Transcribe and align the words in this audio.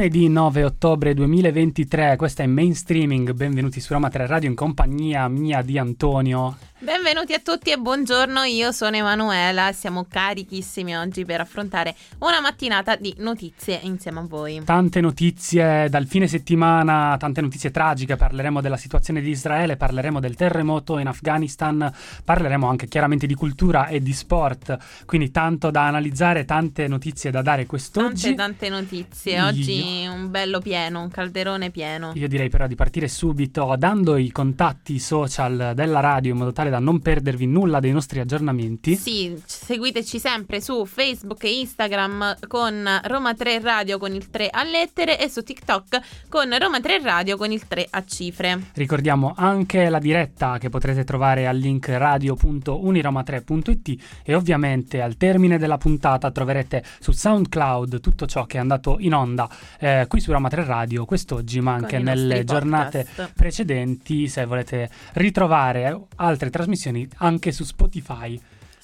lunedì 0.00 0.28
9 0.28 0.64
ottobre 0.64 1.12
2023, 1.12 2.16
questa 2.16 2.42
è 2.42 2.46
Mainstreaming, 2.46 3.32
benvenuti 3.32 3.80
su 3.80 3.92
Roma 3.92 4.08
3 4.08 4.26
Radio 4.26 4.48
in 4.48 4.54
compagnia 4.54 5.28
mia 5.28 5.60
di 5.60 5.76
Antonio. 5.76 6.56
Benvenuti 6.82 7.34
a 7.34 7.40
tutti 7.44 7.70
e 7.70 7.76
buongiorno, 7.76 8.44
io 8.44 8.72
sono 8.72 8.96
Emanuela 8.96 9.68
e 9.68 9.74
siamo 9.74 10.06
carichissimi 10.08 10.96
oggi 10.96 11.26
per 11.26 11.42
affrontare 11.42 11.94
una 12.20 12.40
mattinata 12.40 12.96
di 12.96 13.14
notizie 13.18 13.80
insieme 13.82 14.20
a 14.20 14.22
voi. 14.22 14.62
Tante 14.64 15.02
notizie 15.02 15.90
dal 15.90 16.06
fine 16.06 16.26
settimana, 16.26 17.18
tante 17.18 17.42
notizie 17.42 17.70
tragiche, 17.70 18.16
parleremo 18.16 18.62
della 18.62 18.78
situazione 18.78 19.20
di 19.20 19.28
Israele, 19.28 19.76
parleremo 19.76 20.20
del 20.20 20.36
terremoto 20.36 20.96
in 20.96 21.06
Afghanistan, 21.06 21.92
parleremo 22.24 22.66
anche 22.66 22.88
chiaramente 22.88 23.26
di 23.26 23.34
cultura 23.34 23.88
e 23.88 24.00
di 24.00 24.14
sport, 24.14 24.78
quindi 25.04 25.30
tanto 25.30 25.70
da 25.70 25.86
analizzare, 25.86 26.46
tante 26.46 26.88
notizie 26.88 27.30
da 27.30 27.42
dare 27.42 27.66
quest'oggi. 27.66 28.34
Tante, 28.34 28.36
tante 28.36 28.68
notizie, 28.70 29.42
oggi 29.42 30.04
io... 30.04 30.14
un 30.14 30.30
bello 30.30 30.60
pieno, 30.60 31.02
un 31.02 31.10
calderone 31.10 31.68
pieno. 31.68 32.12
Io 32.14 32.26
direi 32.26 32.48
però 32.48 32.66
di 32.66 32.74
partire 32.74 33.06
subito 33.06 33.74
dando 33.76 34.16
i 34.16 34.30
contatti 34.30 34.98
social 34.98 35.72
della 35.74 36.00
radio 36.00 36.32
in 36.32 36.38
modo 36.38 36.52
tale 36.52 36.68
da 36.70 36.78
non 36.78 37.00
perdervi 37.00 37.46
nulla 37.46 37.80
dei 37.80 37.92
nostri 37.92 38.20
aggiornamenti. 38.20 38.96
Sì, 38.96 39.36
seguiteci 39.44 40.18
sempre 40.18 40.60
su 40.60 40.84
Facebook 40.86 41.44
e 41.44 41.58
Instagram 41.58 42.36
con 42.46 43.00
Roma 43.04 43.34
3 43.34 43.60
Radio 43.60 43.98
con 43.98 44.14
il 44.14 44.30
3 44.30 44.48
a 44.50 44.64
lettere 44.64 45.18
e 45.18 45.28
su 45.28 45.42
TikTok 45.42 46.00
con 46.28 46.56
Roma 46.58 46.80
3 46.80 47.02
Radio 47.02 47.36
con 47.36 47.52
il 47.52 47.66
3 47.66 47.86
a 47.90 48.04
cifre. 48.04 48.70
Ricordiamo 48.74 49.34
anche 49.36 49.88
la 49.88 49.98
diretta 49.98 50.58
che 50.58 50.68
potrete 50.68 51.04
trovare 51.04 51.46
al 51.46 51.56
link 51.56 51.88
radio.uniroma3.it 51.88 54.02
e 54.22 54.34
ovviamente 54.34 55.02
al 55.02 55.16
termine 55.16 55.58
della 55.58 55.78
puntata 55.78 56.30
troverete 56.30 56.82
su 57.00 57.12
SoundCloud 57.12 58.00
tutto 58.00 58.26
ciò 58.26 58.46
che 58.46 58.56
è 58.56 58.60
andato 58.60 58.96
in 59.00 59.14
onda 59.14 59.48
eh, 59.78 60.06
qui 60.08 60.20
su 60.20 60.32
Roma 60.32 60.48
3 60.48 60.64
Radio 60.64 61.04
quest'oggi 61.04 61.60
ma 61.60 61.74
anche 61.74 61.98
nelle 61.98 62.44
giornate 62.44 63.06
precedenti 63.34 64.28
se 64.28 64.44
volete 64.44 64.88
ritrovare 65.14 65.98
altre 66.16 66.50
trasmissioni 66.50 66.59
trasmissioni 66.60 67.08
anche 67.16 67.52
su 67.52 67.64
Spotify. 67.64 68.38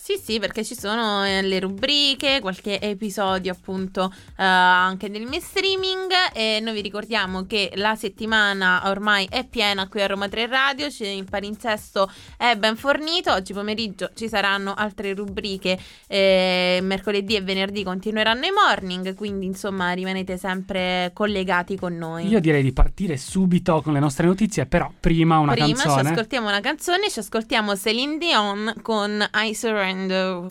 Sì, 0.06 0.20
sì, 0.22 0.38
perché 0.38 0.62
ci 0.62 0.76
sono 0.78 1.26
eh, 1.26 1.42
le 1.42 1.58
rubriche, 1.58 2.38
qualche 2.40 2.80
episodio 2.80 3.50
appunto 3.50 4.02
uh, 4.04 4.34
anche 4.36 5.08
nel 5.08 5.26
mio 5.26 5.40
streaming 5.40 6.12
e 6.32 6.60
noi 6.62 6.74
vi 6.74 6.80
ricordiamo 6.80 7.44
che 7.44 7.72
la 7.74 7.96
settimana 7.96 8.82
ormai 8.84 9.26
è 9.28 9.44
piena 9.44 9.88
qui 9.88 10.02
a 10.02 10.06
Roma 10.06 10.28
3 10.28 10.46
Radio, 10.46 10.86
il 10.86 11.26
palinsesto 11.28 12.08
è 12.36 12.54
ben 12.54 12.76
fornito, 12.76 13.32
oggi 13.32 13.52
pomeriggio 13.52 14.10
ci 14.14 14.28
saranno 14.28 14.74
altre 14.74 15.12
rubriche, 15.12 15.76
eh, 16.06 16.78
mercoledì 16.82 17.34
e 17.34 17.40
venerdì 17.40 17.82
continueranno 17.82 18.44
i 18.46 18.52
morning, 18.52 19.12
quindi 19.16 19.46
insomma 19.46 19.90
rimanete 19.90 20.38
sempre 20.38 21.10
collegati 21.14 21.76
con 21.76 21.96
noi. 21.96 22.28
Io 22.28 22.38
direi 22.38 22.62
di 22.62 22.72
partire 22.72 23.16
subito 23.16 23.82
con 23.82 23.92
le 23.92 23.98
nostre 23.98 24.28
notizie, 24.28 24.66
però 24.66 24.88
prima 25.00 25.38
una 25.38 25.50
prima 25.50 25.66
canzone. 25.66 25.94
Prima 25.94 26.04
ci 26.04 26.12
ascoltiamo 26.12 26.46
una 26.46 26.60
canzone, 26.60 27.10
ci 27.10 27.18
ascoltiamo 27.18 27.76
Celine 27.76 28.18
Dion 28.18 28.72
con 28.82 29.28
I 29.34 29.52
Surrender. 29.52 29.94
Orlando. 29.96 30.46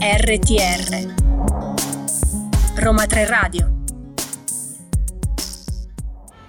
RTR 0.00 1.12
Roma 2.76 3.06
3 3.06 3.26
Radio 3.26 3.74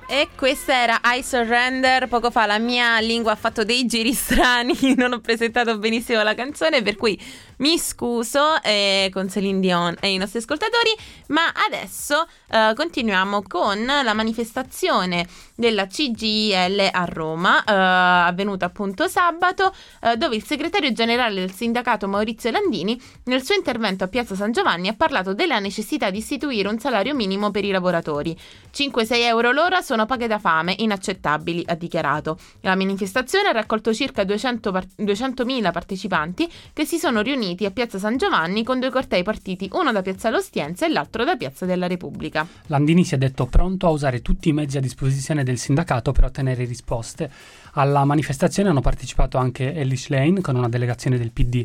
e 0.07 0.29
questa 0.35 0.73
era 0.73 1.01
I 1.03 1.22
Surrender. 1.22 2.07
Poco 2.07 2.31
fa 2.31 2.45
la 2.45 2.57
mia 2.57 3.00
lingua 3.00 3.34
ha 3.34 3.35
fatto 3.35 3.66
dei 3.66 3.85
giri 3.85 4.13
strani, 4.16 4.73
non 4.95 5.11
ho 5.11 5.19
presentato 5.19 5.78
benissimo 5.78 6.23
la 6.23 6.34
canzone, 6.34 6.81
per 6.81 6.95
cui 6.95 7.19
mi 7.57 7.77
scuso 7.77 8.61
eh, 8.61 9.09
con 9.13 9.29
Celine 9.29 9.59
Dion 9.59 9.95
e 9.99 10.11
i 10.11 10.17
nostri 10.17 10.39
ascoltatori, 10.39 10.91
ma 11.27 11.53
adesso 11.67 12.27
eh, 12.49 12.73
continuiamo 12.75 13.43
con 13.47 13.85
la 13.85 14.13
manifestazione 14.13 15.25
della 15.55 15.88
CGIL 15.88 16.89
a 16.91 17.05
Roma, 17.05 17.63
eh, 17.63 17.71
avvenuta 17.71 18.66
appunto 18.66 19.07
sabato, 19.07 19.73
eh, 20.01 20.17
dove 20.17 20.35
il 20.35 20.43
segretario 20.43 20.91
generale 20.91 21.35
del 21.35 21.51
sindacato 21.51 22.07
Maurizio 22.07 22.51
Landini, 22.51 22.99
nel 23.25 23.43
suo 23.43 23.55
intervento 23.55 24.03
a 24.03 24.07
Piazza 24.07 24.35
San 24.35 24.51
Giovanni, 24.51 24.89
ha 24.89 24.95
parlato 24.95 25.33
della 25.33 25.59
necessità 25.59 26.09
di 26.09 26.17
istituire 26.17 26.67
un 26.67 26.79
salario 26.79 27.16
minimo 27.16 27.51
per 27.51 27.63
i 27.63 27.72
lavoratori. 27.72 28.37
5-6 28.73 29.07
euro 29.22 29.51
l'ora 29.51 29.81
sono 29.81 30.05
paghe 30.05 30.27
da 30.27 30.39
fame, 30.39 30.75
inaccettabili, 30.77 31.63
ha 31.67 31.75
dichiarato. 31.75 32.37
La 32.61 32.75
manifestazione 32.75 33.47
ha 33.47 33.53
raccolto 33.53 33.93
circa 33.93 34.25
200 34.25 34.72
par- 34.72 34.87
200.000 34.97 35.72
partecipanti 35.72 36.51
che 36.73 36.85
si 36.85 36.97
sono 36.97 37.22
riuniti 37.22 37.44
riuniti 37.45 37.66
a 37.66 37.72
Piazza 37.72 38.00
San 38.00 38.17
Giovanni 38.17 38.63
con 38.63 38.79
due 38.79 38.89
cortei 38.89 39.22
partiti, 39.22 39.69
uno 39.73 39.91
da 39.91 40.01
Piazza 40.01 40.31
L'Ostienza 40.31 40.88
e 40.88 40.89
l'altro 40.89 41.23
da 41.23 41.35
Piazza 41.35 41.66
della 41.66 41.88
Repubblica. 41.88 42.45
Landini 42.67 43.03
si 43.03 43.13
è 43.13 43.17
detto 43.17 43.45
pronto 43.45 43.85
a 43.85 43.91
usare 43.91 44.22
tutti 44.22 44.50
i 44.50 44.53
mezzi 44.53 44.78
a 44.78 44.81
disposizione 44.81 45.44
del 45.44 45.59
sindacato 45.59 46.11
per 46.11 46.25
ottenere 46.25 46.66
risposte. 46.66 47.29
Alla 47.73 48.03
manifestazione 48.03 48.69
hanno 48.69 48.81
partecipato 48.81 49.38
anche 49.38 49.73
Elish 49.75 50.07
Lane 50.07 50.41
con 50.41 50.55
una 50.55 50.69
delegazione 50.69 51.17
del 51.17 51.31
PD 51.31 51.63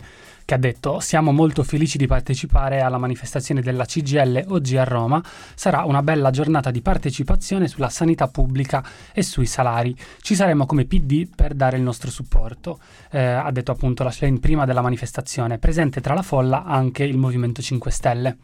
che 0.50 0.54
ha 0.56 0.58
detto 0.58 0.98
siamo 0.98 1.30
molto 1.30 1.62
felici 1.62 1.96
di 1.96 2.08
partecipare 2.08 2.80
alla 2.80 2.98
manifestazione 2.98 3.62
della 3.62 3.84
CGL 3.84 4.46
oggi 4.48 4.76
a 4.76 4.82
Roma, 4.82 5.22
sarà 5.54 5.84
una 5.84 6.02
bella 6.02 6.30
giornata 6.30 6.72
di 6.72 6.82
partecipazione 6.82 7.68
sulla 7.68 7.88
sanità 7.88 8.26
pubblica 8.26 8.84
e 9.12 9.22
sui 9.22 9.46
salari. 9.46 9.94
Ci 10.20 10.34
saremo 10.34 10.66
come 10.66 10.86
PD 10.86 11.28
per 11.32 11.54
dare 11.54 11.76
il 11.76 11.84
nostro 11.84 12.10
supporto, 12.10 12.80
eh, 13.12 13.20
ha 13.20 13.50
detto 13.52 13.70
appunto 13.70 14.02
la 14.02 14.10
Schlein 14.10 14.40
prima 14.40 14.64
della 14.64 14.82
manifestazione, 14.82 15.58
presente 15.58 16.00
tra 16.00 16.14
la 16.14 16.22
folla 16.22 16.64
anche 16.64 17.04
il 17.04 17.16
Movimento 17.16 17.62
5 17.62 17.90
Stelle. 17.92 18.36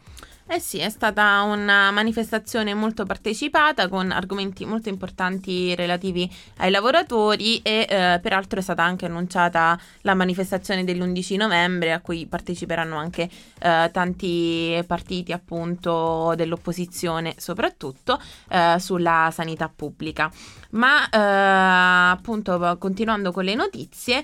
Eh 0.49 0.59
sì, 0.61 0.77
è 0.77 0.89
stata 0.89 1.41
una 1.41 1.91
manifestazione 1.91 2.73
molto 2.73 3.05
partecipata 3.05 3.89
con 3.89 4.11
argomenti 4.11 4.63
molto 4.63 4.87
importanti 4.87 5.75
relativi 5.75 6.33
ai 6.59 6.71
lavoratori 6.71 7.57
e 7.61 7.85
eh, 7.87 8.19
peraltro 8.21 8.59
è 8.59 8.61
stata 8.61 8.81
anche 8.81 9.05
annunciata 9.05 9.77
la 10.03 10.13
manifestazione 10.13 10.85
dell'11 10.85 11.35
novembre 11.35 11.91
a 11.91 11.99
cui 11.99 12.27
parteciperanno 12.27 12.95
anche 12.95 13.29
eh, 13.59 13.89
tanti 13.91 14.81
partiti 14.87 15.33
appunto 15.33 16.33
dell'opposizione 16.37 17.33
soprattutto 17.35 18.17
eh, 18.47 18.77
sulla 18.79 19.29
sanità 19.33 19.67
pubblica. 19.67 20.31
Ma 20.69 21.09
eh, 21.09 22.11
appunto 22.11 22.77
continuando 22.79 23.33
con 23.33 23.43
le 23.43 23.55
notizie 23.55 24.19
eh, 24.19 24.23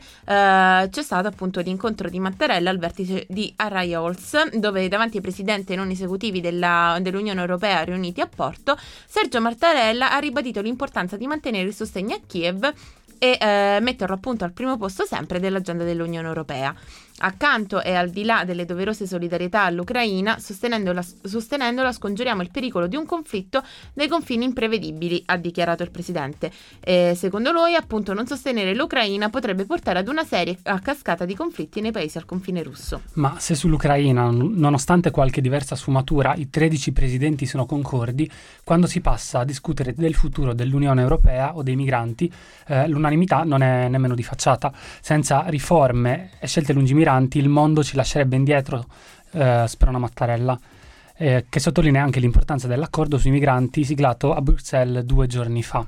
c'è 0.90 1.02
stato 1.02 1.28
appunto 1.28 1.60
l'incontro 1.60 2.10
di 2.10 2.20
Mattarella 2.20 2.70
al 2.70 2.78
vertice 2.78 3.26
di 3.28 3.52
Arraiols 3.58 4.52
dove 4.54 4.88
davanti 4.88 5.18
ai 5.18 5.24
presidenti 5.24 5.76
non 5.76 5.90
esecutivi 5.90 6.12
esecutivi 6.14 6.42
della, 6.42 6.98
dell'Unione 7.02 7.42
Europea 7.42 7.84
riuniti 7.84 8.22
a 8.22 8.28
Porto, 8.28 8.78
Sergio 9.06 9.42
Mattarella 9.42 10.12
ha 10.12 10.20
ribadito 10.20 10.62
l'importanza 10.62 11.18
di 11.18 11.28
mantenere 11.28 11.68
il 11.68 11.74
sostegno 11.74 12.16
a 12.16 12.20
Kiev 12.26 12.72
e 13.18 13.38
eh, 13.40 13.80
metterlo 13.82 14.16
appunto 14.16 14.44
al 14.44 14.52
primo 14.52 14.78
posto 14.78 15.06
sempre 15.06 15.40
dell'agenda 15.40 15.84
dell'Unione 15.84 16.28
Europea. 16.28 16.76
Accanto 17.26 17.82
e 17.82 17.94
al 17.94 18.10
di 18.10 18.26
là 18.26 18.44
delle 18.44 18.66
doverose 18.66 19.08
solidarietà 19.08 19.62
all'Ucraina, 19.62 20.40
sostenendola, 20.40 21.02
sostenendola 21.24 21.94
scongiuriamo 21.94 22.42
il 22.42 22.52
pericolo 22.52 22.88
di 22.88 22.98
un 22.98 23.06
conflitto 23.06 23.64
dei 23.94 24.10
confini 24.10 24.44
imprevedibili, 24.44 25.24
ha 25.28 25.38
dichiarato 25.38 25.84
il 25.84 25.92
presidente. 25.92 26.52
E 26.82 27.14
secondo 27.16 27.54
lui, 27.54 27.76
appunto, 27.76 28.14
non 28.14 28.28
sostenere 28.28 28.76
l'Ucraina 28.76 29.30
potrebbe 29.30 29.66
portare 29.66 30.00
ad 30.00 30.10
una 30.10 30.26
serie 30.26 30.58
a 30.64 30.80
cascata 30.80 31.24
di 31.24 31.34
conflitti 31.34 31.80
nei 31.80 31.92
paesi 31.92 32.18
al 32.18 32.26
confine 32.26 32.62
russo. 32.62 33.04
Ma 33.14 33.36
se 33.40 33.56
sull'Ucraina, 33.56 34.30
nonostante 34.30 35.10
qualche 35.10 35.40
diversa 35.40 35.78
sfumatura, 35.78 36.34
i 36.36 36.50
13 36.50 36.92
presidenti 36.92 37.46
sono 37.46 37.66
concordi, 37.66 38.30
quando 38.66 38.86
si 38.86 39.00
passa 39.00 39.40
a 39.40 39.46
discutere 39.46 39.94
del 39.96 40.14
futuro 40.14 40.54
dell'Unione 40.54 41.02
Europea 41.02 41.56
o 41.56 41.64
dei 41.64 41.78
migranti, 41.78 42.30
eh, 42.68 42.86
l'unanimità 42.90 43.44
non 43.44 43.64
è 43.64 43.88
nemmeno 43.88 44.14
di 44.14 44.24
facciata. 44.24 44.74
Senza 45.00 45.46
riforme 45.48 46.32
e 46.40 46.48
scelte 46.48 46.74
lungimiranti, 46.74 47.12
migranti 47.14 47.38
il 47.38 47.50
mondo 47.50 47.84
ci 47.84 47.96
lascerebbe 47.96 48.36
indietro, 48.36 48.86
eh, 49.32 49.66
Sperona 49.68 50.00
Mattarella, 50.00 50.60
eh, 51.16 51.46
che 51.48 51.60
sottolinea 51.60 52.04
anche 52.04 52.20
l'importanza 52.20 52.68
dell'accordo 52.68 53.18
sui 53.18 53.32
migranti 53.32 53.84
siglato 53.84 54.34
a 54.34 54.42
Bruxelles 54.42 55.04
due 55.04 55.28
giorni 55.28 55.62
fa. 55.62 55.86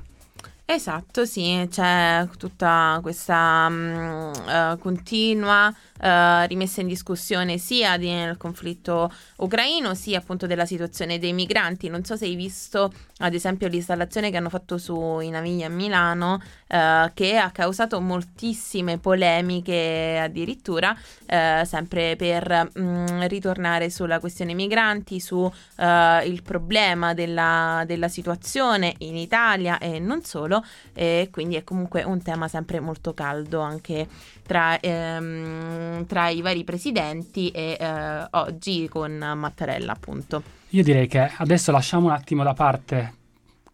Esatto, 0.68 1.24
sì, 1.24 1.66
c'è 1.70 2.28
tutta 2.38 2.98
questa 3.00 3.66
um, 3.68 4.32
uh, 4.32 4.78
continua 4.78 5.72
uh, 6.00 6.46
rimessa 6.46 6.80
in 6.80 6.88
discussione 6.88 7.58
sia 7.58 7.96
del 7.98 8.36
conflitto 8.36 9.12
ucraino 9.36 9.94
sia 9.94 10.18
appunto 10.18 10.46
della 10.46 10.66
situazione 10.66 11.18
dei 11.18 11.32
migranti. 11.32 11.88
Non 11.88 12.04
so 12.04 12.16
se 12.16 12.24
hai 12.24 12.34
visto 12.34 12.92
ad 13.18 13.32
esempio 13.32 13.68
l'installazione 13.68 14.30
che 14.30 14.36
hanno 14.36 14.50
fatto 14.50 14.76
su 14.76 15.20
i 15.20 15.30
Navigli 15.30 15.62
a 15.62 15.68
Milano, 15.68 16.40
eh, 16.66 17.10
che 17.14 17.36
ha 17.38 17.50
causato 17.50 18.00
moltissime 18.00 18.98
polemiche 18.98 20.20
addirittura, 20.22 20.96
eh, 21.24 21.62
sempre 21.64 22.16
per 22.16 22.70
mh, 22.74 22.80
mm, 22.80 23.22
ritornare 23.22 23.88
sulla 23.90 24.20
questione 24.20 24.52
migranti, 24.52 25.20
su 25.20 25.50
eh, 25.76 26.40
problema 26.42 27.14
della, 27.14 27.84
della, 27.86 28.08
situazione 28.08 28.94
in 28.98 29.16
Italia 29.16 29.78
e 29.78 29.98
non 29.98 30.22
solo, 30.22 30.64
e 30.94 31.28
quindi 31.32 31.56
è 31.56 31.64
comunque 31.64 32.02
un 32.04 32.22
tema 32.22 32.48
sempre 32.48 32.80
molto 32.80 33.14
caldo 33.14 33.60
anche 33.60 34.06
tra, 34.46 34.78
ehm, 34.80 36.06
tra 36.06 36.28
i 36.28 36.40
vari 36.40 36.64
presidenti 36.64 37.50
e 37.50 37.76
eh, 37.78 38.26
oggi 38.30 38.88
con 38.88 39.12
Mattarella 39.12 39.92
appunto. 39.92 40.42
Io 40.70 40.82
direi 40.82 41.06
che 41.06 41.30
adesso 41.36 41.72
lasciamo 41.72 42.06
un 42.06 42.12
attimo 42.12 42.42
da 42.42 42.54
parte 42.54 43.14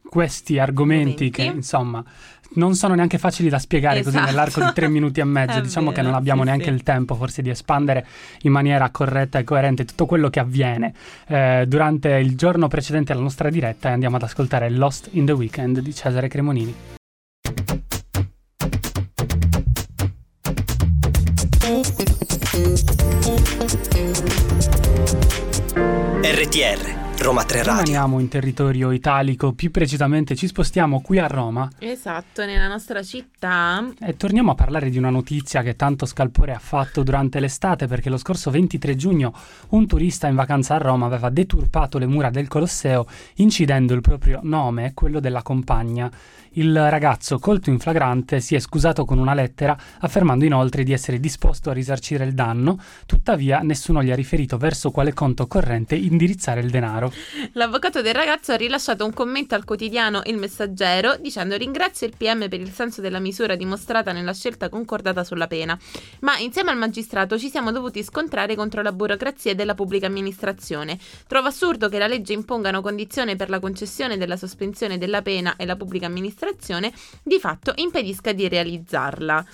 questi 0.03 0.59
argomenti, 0.59 1.25
argomenti. 1.25 1.31
che 1.31 1.43
insomma 1.45 2.05
non 2.55 2.75
sono 2.75 2.95
neanche 2.95 3.17
facili 3.17 3.49
da 3.49 3.59
spiegare 3.59 4.01
esatto. 4.01 4.19
così 4.19 4.29
nell'arco 4.29 4.63
di 4.63 4.73
tre 4.75 4.89
minuti 4.89 5.21
e 5.21 5.25
mezzo. 5.25 5.61
diciamo 5.63 5.91
vero, 5.91 6.01
che 6.03 6.07
non 6.07 6.15
abbiamo 6.15 6.43
sì, 6.43 6.49
neanche 6.49 6.67
sì. 6.67 6.71
il 6.71 6.83
tempo 6.83 7.15
forse 7.15 7.43
di 7.43 7.51
espandere 7.51 8.07
in 8.43 8.53
maniera 8.53 8.91
corretta 8.91 9.39
e 9.39 9.45
coerente 9.45 9.85
tutto 9.85 10.07
quello 10.07 10.29
che 10.29 10.41
avviene 10.41 10.93
eh, 11.29 11.65
durante 11.67 12.11
il 12.17 12.37
giorno 12.37 12.69
precedente 12.69 13.13
alla 13.13 13.23
nostra 13.23 13.49
diretta 13.49 13.89
e 13.89 13.93
andiamo 13.93 14.17
ad 14.17 14.23
ascoltare 14.23 14.71
Lost 14.71 15.09
in 15.13 15.25
the 15.25 15.33
Weekend 15.33 15.81
di 15.81 15.95
Cesare 15.95 16.29
Cremonini. 16.29 17.01
RTR 26.25 27.02
Roma 27.23 27.45
3 27.45 27.63
Radio. 27.63 27.85
Rimaniamo 27.85 28.19
in 28.19 28.27
territorio 28.27 28.91
italico, 28.91 29.53
più 29.53 29.71
precisamente 29.71 30.35
ci 30.35 30.49
spostiamo 30.49 31.01
qui 31.01 31.21
a 31.21 31.29
Roma. 31.29 31.71
Esatto, 31.79 32.45
nella 32.45 32.67
nostra 32.67 33.01
città. 33.05 33.89
E 34.01 34.17
torniamo 34.17 34.51
a 34.51 34.55
parlare 34.57 34.91
di 34.91 34.99
una 34.99 35.09
notizia 35.09 35.63
che 35.63 35.77
tanto 35.77 36.05
scalpore 36.05 36.53
ha 36.53 36.59
fatto 36.59 37.05
durante 37.05 37.39
l'estate 37.39 37.87
perché 37.87 38.11
lo 38.11 38.17
scorso 38.17 38.51
23 38.51 38.97
giugno 38.97 39.33
un 39.69 39.87
turista 39.87 40.27
in 40.27 40.35
vacanza 40.35 40.75
a 40.75 40.79
Roma 40.79 41.07
aveva 41.07 41.31
deturpato 41.31 41.99
le 41.99 42.07
mura 42.07 42.29
del 42.29 42.49
Colosseo 42.49 43.07
incidendo 43.37 43.95
il 43.95 44.01
proprio 44.01 44.41
nome 44.43 44.87
e 44.87 44.93
quello 44.93 45.21
della 45.21 45.43
compagna. 45.43 46.11
Il 46.57 46.91
ragazzo, 46.91 47.39
colto 47.39 47.71
in 47.71 47.79
flagrante, 47.79 48.41
si 48.41 48.55
è 48.55 48.59
scusato 48.59 49.07
con 49.07 49.17
una 49.17 49.33
lettera, 49.33 49.79
affermando 50.01 50.45
inoltre 50.45 50.83
di 50.83 50.93
essere 50.93 51.19
disposto 51.19 51.71
a 51.71 51.73
risarcire 51.73 52.25
il 52.25 52.35
danno, 52.35 52.79
tuttavia 53.07 53.61
nessuno 53.61 54.03
gli 54.03 54.11
ha 54.11 54.15
riferito 54.15 54.59
verso 54.59 54.91
quale 54.91 55.15
conto 55.15 55.47
corrente 55.47 55.95
indirizzare 55.95 56.61
il 56.61 56.69
denaro. 56.69 57.12
L'avvocato 57.55 58.03
del 58.03 58.15
ragazzo 58.15 58.53
ha 58.53 58.57
rilasciato 58.57 59.05
un 59.05 59.13
commento 59.13 59.55
al 59.55 59.65
quotidiano 59.65 60.23
Il 60.25 60.39
Messaggero 60.39 61.17
dicendo 61.21 61.57
ringrazio 61.57 62.07
il 62.07 62.15
PM 62.17 62.49
per 62.49 62.61
il 62.61 62.71
senso 62.71 63.01
della 63.01 63.19
misura 63.19 63.55
dimostrata 63.55 64.13
nella 64.13 64.35
scelta 64.35 64.69
concordata 64.69 65.25
sulla 65.25 65.47
pena, 65.47 65.79
ma 66.21 66.39
insieme 66.39 66.71
al 66.71 66.79
magistrato 66.79 67.39
ci 67.39 67.51
siamo 67.51 67.73
dovuti 67.73 68.03
scontrare 68.03 68.55
contro 68.55 68.83
la 68.83 68.93
burocrazia 68.93 69.55
della 69.55 69.75
pubblica 69.75 70.07
amministrazione. 70.07 70.99
Trovo 71.27 71.49
assurdo 71.49 71.89
che 71.89 71.99
la 71.99 72.07
legge 72.07 72.33
impongano 72.33 72.81
condizioni 72.81 73.37
per 73.37 73.51
la 73.51 73.61
concessione 73.61 74.17
della 74.17 74.37
sospensione 74.37 74.99
della 74.99 75.23
pena 75.23 75.57
e 75.57 75.67
la 75.67 75.77
pubblica 75.77 76.07
amministrazione 76.07 76.21
amministrazione 76.23 76.93
di 77.23 77.39
fatto 77.39 77.73
impedisca 77.77 78.33
di 78.33 78.49
realizzarla. 78.49 79.45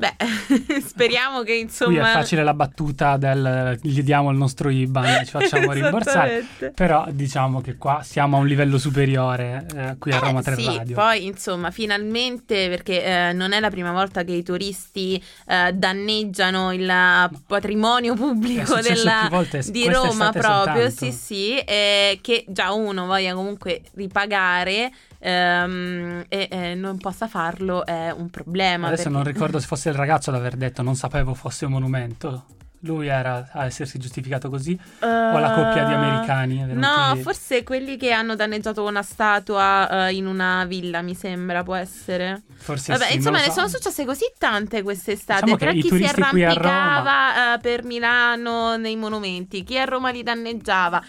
Beh, 0.00 0.14
speriamo 0.80 1.42
che 1.42 1.52
insomma... 1.52 1.90
Qui 1.90 2.08
è 2.08 2.12
facile 2.12 2.42
la 2.42 2.54
battuta 2.54 3.18
del 3.18 3.78
gli 3.82 4.02
diamo 4.02 4.30
il 4.30 4.38
nostro 4.38 4.70
IBAN 4.70 5.20
e 5.20 5.24
ci 5.26 5.32
facciamo 5.36 5.72
rimborsare, 5.72 6.46
però 6.74 7.04
diciamo 7.10 7.60
che 7.60 7.76
qua 7.76 8.00
siamo 8.02 8.38
a 8.38 8.40
un 8.40 8.46
livello 8.46 8.78
superiore 8.78 9.66
eh, 9.76 9.96
qui 9.98 10.12
a 10.12 10.16
eh, 10.16 10.20
Roma 10.20 10.40
3 10.40 10.54
sì, 10.54 10.64
Radio. 10.64 10.94
poi 10.94 11.26
insomma 11.26 11.70
finalmente 11.70 12.70
perché 12.70 13.04
eh, 13.04 13.32
non 13.34 13.52
è 13.52 13.60
la 13.60 13.68
prima 13.68 13.92
volta 13.92 14.24
che 14.24 14.32
i 14.32 14.42
turisti 14.42 15.22
eh, 15.46 15.72
danneggiano 15.74 16.72
il 16.72 16.90
patrimonio 17.46 18.14
pubblico 18.14 18.80
della, 18.80 19.28
volte, 19.30 19.62
di 19.68 19.86
Roma 19.86 20.30
proprio, 20.30 20.88
soltanto. 20.88 20.90
sì 20.90 21.12
sì, 21.12 21.62
che 21.64 22.44
già 22.48 22.72
uno 22.72 23.04
voglia 23.04 23.34
comunque 23.34 23.82
ripagare 23.96 24.90
ehm, 25.20 26.24
e 26.28 26.48
eh, 26.50 26.74
non 26.74 26.98
possa 26.98 27.28
farlo 27.28 27.86
è 27.86 28.10
un 28.10 28.28
problema. 28.30 28.88
Adesso 28.88 29.04
perché... 29.04 29.16
non 29.16 29.24
ricordo 29.24 29.60
se 29.60 29.66
fosse 29.66 29.90
il 29.90 29.94
ragazzo 29.94 30.30
ad 30.30 30.36
aver 30.36 30.56
detto 30.56 30.82
non 30.82 30.96
sapevo 30.96 31.34
fosse 31.34 31.66
un 31.66 31.72
monumento. 31.72 32.44
Lui 32.84 33.08
era 33.08 33.50
a 33.52 33.66
essersi 33.66 33.98
giustificato 33.98 34.48
così? 34.48 34.72
Uh, 35.00 35.04
o 35.04 35.38
la 35.38 35.52
coppia 35.52 35.84
di 35.84 35.92
americani? 35.92 36.64
No, 36.72 37.14
forse 37.16 37.62
quelli 37.62 37.98
che 37.98 38.10
hanno 38.10 38.34
danneggiato 38.36 38.82
una 38.82 39.02
statua 39.02 40.06
uh, 40.08 40.14
in 40.14 40.26
una 40.26 40.64
villa, 40.64 41.02
mi 41.02 41.14
sembra, 41.14 41.62
può 41.62 41.74
essere. 41.74 42.40
Forse 42.56 42.92
Vabbè, 42.92 43.08
sì, 43.10 43.16
insomma, 43.16 43.40
ne 43.40 43.48
so. 43.48 43.52
sono 43.52 43.68
successe 43.68 44.06
così 44.06 44.24
tante 44.38 44.82
quest'estate. 44.82 45.42
Diciamo 45.42 45.58
tra 45.58 45.72
chi 45.72 45.90
si 45.90 46.04
arrampicava 46.04 47.54
uh, 47.54 47.60
per 47.60 47.84
Milano 47.84 48.78
nei 48.78 48.96
monumenti, 48.96 49.62
chi 49.62 49.78
a 49.78 49.84
Roma 49.84 50.08
li 50.08 50.22
danneggiava. 50.22 51.04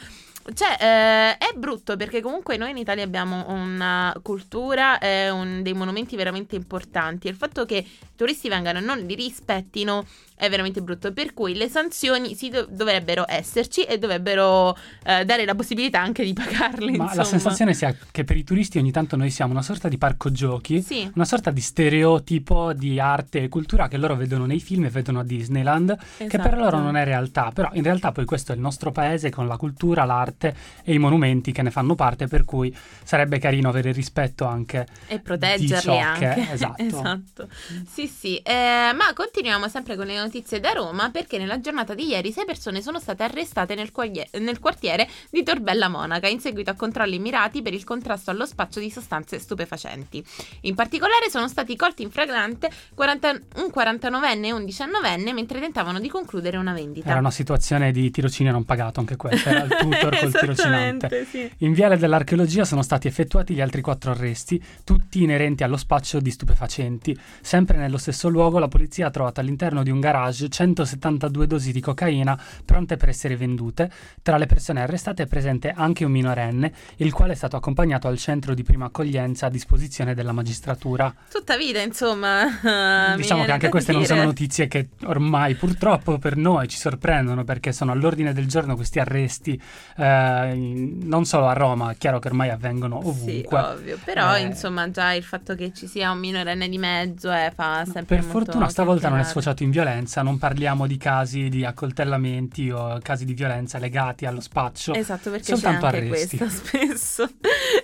Cioè, 0.53 0.77
eh, 0.79 1.38
è 1.38 1.53
brutto 1.55 1.95
perché 1.95 2.19
comunque 2.19 2.57
noi 2.57 2.71
in 2.71 2.77
Italia 2.77 3.03
abbiamo 3.03 3.45
una 3.49 4.13
cultura 4.23 4.97
e 4.97 5.29
un, 5.29 5.61
dei 5.61 5.73
monumenti 5.73 6.15
veramente 6.15 6.55
importanti. 6.55 7.27
Il 7.27 7.35
fatto 7.35 7.65
che 7.65 7.77
i 7.77 7.88
turisti 8.15 8.49
vengano 8.49 8.79
e 8.79 8.81
non 8.81 8.97
li 8.97 9.13
rispettino 9.15 10.05
è 10.41 10.49
veramente 10.49 10.81
brutto. 10.81 11.13
Per 11.13 11.35
cui 11.35 11.53
le 11.53 11.69
sanzioni 11.69 12.33
sì, 12.33 12.49
do- 12.49 12.65
dovrebbero 12.67 13.25
esserci 13.27 13.83
e 13.83 13.99
dovrebbero 13.99 14.75
eh, 15.03 15.23
dare 15.23 15.45
la 15.45 15.53
possibilità 15.53 16.01
anche 16.01 16.23
di 16.23 16.33
pagarle. 16.33 16.97
Ma 16.97 17.03
insomma. 17.03 17.13
la 17.13 17.23
sensazione 17.23 17.73
sia 17.75 17.95
che 18.09 18.23
per 18.23 18.38
i 18.38 18.43
turisti 18.43 18.79
ogni 18.79 18.91
tanto 18.91 19.15
noi 19.15 19.29
siamo 19.29 19.51
una 19.51 19.61
sorta 19.61 19.88
di 19.88 19.99
parco 19.99 20.31
giochi, 20.31 20.81
sì. 20.81 21.07
una 21.13 21.25
sorta 21.25 21.51
di 21.51 21.61
stereotipo 21.61 22.73
di 22.73 22.99
arte 22.99 23.43
e 23.43 23.49
cultura 23.49 23.88
che 23.88 23.97
loro 23.97 24.15
vedono 24.15 24.47
nei 24.47 24.59
film 24.59 24.85
e 24.85 24.89
vedono 24.89 25.19
a 25.19 25.23
Disneyland, 25.23 25.91
esatto. 25.91 26.25
che 26.27 26.38
per 26.39 26.53
loro 26.57 26.69
Esatto. 26.69 26.83
non 26.83 26.95
è 26.95 27.03
realtà. 27.03 27.51
Però 27.53 27.69
in 27.73 27.83
realtà 27.83 28.11
poi 28.11 28.25
questo 28.25 28.51
è 28.51 28.55
il 28.55 28.61
nostro 28.61 28.91
paese 28.91 29.29
con 29.29 29.45
la 29.45 29.57
cultura, 29.57 30.05
l'arte 30.05 30.55
e 30.83 30.93
i 30.93 30.97
monumenti 30.97 31.51
che 31.51 31.61
ne 31.61 31.69
fanno 31.69 31.93
parte, 31.93 32.25
per 32.25 32.45
cui 32.45 32.75
sarebbe 33.03 33.38
carino 33.38 33.69
avere 33.69 33.91
rispetto 33.91 34.45
anche 34.45 34.88
e 35.05 35.19
proteggerli 35.19 35.99
anche. 35.99 36.33
Che, 36.33 36.47
esatto. 36.53 36.81
esatto. 36.83 37.47
Sì, 37.88 38.07
sì. 38.07 38.38
Eh, 38.38 38.91
ma 38.95 39.13
continuiamo 39.13 39.67
sempre 39.67 39.95
con 39.95 40.07
le 40.07 40.19
notizie 40.31 40.62
da 40.62 40.72
Roma 40.72 41.10
perché 41.12 41.38
nella 41.38 41.60
giornata 41.60 41.94
di 41.94 42.07
ieri 42.07 42.31
sei 42.31 42.45
persone 42.45 42.81
sono 42.81 43.00
state 43.00 43.24
arrestate 43.24 43.75
nel, 43.75 43.92
quaglie- 43.92 44.30
nel 44.39 44.60
quartiere 44.60 45.06
di 45.30 45.44
Torbella 45.44 45.89
Monaca 45.89 46.30
in 46.30 46.39
seguito 46.39 46.69
a 46.72 46.75
controlli 46.75 47.19
mirati 47.19 47.62
per 47.62 47.74
il 47.74 47.83
contrasto 47.83 48.31
allo 48.31 48.45
spaccio 48.45 48.80
di 48.80 48.89
sostanze 48.89 49.39
stupefacenti. 49.39 50.24
In 50.62 50.75
particolare 50.75 51.30
sono 51.30 51.50
stati 51.50 51.75
colti 51.75 52.04
in 52.04 52.12
flagrante 52.12 52.72
40- 52.98 53.42
un 53.58 53.72
49enne 53.75 54.46
e 54.46 54.51
un 54.53 54.63
19enne 54.63 55.34
mentre 55.34 55.60
tentavano 55.60 56.00
di 56.00 56.08
concludere 56.08 56.55
una 56.55 56.72
vendita. 56.72 57.10
Era 57.10 57.20
una 57.20 57.29
situazione 57.29 57.91
di 57.91 58.10
tirocinio 58.10 58.53
non 58.53 58.63
pagato 58.63 59.01
anche 59.01 59.17
questa, 59.17 59.50
era 59.50 59.63
il 59.63 59.75
tutor 59.77 60.15
col 60.17 60.32
tirocinante. 60.32 61.25
Sì. 61.25 61.51
In 61.58 61.74
Viale 61.74 61.98
dell'Archeologia 61.98 62.63
sono 62.63 62.84
stati 62.84 63.10
effettuati 63.10 63.53
gli 63.53 63.62
altri 63.62 63.82
quattro 63.82 64.12
arresti, 64.12 64.63
tutti 64.86 65.24
inerenti 65.24 65.63
allo 65.63 65.77
spaccio 65.77 66.22
di 66.22 66.32
stupefacenti. 66.32 67.20
Sempre 67.41 67.75
nello 67.75 67.98
stesso 67.98 68.29
luogo 68.29 68.60
la 68.60 68.70
polizia 68.70 69.08
ha 69.08 69.10
trovato 69.10 69.41
all'interno 69.41 69.84
di 69.84 69.89
un 69.89 70.00
garage 70.00 70.20
172 70.32 71.48
dosi 71.48 71.72
di 71.72 71.80
cocaina 71.80 72.40
pronte 72.66 72.98
per 72.98 73.10
essere 73.10 73.38
vendute. 73.38 73.90
Tra 74.22 74.38
le 74.38 74.46
persone 74.46 74.82
arrestate 74.82 75.24
è 75.24 75.28
presente 75.28 75.74
anche 75.75 76.06
un 76.06 76.12
minorenne, 76.12 76.72
il 76.98 77.13
quale 77.13 77.34
è 77.34 77.36
stato 77.36 77.56
accompagnato 77.56 78.08
al 78.08 78.18
centro 78.18 78.54
di 78.54 78.63
prima 78.63 78.86
accoglienza 78.86 79.46
a 79.48 79.50
disposizione 79.50 80.13
della 80.13 80.32
magistratura. 80.32 81.13
Tutta 81.30 81.58
vita, 81.58 81.80
insomma. 81.80 82.46
Diciamo 83.16 83.46
che 83.46 83.51
anche 83.51 83.70
queste 83.70 83.92
non 83.92 84.06
sono 84.06 84.24
notizie 84.24 84.68
che 84.68 84.90
ormai 85.06 85.56
purtroppo 85.56 86.18
per 86.18 86.36
noi 86.36 86.68
ci 86.68 86.78
sorprendono 86.78 87.44
perché 87.44 87.72
sono 87.72 87.92
all'ordine 87.92 88.34
del 88.34 88.48
giorno 88.48 88.75
questi 88.75 89.00
arresti, 89.00 89.60
eh, 89.98 90.54
non 90.56 91.25
solo 91.25 91.48
a 91.48 91.54
Roma, 91.54 91.92
è 91.92 91.98
chiaro 91.98 92.20
che 92.20 92.28
ormai 92.28 92.50
avvengono 92.50 93.01
Sì, 93.01 93.08
ovunque. 93.08 93.60
ovvio. 93.60 94.00
Però, 94.04 94.36
Eh, 94.36 94.42
insomma, 94.42 94.90
già 94.92 95.13
il 95.13 95.24
fatto 95.24 95.56
che 95.56 95.72
ci 95.74 95.88
sia 95.88 96.12
un 96.12 96.20
minorenne 96.20 96.68
di 96.70 96.78
mezzo 96.78 97.32
eh, 97.32 97.51
fa 97.54 97.84
sempre 97.86 98.18
Per 98.18 98.24
fortuna 98.24 98.68
stavolta 98.70 99.10
non 99.10 99.20
è 99.20 99.24
sfociato 99.24 99.63
in 99.63 99.72
violenza, 99.72 100.00
non 100.22 100.38
parliamo 100.38 100.88
di 100.88 100.98
casi 100.98 101.50
di 101.50 101.63
accoltellamenti 101.65 102.70
o 102.72 102.98
casi 103.01 103.25
di 103.25 103.34
violenza 103.34 103.77
legati 103.79 104.25
allo 104.25 104.39
spaccio. 104.41 104.93
Esatto, 104.93 105.29
perché 105.29 105.46
soltanto 105.46 105.88
c'è 105.88 105.98
anche 105.98 106.08
arresti. 106.10 106.38
questo 106.38 106.50
spesso. 106.67 107.29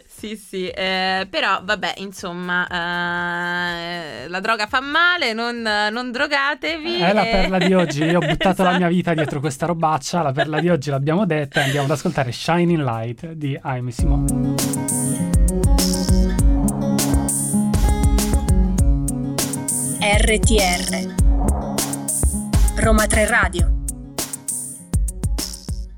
sì, 0.05 0.35
sì. 0.35 0.67
eh, 0.69 1.27
però, 1.29 1.61
vabbè, 1.63 1.93
insomma, 1.97 2.67
eh, 2.67 4.27
la 4.27 4.39
droga 4.39 4.67
fa 4.67 4.79
male, 4.81 5.33
non, 5.33 5.61
non 5.61 6.11
drogatevi. 6.11 6.99
È 6.99 7.13
la 7.13 7.27
e- 7.27 7.31
perla 7.31 7.57
di 7.59 7.73
oggi, 7.73 8.03
io 8.03 8.19
ho 8.19 8.25
buttato 8.25 8.63
la 8.63 8.69
mia 8.77 8.87
Esatto. 8.87 8.93
vita 8.95 9.13
dietro 9.13 9.39
questa 9.39 9.65
robaccia, 9.65 10.21
la 10.21 10.31
perla 10.31 10.59
di 10.59 10.69
oggi 10.69 10.89
l'abbiamo 10.89 11.25
detta 11.25 11.59
e 11.61 11.63
andiamo 11.65 11.85
ad 11.85 11.91
ascoltare 11.91 12.31
Shining 12.31 12.81
Light 12.83 13.31
di 13.33 13.57
Aimee 13.61 13.91
Simone. 13.91 14.55
RTR 19.99 21.16
Roma 22.77 23.07
3 23.07 23.25
Radio 23.25 23.76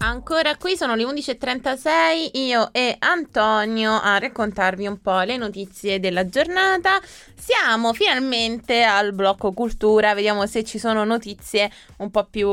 ancora 0.10 0.56
qui, 0.58 0.76
sono 0.76 0.96
le 0.96 1.04
11.36, 1.04 2.38
io 2.40 2.70
e 2.74 2.96
Antonio 3.00 4.00
a 4.00 4.18
raccontarvi 4.18 4.88
un 4.88 5.00
po' 5.00 5.20
le 5.22 5.38
notizie 5.38 6.00
della 6.00 6.26
giornata. 6.26 7.00
Siamo 7.36 7.94
finalmente 7.94 8.84
al 8.84 9.14
blocco 9.14 9.54
cultura, 9.54 10.14
vediamo 10.14 10.46
se 10.46 10.64
ci 10.64 10.78
sono 10.78 11.04
notizie 11.04 11.72
un 11.98 12.12
po' 12.12 12.26
più 12.26 12.50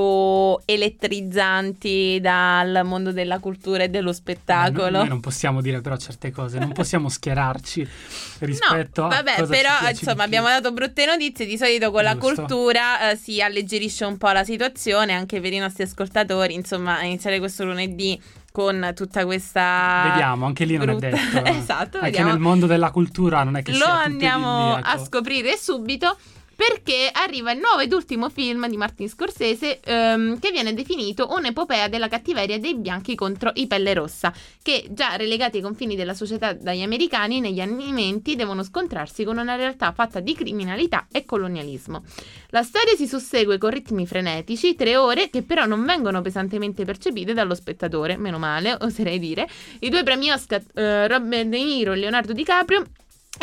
elettrizzanti 0.64 2.18
dal 2.20 2.82
mondo 2.84 3.12
della 3.12 3.38
cultura 3.38 3.82
e 3.82 3.88
dello 3.88 4.12
spettacolo. 4.12 4.90
Noi, 4.90 4.92
noi 4.92 5.08
non 5.08 5.20
possiamo 5.20 5.60
dire 5.60 5.80
però 5.80 5.96
certe 5.96 6.30
cose, 6.30 6.58
non 6.58 6.72
possiamo 6.72 7.08
schierarci 7.08 7.86
rispetto 8.40 9.02
no, 9.02 9.08
a 9.08 9.22
vabbè, 9.22 9.46
però 9.46 9.88
insomma 9.90 10.22
abbiamo 10.22 10.46
dato 10.46 10.72
brutte 10.72 11.04
notizie, 11.04 11.46
di 11.46 11.58
solito 11.58 11.90
con 11.90 12.02
la 12.02 12.16
Giusto. 12.16 12.44
cultura 12.44 13.10
eh, 13.10 13.16
si 13.16 13.42
alleggerisce 13.42 14.04
un 14.04 14.16
po' 14.16 14.30
la 14.30 14.44
situazione 14.44 15.12
anche 15.12 15.40
per 15.40 15.52
i 15.52 15.58
nostri 15.58 15.82
ascoltatori, 15.82 16.54
insomma, 16.54 17.02
iniziare 17.02 17.38
questo 17.46 17.64
lunedì 17.64 18.20
con 18.52 18.92
tutta 18.94 19.24
questa 19.26 20.08
Vediamo, 20.10 20.46
anche 20.46 20.64
lì 20.64 20.76
non 20.76 20.86
brutta- 20.86 21.08
è 21.08 21.10
detto. 21.10 21.44
esatto, 21.44 21.96
Anche 21.98 22.10
vediamo. 22.10 22.30
nel 22.30 22.38
mondo 22.38 22.66
della 22.66 22.90
cultura 22.90 23.42
non 23.42 23.56
è 23.56 23.62
che 23.62 23.72
Lo 23.72 23.78
sia 23.78 24.02
andiamo 24.02 24.76
lì, 24.76 24.82
a 24.82 24.92
ecco. 24.94 25.04
scoprire 25.04 25.56
subito 25.56 26.16
perché 26.56 27.10
arriva 27.12 27.52
il 27.52 27.60
nuovo 27.60 27.80
ed 27.80 27.92
ultimo 27.92 28.30
film 28.30 28.66
di 28.68 28.78
Martin 28.78 29.08
Scorsese 29.08 29.80
ehm, 29.80 30.38
che 30.38 30.50
viene 30.50 30.72
definito 30.72 31.28
un'epopea 31.30 31.88
della 31.88 32.08
cattiveria 32.08 32.58
dei 32.58 32.74
bianchi 32.74 33.14
contro 33.14 33.50
i 33.54 33.66
pelle 33.66 33.92
rossa 33.92 34.32
che 34.62 34.86
già 34.90 35.16
relegati 35.16 35.58
ai 35.58 35.62
confini 35.62 35.94
della 35.94 36.14
società 36.14 36.54
dagli 36.54 36.80
americani 36.80 37.40
negli 37.40 37.60
anni 37.60 37.92
20 37.92 38.34
devono 38.34 38.62
scontrarsi 38.62 39.22
con 39.22 39.36
una 39.36 39.54
realtà 39.54 39.92
fatta 39.92 40.20
di 40.20 40.34
criminalità 40.34 41.06
e 41.12 41.24
colonialismo. 41.26 42.02
La 42.50 42.62
storia 42.62 42.94
si 42.96 43.06
sussegue 43.06 43.58
con 43.58 43.70
ritmi 43.70 44.06
frenetici, 44.06 44.74
tre 44.74 44.96
ore 44.96 45.28
che 45.28 45.42
però 45.42 45.66
non 45.66 45.84
vengono 45.84 46.22
pesantemente 46.22 46.84
percepite 46.84 47.34
dallo 47.34 47.54
spettatore, 47.54 48.16
meno 48.16 48.38
male, 48.38 48.76
oserei 48.80 49.18
dire. 49.18 49.46
I 49.80 49.90
due 49.90 50.02
premi 50.02 50.30
Oscar, 50.30 50.62
eh, 50.74 51.06
Robert 51.06 51.48
De 51.48 51.62
Niro 51.62 51.92
e 51.92 51.96
Leonardo 51.96 52.32
DiCaprio, 52.32 52.84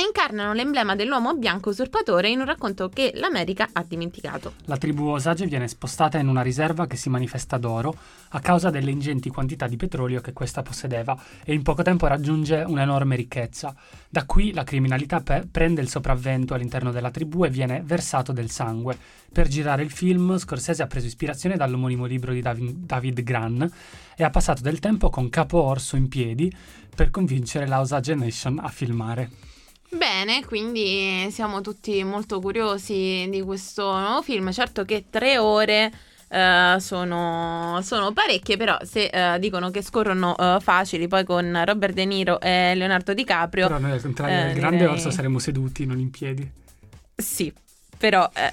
incarnano 0.02 0.54
l'emblema 0.54 0.96
dell'uomo 0.96 1.36
bianco 1.36 1.70
usurpatore 1.70 2.30
in 2.30 2.40
un 2.40 2.46
racconto 2.46 2.90
che 2.90 3.12
l'America 3.16 3.70
ha 3.72 3.84
dimenticato. 3.88 4.54
La 4.66 4.78
tribù 4.78 5.08
Osage 5.08 5.46
viene 5.46 5.68
spostata 5.68 6.18
in 6.18 6.28
una 6.28 6.42
riserva 6.42 6.88
che 6.88 6.96
si 6.96 7.10
manifesta 7.10 7.58
d'oro 7.58 7.96
a 8.30 8.40
causa 8.40 8.70
delle 8.70 8.92
ingenti 8.92 9.30
quantità 9.30 9.68
di 9.68 9.78
petrolio 9.78 10.22
che 10.22 10.34
questa 10.34 10.64
possedeva 10.64 11.16
e 11.44 11.54
in 11.54 11.62
poco 11.62 11.84
tempo 11.84 12.08
raggiunge 12.08 12.64
un'enorme 12.66 13.16
ricchezza. 13.16 13.76
Da 14.10 14.26
qui 14.26 14.52
la 14.54 14.64
criminalità 14.64 15.22
pe- 15.22 15.48
prende 15.50 15.82
il 15.82 15.90
sopravvento 15.90 16.54
all'interno 16.54 16.92
della 16.92 17.12
tribù 17.12 17.46
e 17.46 17.50
viene 17.50 17.82
versato 17.84 18.32
del 18.32 18.50
sangue. 18.50 18.98
Per 19.32 19.48
girare 19.48 19.84
il 19.84 19.92
film, 19.92 20.38
Scorsese 20.38 20.84
ha 20.84 20.88
preso 20.88 21.08
ispirazione 21.08 21.56
dall'omonimo 21.56 22.06
libro 22.06 22.34
di 22.34 22.42
Davi- 22.42 22.86
David 22.86 23.22
Gran 23.22 23.72
e 24.16 24.24
ha 24.24 24.30
passato 24.30 24.62
del 24.62 24.80
tempo 24.80 25.10
con 25.10 25.30
Capo 25.30 25.62
Orso 25.62 25.96
in 25.96 26.08
piedi 26.08 26.52
per 26.96 27.10
convincere 27.10 27.68
la 27.68 27.80
Osage 27.80 28.16
Nation 28.16 28.60
a 28.60 28.70
filmare. 28.70 29.52
Bene, 29.98 30.44
quindi 30.46 31.28
siamo 31.32 31.62
tutti 31.62 32.04
molto 32.04 32.40
curiosi 32.40 33.28
di 33.30 33.42
questo 33.42 33.98
nuovo 34.00 34.22
film. 34.22 34.52
Certo 34.52 34.84
che 34.86 35.06
tre 35.10 35.38
ore 35.38 35.92
eh, 36.30 36.76
sono, 36.80 37.80
sono 37.84 38.12
parecchie, 38.12 38.58
però 38.58 38.78
se 38.82 39.06
eh, 39.06 39.40
dicono 39.40 39.70
che 39.70 39.82
scorrono 39.84 40.36
eh, 40.36 40.58
facili, 40.62 41.08
poi 41.08 41.24
con 41.24 41.62
Robert 41.64 41.94
De 41.94 42.06
Niro 42.06 42.40
e 42.42 42.74
Leonardo 42.76 43.14
DiCaprio, 43.14 43.68
Però 43.68 43.80
noi 43.80 43.92
al 43.92 44.02
contrario 44.02 44.40
eh, 44.40 44.44
del 44.46 44.56
grande 44.56 44.78
direi- 44.78 44.94
orso 44.94 45.12
saremo 45.12 45.38
seduti, 45.40 45.86
non 45.86 46.00
in 46.00 46.10
piedi. 46.10 46.50
sì, 47.16 47.54
però 47.98 48.28
eh, 48.34 48.52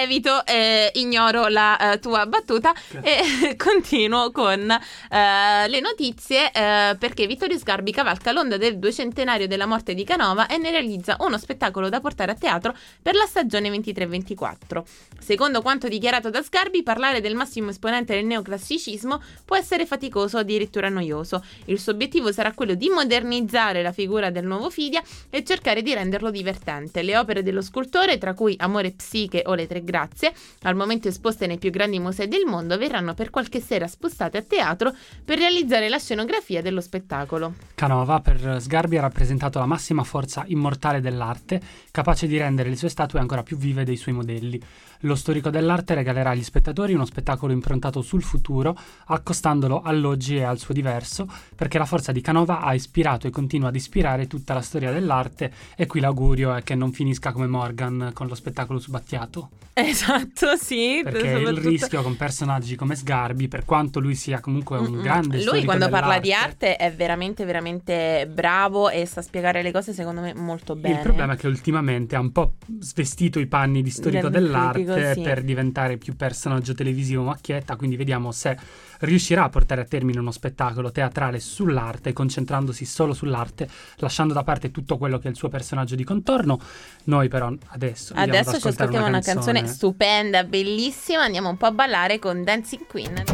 evito 0.00 0.44
e 0.46 0.90
ignoro 0.94 1.48
la 1.48 1.92
eh, 1.92 1.98
tua 1.98 2.26
battuta 2.26 2.72
e 3.02 3.54
continuo 3.56 4.30
con 4.30 4.70
eh, 4.70 5.68
le 5.68 5.80
notizie 5.80 6.50
eh, 6.52 6.96
perché 6.98 7.26
Vittorio 7.26 7.58
Sgarbi 7.58 7.92
cavalca 7.92 8.32
l'onda 8.32 8.56
del 8.56 8.78
duecentenario 8.78 9.46
della 9.46 9.66
morte 9.66 9.94
di 9.94 10.04
Canova 10.04 10.46
e 10.46 10.56
ne 10.58 10.70
realizza 10.70 11.16
uno 11.20 11.38
spettacolo 11.38 11.88
da 11.88 12.00
portare 12.00 12.32
a 12.32 12.34
teatro 12.34 12.74
per 13.02 13.14
la 13.14 13.26
stagione 13.26 13.68
23-24. 13.70 14.82
Secondo 15.18 15.62
quanto 15.62 15.88
dichiarato 15.88 16.30
da 16.30 16.42
Sgarbi, 16.42 16.82
parlare 16.82 17.20
del 17.20 17.34
massimo 17.34 17.70
esponente 17.70 18.14
del 18.14 18.24
neoclassicismo 18.24 19.22
può 19.44 19.56
essere 19.56 19.86
faticoso 19.86 20.38
o 20.38 20.40
addirittura 20.40 20.88
noioso. 20.88 21.44
Il 21.66 21.78
suo 21.78 21.92
obiettivo 21.92 22.32
sarà 22.32 22.52
quello 22.52 22.74
di 22.74 22.88
modernizzare 22.88 23.82
la 23.82 23.92
figura 23.92 24.30
del 24.30 24.46
nuovo 24.46 24.70
Fidia 24.70 25.02
e 25.30 25.44
cercare 25.44 25.82
di 25.82 25.94
renderlo 25.94 26.30
divertente. 26.30 27.02
Le 27.02 27.16
opere 27.16 27.42
dello 27.42 27.62
scultore, 27.62 28.18
tra 28.18 28.34
cui 28.34 28.54
Amore 28.58 28.92
Psiche 28.92 29.42
o 29.46 29.54
Le 29.54 29.66
Tre 29.66 29.81
Grazie, 29.82 30.32
al 30.62 30.76
momento 30.76 31.08
esposte 31.08 31.46
nei 31.46 31.58
più 31.58 31.70
grandi 31.70 31.98
musei 31.98 32.28
del 32.28 32.44
mondo, 32.46 32.78
verranno 32.78 33.14
per 33.14 33.30
qualche 33.30 33.60
sera 33.60 33.86
spostate 33.86 34.38
a 34.38 34.42
teatro 34.42 34.94
per 35.24 35.38
realizzare 35.38 35.88
la 35.88 35.98
scenografia 35.98 36.62
dello 36.62 36.80
spettacolo. 36.80 37.54
Canova 37.74 38.20
per 38.20 38.58
Sgarbi 38.60 38.96
ha 38.96 39.00
rappresentato 39.00 39.58
la 39.58 39.66
massima 39.66 40.04
forza 40.04 40.44
immortale 40.46 41.00
dell'arte, 41.00 41.60
capace 41.90 42.26
di 42.26 42.38
rendere 42.38 42.68
le 42.68 42.76
sue 42.76 42.88
statue 42.88 43.18
ancora 43.18 43.42
più 43.42 43.56
vive 43.56 43.84
dei 43.84 43.96
suoi 43.96 44.14
modelli. 44.14 44.60
Lo 45.00 45.16
storico 45.16 45.50
dell'arte 45.50 45.94
regalerà 45.94 46.30
agli 46.30 46.44
spettatori 46.44 46.94
uno 46.94 47.04
spettacolo 47.04 47.52
improntato 47.52 48.02
sul 48.02 48.22
futuro, 48.22 48.76
accostandolo 49.06 49.82
all'oggi 49.82 50.36
e 50.36 50.44
al 50.44 50.58
suo 50.58 50.72
diverso, 50.72 51.28
perché 51.56 51.78
la 51.78 51.86
forza 51.86 52.12
di 52.12 52.20
Canova 52.20 52.60
ha 52.60 52.72
ispirato 52.72 53.26
e 53.26 53.30
continua 53.30 53.68
ad 53.68 53.74
ispirare 53.74 54.28
tutta 54.28 54.54
la 54.54 54.60
storia 54.60 54.92
dell'arte 54.92 55.52
e 55.74 55.86
qui 55.86 55.98
l'augurio 55.98 56.54
è 56.54 56.62
che 56.62 56.76
non 56.76 56.92
finisca 56.92 57.32
come 57.32 57.48
Morgan 57.48 58.10
con 58.12 58.28
lo 58.28 58.36
spettacolo 58.36 58.78
su 58.78 58.90
Battiato, 58.92 59.50
Esatto, 59.82 60.56
sì. 60.56 61.00
perché 61.02 61.28
il 61.28 61.56
rischio 61.56 62.02
con 62.02 62.16
personaggi 62.16 62.76
come 62.76 62.94
Sgarbi, 62.94 63.48
per 63.48 63.64
quanto 63.64 64.00
lui 64.00 64.14
sia 64.14 64.40
comunque 64.40 64.76
un 64.78 64.92
Mm-mm. 64.92 65.02
grande 65.02 65.42
Lui 65.44 65.64
quando 65.64 65.88
parla 65.88 66.18
di 66.18 66.32
arte 66.32 66.76
è 66.76 66.92
veramente, 66.92 67.44
veramente 67.44 68.28
bravo 68.30 68.90
e 68.90 69.06
sa 69.06 69.22
spiegare 69.22 69.62
le 69.62 69.72
cose 69.72 69.94
secondo 69.94 70.20
me 70.20 70.34
molto 70.34 70.76
bene. 70.76 70.96
Il 70.96 71.00
problema 71.00 71.32
è 71.32 71.36
che 71.36 71.46
ultimamente 71.46 72.16
ha 72.16 72.20
un 72.20 72.32
po' 72.32 72.54
svestito 72.80 73.38
i 73.38 73.46
panni 73.46 73.82
di 73.82 73.90
storico 73.90 74.28
Del 74.28 74.44
dell'arte 74.44 74.84
critico, 74.84 75.14
sì. 75.14 75.20
per 75.22 75.42
diventare 75.42 75.96
più 75.96 76.16
personaggio 76.16 76.74
televisivo 76.74 77.22
macchietta, 77.22 77.76
quindi 77.76 77.96
vediamo 77.96 78.30
se 78.30 78.56
riuscirà 79.00 79.44
a 79.44 79.48
portare 79.48 79.80
a 79.80 79.84
termine 79.84 80.18
uno 80.20 80.30
spettacolo 80.30 80.92
teatrale 80.92 81.40
sull'arte, 81.40 82.12
concentrandosi 82.12 82.84
solo 82.84 83.14
sull'arte, 83.14 83.68
lasciando 83.96 84.32
da 84.34 84.44
parte 84.44 84.70
tutto 84.70 84.98
quello 84.98 85.18
che 85.18 85.28
è 85.28 85.30
il 85.30 85.36
suo 85.36 85.48
personaggio 85.48 85.94
di 85.96 86.04
contorno. 86.04 86.60
Noi 87.04 87.28
però 87.28 87.52
adesso 87.68 88.12
Adesso 88.14 88.60
ci 88.60 88.68
ascoltiamo 88.68 89.06
una 89.06 89.20
canzone 89.20 89.61
stupenda, 89.66 90.44
bellissima. 90.44 91.22
Andiamo 91.22 91.48
un 91.48 91.56
po' 91.56 91.66
a 91.66 91.72
ballare 91.72 92.18
con 92.18 92.44
Dancing 92.44 92.86
Queen. 92.86 93.24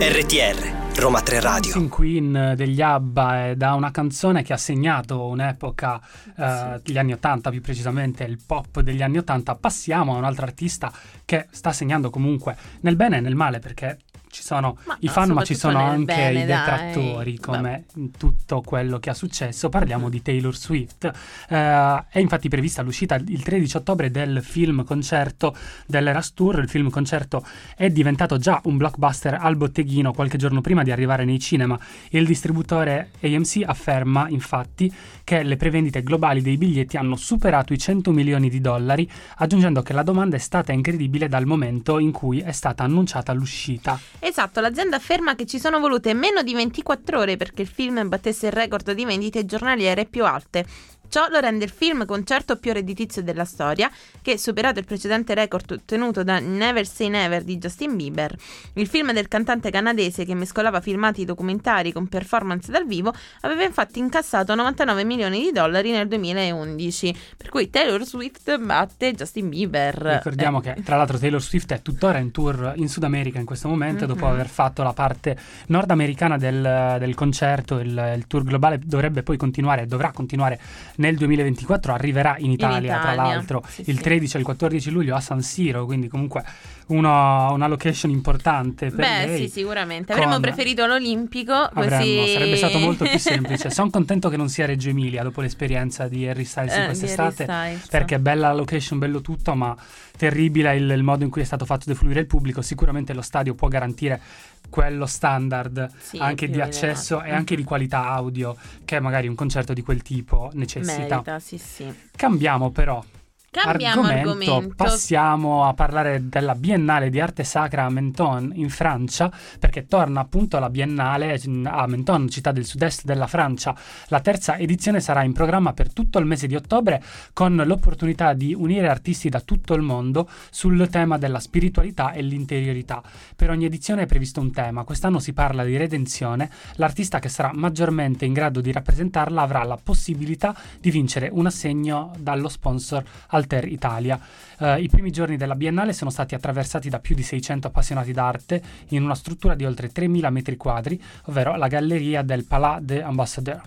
RTR 0.00 0.78
Roma 1.00 1.22
3 1.22 1.40
Radio. 1.40 1.72
Dancing 1.72 1.88
Queen 1.88 2.52
degli 2.56 2.82
ABBA 2.82 3.46
è 3.46 3.56
da 3.56 3.72
una 3.72 3.90
canzone 3.90 4.42
che 4.42 4.52
ha 4.52 4.58
segnato 4.58 5.26
un'epoca, 5.26 6.00
eh, 6.36 6.80
gli 6.84 6.98
anni 6.98 7.12
80 7.14 7.48
più 7.50 7.62
precisamente, 7.62 8.24
il 8.24 8.38
pop 8.44 8.80
degli 8.80 9.00
anni 9.00 9.16
80. 9.16 9.54
Passiamo 9.54 10.14
a 10.14 10.18
un 10.18 10.24
altro 10.24 10.44
artista 10.44 10.92
che 11.24 11.46
sta 11.50 11.72
segnando 11.72 12.10
comunque 12.10 12.54
nel 12.80 12.96
bene 12.96 13.16
e 13.16 13.20
nel 13.20 13.34
male 13.34 13.60
perché 13.60 13.98
ci 14.30 14.42
sono 14.42 14.78
Ma 14.84 14.96
i 15.00 15.08
fan, 15.08 15.30
ma 15.30 15.42
ci 15.42 15.54
sono 15.54 15.78
anche 15.78 16.14
bene, 16.14 16.42
i 16.42 16.46
dai. 16.46 16.46
detrattori, 16.46 17.32
Beh. 17.32 17.40
come 17.40 17.84
in 17.96 18.10
tutto 18.12 18.60
quello 18.62 18.98
che 18.98 19.10
ha 19.10 19.14
successo. 19.14 19.68
Parliamo 19.68 20.08
di 20.08 20.22
Taylor 20.22 20.56
Swift. 20.56 21.04
Eh, 21.48 22.04
è 22.08 22.18
infatti 22.18 22.48
prevista 22.48 22.82
l'uscita 22.82 23.16
il 23.16 23.42
13 23.42 23.76
ottobre 23.76 24.10
del 24.10 24.42
film 24.42 24.84
concerto 24.84 25.54
dell'Eras 25.86 26.32
Tour. 26.32 26.60
Il 26.60 26.68
film 26.68 26.90
concerto 26.90 27.44
è 27.76 27.90
diventato 27.90 28.38
già 28.38 28.60
un 28.64 28.76
blockbuster 28.76 29.34
al 29.34 29.56
botteghino 29.56 30.12
qualche 30.12 30.38
giorno 30.38 30.60
prima 30.60 30.82
di 30.82 30.92
arrivare 30.92 31.24
nei 31.24 31.40
cinema. 31.40 31.78
Il 32.10 32.24
distributore 32.24 33.10
AMC 33.20 33.62
afferma 33.66 34.28
infatti 34.28 34.92
che 35.24 35.42
le 35.42 35.56
prevendite 35.56 36.02
globali 36.02 36.40
dei 36.40 36.56
biglietti 36.56 36.96
hanno 36.96 37.16
superato 37.16 37.72
i 37.72 37.78
100 37.78 38.10
milioni 38.12 38.48
di 38.48 38.60
dollari, 38.60 39.08
aggiungendo 39.36 39.82
che 39.82 39.92
la 39.92 40.02
domanda 40.02 40.36
è 40.36 40.40
stata 40.40 40.72
incredibile 40.72 41.28
dal 41.28 41.46
momento 41.46 41.98
in 41.98 42.12
cui 42.12 42.40
è 42.40 42.52
stata 42.52 42.84
annunciata 42.84 43.32
l'uscita. 43.32 43.98
Esatto, 44.22 44.60
l'azienda 44.60 44.96
afferma 44.96 45.34
che 45.34 45.46
ci 45.46 45.58
sono 45.58 45.80
volute 45.80 46.12
meno 46.12 46.42
di 46.42 46.52
24 46.52 47.18
ore 47.18 47.36
perché 47.36 47.62
il 47.62 47.68
film 47.68 48.06
battesse 48.06 48.46
il 48.46 48.52
record 48.52 48.92
di 48.92 49.06
vendite 49.06 49.46
giornaliere 49.46 50.04
più 50.04 50.26
alte. 50.26 50.66
Ciò 51.10 51.26
lo 51.28 51.40
rende 51.40 51.64
il 51.64 51.70
film 51.72 52.04
concerto 52.06 52.56
più 52.56 52.72
redditizio 52.72 53.20
della 53.20 53.44
storia, 53.44 53.90
che 54.22 54.38
superato 54.38 54.78
il 54.78 54.84
precedente 54.84 55.34
record 55.34 55.68
ottenuto 55.72 56.22
da 56.22 56.38
Never 56.38 56.86
Say 56.86 57.08
Never 57.08 57.42
di 57.42 57.58
Justin 57.58 57.96
Bieber. 57.96 58.32
Il 58.74 58.86
film 58.86 59.12
del 59.12 59.26
cantante 59.26 59.70
canadese 59.72 60.24
che 60.24 60.36
mescolava 60.36 60.80
filmati 60.80 61.24
documentari 61.24 61.90
con 61.92 62.06
performance 62.06 62.70
dal 62.70 62.86
vivo 62.86 63.12
aveva 63.40 63.64
infatti 63.64 63.98
incassato 63.98 64.54
99 64.54 65.02
milioni 65.02 65.40
di 65.42 65.50
dollari 65.50 65.90
nel 65.90 66.06
2011, 66.06 67.16
per 67.36 67.48
cui 67.48 67.68
Taylor 67.70 68.04
Swift 68.04 68.56
batte 68.58 69.12
Justin 69.12 69.48
Bieber. 69.48 69.94
Ricordiamo 69.96 70.62
Eh, 70.62 70.74
che 70.74 70.82
tra 70.84 70.96
l'altro 70.96 71.18
Taylor 71.18 71.42
Swift 71.42 71.72
è 71.72 71.82
tuttora 71.82 72.18
in 72.18 72.30
tour 72.30 72.74
in 72.76 72.88
Sud 72.88 73.02
America 73.02 73.40
in 73.40 73.46
questo 73.46 73.66
momento, 73.66 74.06
dopo 74.06 74.26
Mhm. 74.26 74.32
aver 74.32 74.48
fatto 74.48 74.84
la 74.84 74.92
parte 74.92 75.36
nordamericana 75.66 76.36
del, 76.38 76.96
del 77.00 77.14
concerto, 77.16 77.80
il, 77.80 78.12
il 78.16 78.26
tour 78.28 78.44
globale 78.44 78.78
dovrebbe 78.78 79.24
poi 79.24 79.36
continuare, 79.36 79.86
dovrà 79.86 80.12
continuare 80.12 80.58
nel 81.00 81.16
2024 81.16 81.92
arriverà 81.92 82.36
in 82.38 82.50
Italia, 82.50 82.94
In 82.94 83.00
tra 83.00 83.12
Italia, 83.12 83.34
l'altro, 83.34 83.62
sì, 83.66 83.82
il 83.86 83.96
sì. 83.96 84.02
13 84.02 84.36
e 84.36 84.38
il 84.38 84.44
14 84.44 84.90
luglio 84.90 85.14
a 85.14 85.20
San 85.20 85.40
Siro, 85.42 85.84
quindi 85.86 86.08
comunque 86.08 86.44
uno- 86.88 87.52
una 87.52 87.66
location 87.68 88.10
importante 88.10 88.86
per 88.90 88.96
Beh, 88.96 89.26
lei. 89.26 89.36
sì, 89.42 89.48
sicuramente. 89.60 90.12
Avremmo 90.12 90.32
con- 90.32 90.40
preferito 90.42 90.86
l'Olimpico, 90.86 91.52
Avremmo, 91.54 91.96
così... 92.22 92.32
sarebbe 92.32 92.56
stato 92.56 92.78
molto 92.78 93.04
più 93.04 93.18
semplice. 93.18 93.70
Sono 93.70 93.90
contento 93.90 94.28
che 94.28 94.36
non 94.36 94.48
sia 94.48 94.66
Reggio 94.66 94.88
Emilia 94.90 95.22
dopo 95.22 95.40
l'esperienza 95.40 96.06
di 96.08 96.26
Harry 96.26 96.44
Styles 96.44 96.74
in 96.76 96.82
Eh, 96.82 96.86
quest'estate. 96.86 97.78
Perché 97.90 98.16
è 98.16 98.18
bella 98.18 98.48
la 98.48 98.54
location, 98.54 98.98
bello 98.98 99.20
tutto, 99.20 99.54
ma 99.54 99.74
terribile 100.20 100.76
il, 100.76 100.90
il 100.90 101.02
modo 101.02 101.24
in 101.24 101.30
cui 101.30 101.40
è 101.40 101.44
stato 101.44 101.64
fatto 101.64 101.84
defluire 101.86 102.20
il 102.20 102.26
pubblico. 102.26 102.60
Sicuramente 102.60 103.14
lo 103.14 103.22
stadio 103.22 103.54
può 103.54 103.68
garantire 103.68 104.20
quello 104.68 105.06
standard 105.06 105.90
Sì, 105.98 106.18
anche 106.18 106.46
di 106.46 106.52
elevato. 106.52 106.76
accesso 106.76 107.22
e 107.22 107.30
anche 107.32 107.56
di 107.56 107.64
qualità 107.64 108.04
audio 108.10 108.54
che 108.84 109.00
magari 109.00 109.28
un 109.28 109.34
concerto 109.34 109.72
di 109.72 109.80
quel 109.80 110.02
tipo 110.02 110.50
necessita. 110.52 111.14
Merita, 111.16 111.38
sì, 111.38 111.56
sì. 111.56 111.90
Cambiamo 112.14 112.70
però 112.70 113.02
Cambiamo 113.52 114.02
argomento. 114.02 114.74
passiamo 114.76 115.64
a 115.64 115.74
parlare 115.74 116.28
della 116.28 116.54
Biennale 116.54 117.10
di 117.10 117.18
Arte 117.18 117.42
Sacra 117.42 117.84
a 117.84 117.90
Menton 117.90 118.52
in 118.54 118.70
Francia, 118.70 119.28
perché 119.58 119.86
torna 119.86 120.20
appunto 120.20 120.60
la 120.60 120.70
Biennale 120.70 121.36
a 121.64 121.86
Menton, 121.88 122.28
città 122.28 122.52
del 122.52 122.64
sud-est 122.64 123.02
della 123.04 123.26
Francia. 123.26 123.74
La 124.06 124.20
terza 124.20 124.56
edizione 124.56 125.00
sarà 125.00 125.24
in 125.24 125.32
programma 125.32 125.72
per 125.72 125.92
tutto 125.92 126.20
il 126.20 126.26
mese 126.26 126.46
di 126.46 126.54
ottobre 126.54 127.02
con 127.32 127.60
l'opportunità 127.66 128.34
di 128.34 128.54
unire 128.54 128.88
artisti 128.88 129.28
da 129.28 129.40
tutto 129.40 129.74
il 129.74 129.82
mondo 129.82 130.28
sul 130.50 130.88
tema 130.88 131.18
della 131.18 131.40
spiritualità 131.40 132.12
e 132.12 132.22
l'interiorità. 132.22 133.02
Per 133.34 133.50
ogni 133.50 133.64
edizione 133.64 134.02
è 134.02 134.06
previsto 134.06 134.38
un 134.38 134.52
tema. 134.52 134.84
Quest'anno 134.84 135.18
si 135.18 135.32
parla 135.32 135.64
di 135.64 135.76
redenzione. 135.76 136.48
L'artista 136.74 137.18
che 137.18 137.28
sarà 137.28 137.50
maggiormente 137.52 138.24
in 138.24 138.32
grado 138.32 138.60
di 138.60 138.70
rappresentarla 138.70 139.42
avrà 139.42 139.64
la 139.64 139.76
possibilità 139.82 140.54
di 140.78 140.92
vincere 140.92 141.28
un 141.32 141.46
assegno 141.46 142.12
dallo 142.16 142.48
sponsor 142.48 143.02
Alter 143.40 143.66
Italia. 143.66 144.18
Eh, 144.58 144.82
I 144.82 144.88
primi 144.88 145.10
giorni 145.10 145.36
della 145.36 145.56
Biennale 145.56 145.92
sono 145.92 146.10
stati 146.10 146.34
attraversati 146.34 146.88
da 146.88 147.00
più 147.00 147.14
di 147.14 147.22
600 147.22 147.66
appassionati 147.66 148.12
d'arte 148.12 148.62
in 148.88 149.02
una 149.02 149.14
struttura 149.14 149.54
di 149.54 149.64
oltre 149.64 149.90
3.000 149.90 150.30
metri 150.30 150.56
quadri, 150.56 151.02
ovvero 151.24 151.56
la 151.56 151.66
galleria 151.66 152.22
del 152.22 152.44
Palais 152.44 152.82
des 152.82 153.02
Ambassadeurs. 153.02 153.62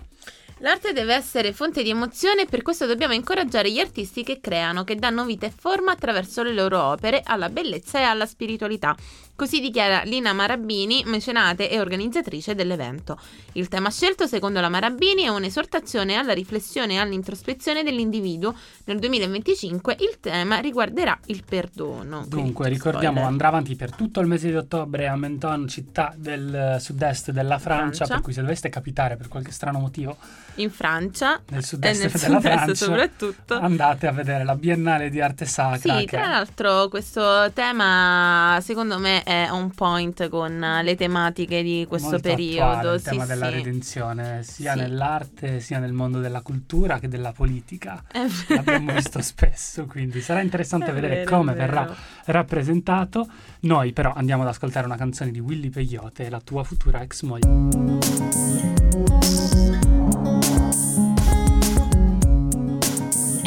L'arte 0.58 0.92
deve 0.92 1.14
essere 1.14 1.52
fonte 1.52 1.82
di 1.82 1.90
emozione 1.90 2.42
e 2.42 2.46
per 2.46 2.62
questo 2.62 2.86
dobbiamo 2.86 3.12
incoraggiare 3.12 3.72
gli 3.72 3.80
artisti 3.80 4.22
che 4.22 4.38
creano, 4.40 4.84
che 4.84 4.94
danno 4.94 5.24
vita 5.24 5.46
e 5.46 5.52
forma 5.54 5.90
attraverso 5.90 6.44
le 6.44 6.52
loro 6.52 6.80
opere 6.80 7.22
alla 7.24 7.48
bellezza 7.48 7.98
e 7.98 8.02
alla 8.02 8.24
spiritualità. 8.24 8.94
Così 9.36 9.58
dichiara 9.58 10.04
Lina 10.04 10.32
Marabini, 10.32 11.02
mecenate 11.06 11.68
e 11.68 11.80
organizzatrice 11.80 12.54
dell'evento. 12.54 13.18
Il 13.54 13.66
tema 13.66 13.90
scelto, 13.90 14.28
secondo 14.28 14.60
la 14.60 14.68
Marabini, 14.68 15.22
è 15.22 15.28
un'esortazione 15.28 16.14
alla 16.14 16.32
riflessione 16.32 16.94
e 16.94 16.98
all'introspezione 16.98 17.82
dell'individuo. 17.82 18.54
Nel 18.84 19.00
2025 19.00 19.96
il 19.98 20.18
tema 20.20 20.60
riguarderà 20.60 21.18
il 21.26 21.42
perdono. 21.44 22.24
Dunque, 22.28 22.68
ricordiamo, 22.68 23.16
spoiler. 23.16 23.24
andrà 23.24 23.48
avanti 23.48 23.74
per 23.74 23.92
tutto 23.92 24.20
il 24.20 24.28
mese 24.28 24.50
di 24.50 24.54
ottobre 24.54 25.08
a 25.08 25.16
Menton, 25.16 25.66
città 25.66 26.14
del 26.16 26.76
sud-est 26.78 27.32
della 27.32 27.58
Francia, 27.58 28.04
Francia. 28.04 28.14
per 28.14 28.22
cui 28.22 28.32
se 28.32 28.40
doveste 28.40 28.68
capitare 28.68 29.16
per 29.16 29.26
qualche 29.26 29.50
strano 29.50 29.80
motivo 29.80 30.16
in 30.56 30.70
Francia 30.70 31.40
nel 31.48 31.60
e 31.60 31.62
sud-est 31.62 32.00
nel 32.02 32.10
della 32.10 32.38
sud-est 32.40 32.56
Francia, 32.56 32.74
soprattutto. 32.74 33.58
andate 33.58 34.06
a 34.06 34.12
vedere 34.12 34.44
la 34.44 34.54
Biennale 34.54 35.10
di 35.10 35.20
Arte 35.20 35.46
Sacra. 35.46 35.98
Sì, 35.98 36.04
che 36.06 36.16
tra 36.16 36.28
l'altro 36.28 36.88
questo 36.88 37.50
tema 37.52 38.58
secondo 38.62 38.98
me 38.98 39.22
è 39.22 39.48
on 39.50 39.70
point 39.72 40.28
con 40.28 40.58
le 40.82 40.96
tematiche 40.96 41.62
di 41.62 41.84
questo 41.88 42.10
molto 42.10 42.28
periodo. 42.28 42.70
attuale, 42.70 42.94
il 42.96 43.02
sì, 43.02 43.08
tema 43.10 43.26
della 43.26 43.48
sì. 43.48 43.54
redenzione, 43.54 44.42
sia 44.42 44.72
Sì. 44.72 44.78
nell'arte, 44.78 45.60
sia 45.60 45.78
nel 45.78 45.92
mondo 45.92 46.20
della 46.20 46.40
cultura 46.40 46.98
che 46.98 47.08
della 47.08 47.32
politica. 47.32 48.02
Vero. 48.12 48.32
L'abbiamo 48.62 48.92
visto 48.92 49.20
spesso, 49.22 49.86
quindi 49.86 50.20
sarà 50.20 50.40
interessante 50.40 50.86
È 50.90 50.92
vedere 50.92 51.14
vero, 51.24 51.36
come 51.36 51.52
verrà 51.54 51.82
vero. 51.82 51.94
rappresentato. 52.26 53.26
Noi 53.60 53.92
però 53.92 54.12
andiamo 54.14 54.42
ad 54.42 54.48
ascoltare 54.48 54.86
una 54.86 54.96
canzone 54.96 55.30
di 55.30 55.40
Willy 55.40 55.70
Peyote, 55.70 56.28
la 56.30 56.40
tua 56.40 56.62
futura 56.64 57.00
ex 57.02 57.22
moglie. 57.22 58.83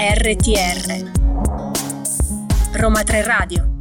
RTR 0.09 1.11
Roma 2.79 3.03
3 3.03 3.23
Radio 3.23 3.75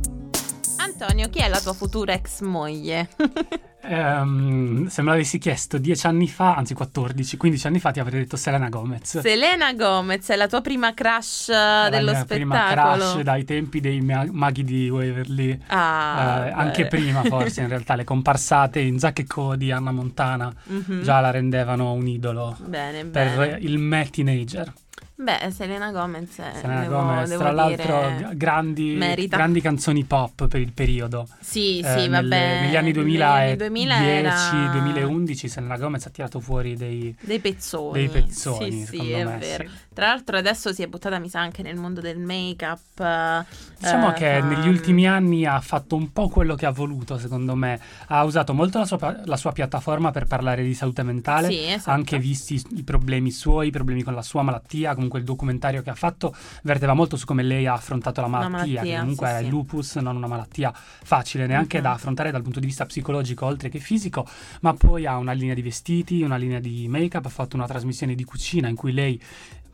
Antonio, 0.78 1.28
chi 1.28 1.38
è 1.38 1.48
la 1.48 1.60
tua 1.60 1.72
futura 1.72 2.14
ex 2.14 2.40
moglie? 2.40 3.08
Ehm, 3.88 4.88
se 4.88 5.00
me 5.02 5.10
l'avessi 5.10 5.38
chiesto 5.38 5.78
dieci 5.78 6.08
anni 6.08 6.26
fa, 6.26 6.56
anzi 6.56 6.74
14, 6.74 7.36
15 7.36 7.66
anni 7.68 7.78
fa, 7.78 7.92
ti 7.92 8.00
avrei 8.00 8.18
detto 8.22 8.36
Selena 8.36 8.68
Gomez. 8.68 9.20
Selena 9.20 9.72
Gomez 9.74 10.28
è 10.28 10.34
la 10.34 10.48
tua 10.48 10.60
prima 10.60 10.92
crush 10.92 11.50
La 11.50 11.86
dello 11.88 12.10
mia 12.10 12.24
prima 12.24 12.66
spettacolo. 12.66 13.10
crush 13.12 13.20
dai 13.22 13.44
tempi 13.44 13.78
dei 13.78 14.00
ma- 14.00 14.26
maghi 14.28 14.64
di 14.64 14.88
Waverly. 14.90 15.60
Ah, 15.68 16.46
Eh, 16.46 16.50
anche 16.50 16.86
prima 16.88 17.22
forse 17.22 17.60
in 17.60 17.68
realtà 17.70 17.94
le 17.94 18.02
comparsate 18.02 18.80
in 18.80 18.98
Zack 18.98 19.20
e 19.20 19.26
Cody, 19.28 19.70
Anna 19.70 19.92
Montana 19.92 20.52
Mhm. 20.64 21.02
già 21.04 21.20
la 21.20 21.30
rendevano 21.30 21.92
un 21.92 22.08
idolo 22.08 22.56
Bene, 22.66 23.04
per 23.04 23.36
bene. 23.36 23.58
il 23.60 23.78
me 23.78 24.08
teenager. 24.10 24.72
Beh, 25.18 25.50
Selena 25.50 25.92
Gomez, 25.92 26.38
eh, 26.40 26.52
Selena 26.60 26.80
devo, 26.82 26.96
Gomez, 26.96 27.28
devo 27.30 27.40
tra 27.40 27.50
l'altro 27.52 28.12
grandi, 28.34 29.26
grandi 29.28 29.62
canzoni 29.62 30.04
pop 30.04 30.46
per 30.46 30.60
il 30.60 30.72
periodo. 30.72 31.26
Sì, 31.40 31.78
Eh, 31.78 31.82
sì, 31.84 32.06
nelle- 32.06 32.10
vabbè. 32.10 32.60
negli 32.60 32.76
anni 32.76 32.92
negli 32.92 32.92
2010, 32.92 33.24
anni 33.48 33.56
2000 33.56 34.04
era 34.04 34.68
2011 34.68 35.48
Selena 35.48 35.78
Gomez 35.78 36.04
ha 36.04 36.10
tirato 36.10 36.38
fuori 36.38 36.76
dei, 36.76 37.16
Dei 37.18 37.38
pezzoni. 37.40 37.92
dei 37.98 38.08
pezzoni, 38.10 38.70
Sì, 38.84 38.84
sì, 38.98 39.10
è 39.12 39.24
me. 39.24 39.38
vero. 39.38 39.64
Tra 39.94 40.08
l'altro 40.08 40.36
adesso 40.36 40.74
si 40.74 40.82
è 40.82 40.86
buttata, 40.86 41.18
mi 41.18 41.30
sa, 41.30 41.40
anche 41.40 41.62
nel 41.62 41.76
mondo 41.76 42.02
del 42.02 42.18
make-up. 42.18 43.00
eh, 43.00 43.44
Diciamo 43.78 44.10
eh, 44.10 44.12
che 44.12 44.38
fa- 44.40 44.46
negli 44.46 44.68
ultimi 44.68 45.06
anni 45.08 45.46
ha 45.46 45.58
fatto 45.62 45.96
un 45.96 46.12
po' 46.12 46.28
quello 46.28 46.54
che 46.56 46.66
ha 46.66 46.70
voluto, 46.72 47.16
secondo 47.16 47.54
me. 47.54 47.80
Ha 48.08 48.22
usato 48.22 48.52
molto 48.52 48.78
la 48.80 48.84
sua, 48.84 49.18
la 49.24 49.36
sua 49.38 49.52
piattaforma 49.52 50.10
per 50.10 50.26
parlare 50.26 50.62
di 50.62 50.74
salute 50.74 51.02
mentale, 51.02 51.48
Sì, 51.48 51.64
esatto. 51.68 51.90
anche 51.90 52.18
visti 52.18 52.62
i 52.74 52.82
problemi 52.82 53.30
suoi, 53.30 53.68
i 53.68 53.70
problemi 53.70 54.02
con 54.02 54.12
la 54.14 54.20
sua 54.20 54.42
malattia. 54.42 54.94
Comunque 55.06 55.18
il 55.20 55.24
documentario 55.24 55.82
che 55.82 55.90
ha 55.90 55.94
fatto 55.94 56.34
verteva 56.62 56.92
molto 56.92 57.16
su 57.16 57.26
come 57.26 57.42
lei 57.44 57.66
ha 57.66 57.74
affrontato 57.74 58.20
la 58.20 58.26
La 58.26 58.32
malattia, 58.48 58.56
malattia, 58.58 58.82
che 58.82 58.98
comunque 58.98 59.26
sì, 59.28 59.32
è 59.32 59.38
sì. 59.38 59.44
il 59.44 59.48
lupus, 59.50 59.96
non 59.96 60.16
una 60.16 60.26
malattia 60.26 60.72
facile 60.74 61.46
neanche 61.46 61.76
Mhm. 61.78 61.82
da 61.82 61.92
affrontare 61.92 62.30
dal 62.32 62.42
punto 62.42 62.58
di 62.60 62.66
vista 62.66 62.84
psicologico 62.86 63.46
oltre 63.46 63.68
che 63.68 63.78
fisico, 63.78 64.26
ma 64.62 64.74
poi 64.74 65.06
ha 65.06 65.16
una 65.16 65.32
linea 65.32 65.54
di 65.54 65.62
vestiti, 65.62 66.22
una 66.22 66.36
linea 66.36 66.58
di 66.58 66.88
make-up, 66.88 67.24
ha 67.24 67.28
fatto 67.28 67.54
una 67.56 67.66
trasmissione 67.66 68.14
di 68.14 68.24
cucina 68.24 68.68
in 68.68 68.74
cui 68.74 68.92
lei 68.92 69.20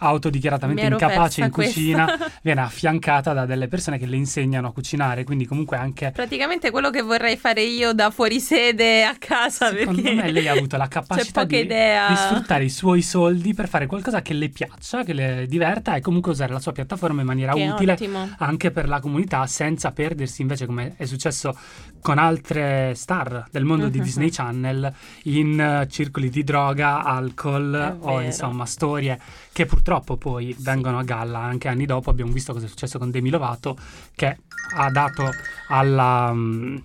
autodichiaratamente 0.02 0.82
incapace 0.84 1.42
in 1.42 1.50
cucina 1.50 2.16
viene 2.42 2.60
affiancata 2.60 3.32
da 3.32 3.46
delle 3.46 3.68
persone 3.68 3.98
che 3.98 4.06
le 4.06 4.16
insegnano 4.16 4.68
a 4.68 4.72
cucinare, 4.72 5.24
quindi 5.24 5.46
comunque 5.46 5.76
anche 5.76 6.10
Praticamente 6.12 6.70
quello 6.70 6.90
che 6.90 7.02
vorrei 7.02 7.36
fare 7.36 7.62
io 7.62 7.92
da 7.92 8.10
fuori 8.10 8.40
sede 8.40 9.04
a 9.04 9.14
casa. 9.18 9.68
secondo 9.68 10.02
perché 10.02 10.14
me 10.16 10.30
lei 10.32 10.48
ha 10.48 10.52
avuto 10.52 10.76
la 10.76 10.88
capacità 10.88 11.44
di, 11.44 11.66
di 11.66 12.16
sfruttare 12.16 12.64
i 12.64 12.70
suoi 12.70 13.02
soldi 13.02 13.54
per 13.54 13.68
fare 13.68 13.86
qualcosa 13.86 14.22
che 14.22 14.32
le 14.34 14.48
piaccia, 14.48 15.04
che 15.04 15.12
le 15.12 15.46
diverta 15.48 15.94
e 15.94 16.00
comunque 16.00 16.32
usare 16.32 16.52
la 16.52 16.60
sua 16.60 16.72
piattaforma 16.72 17.20
in 17.20 17.26
maniera 17.26 17.52
Che 17.52 17.68
utile 17.68 17.92
ottimo. 17.92 18.28
anche 18.38 18.70
per 18.70 18.88
la 18.88 19.00
comunità 19.00 19.46
senza 19.46 19.92
perdersi 19.92 20.42
invece 20.42 20.66
come 20.66 20.94
è 20.96 21.04
successo 21.04 21.56
con 22.00 22.18
altre 22.18 22.94
star 22.96 23.44
del 23.50 23.64
mondo 23.64 23.88
di 23.88 23.98
Mhm. 23.98 24.04
Disney 24.04 24.30
Channel 24.30 24.92
in 25.24 25.60
eh, 25.60 25.86
circoli 25.88 26.28
di 26.30 26.42
droga, 26.42 27.02
alcol 27.04 27.72
È 27.74 28.04
o 28.04 28.06
vero. 28.16 28.20
insomma 28.20 28.66
storie 28.66 29.18
che 29.52 29.66
purtroppo 29.66 29.91
poi 30.00 30.54
vengono 30.58 30.98
a 30.98 31.02
galla 31.02 31.38
anche 31.40 31.68
anni 31.68 31.86
dopo 31.86 32.10
abbiamo 32.10 32.32
visto 32.32 32.52
cosa 32.52 32.66
è 32.66 32.68
successo 32.68 32.98
con 32.98 33.10
Demi 33.10 33.30
Lovato 33.30 33.76
che 34.14 34.38
ha 34.76 34.90
dato 34.90 35.28
alla 35.68 36.32
mm, 36.32 36.76